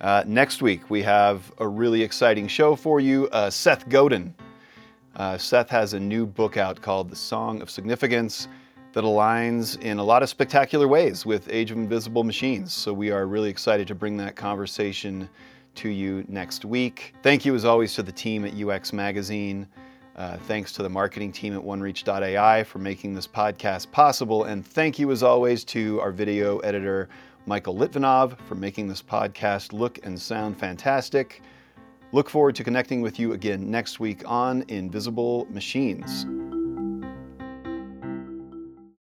Uh, 0.00 0.24
next 0.26 0.62
week, 0.62 0.90
we 0.90 1.00
have 1.02 1.52
a 1.58 1.68
really 1.68 2.02
exciting 2.02 2.48
show 2.48 2.74
for 2.74 2.98
you. 2.98 3.28
Uh, 3.28 3.50
Seth 3.50 3.88
Godin. 3.88 4.34
Uh, 5.14 5.38
Seth 5.38 5.68
has 5.68 5.92
a 5.92 6.00
new 6.00 6.26
book 6.26 6.56
out 6.56 6.80
called 6.80 7.10
The 7.10 7.16
Song 7.16 7.62
of 7.62 7.70
Significance 7.70 8.48
that 8.92 9.04
aligns 9.04 9.80
in 9.80 9.98
a 9.98 10.04
lot 10.04 10.22
of 10.22 10.28
spectacular 10.28 10.86
ways 10.86 11.24
with 11.24 11.48
Age 11.50 11.70
of 11.70 11.78
Invisible 11.78 12.24
Machines. 12.24 12.72
So 12.72 12.92
we 12.92 13.10
are 13.10 13.26
really 13.26 13.48
excited 13.48 13.88
to 13.88 13.94
bring 13.94 14.16
that 14.18 14.36
conversation 14.36 15.28
to 15.76 15.88
you 15.88 16.24
next 16.28 16.64
week. 16.64 17.14
Thank 17.22 17.44
you, 17.44 17.54
as 17.54 17.64
always, 17.64 17.94
to 17.94 18.02
the 18.02 18.12
team 18.12 18.44
at 18.44 18.54
UX 18.54 18.92
Magazine. 18.92 19.66
Uh, 20.16 20.36
thanks 20.36 20.72
to 20.72 20.82
the 20.82 20.90
marketing 20.90 21.32
team 21.32 21.54
at 21.56 21.62
OneReach.ai 21.62 22.64
for 22.64 22.78
making 22.78 23.14
this 23.14 23.26
podcast 23.26 23.90
possible. 23.92 24.44
And 24.44 24.66
thank 24.66 24.98
you, 24.98 25.10
as 25.10 25.22
always, 25.22 25.64
to 25.64 26.00
our 26.00 26.12
video 26.12 26.58
editor, 26.58 27.08
Michael 27.46 27.74
Litvinov 27.74 28.38
for 28.46 28.54
making 28.54 28.88
this 28.88 29.02
podcast 29.02 29.72
look 29.72 29.98
and 30.04 30.20
sound 30.20 30.58
fantastic. 30.58 31.42
Look 32.12 32.28
forward 32.28 32.54
to 32.56 32.64
connecting 32.64 33.00
with 33.00 33.18
you 33.18 33.32
again 33.32 33.70
next 33.70 33.98
week 33.98 34.22
on 34.26 34.64
Invisible 34.68 35.46
Machines. 35.50 36.26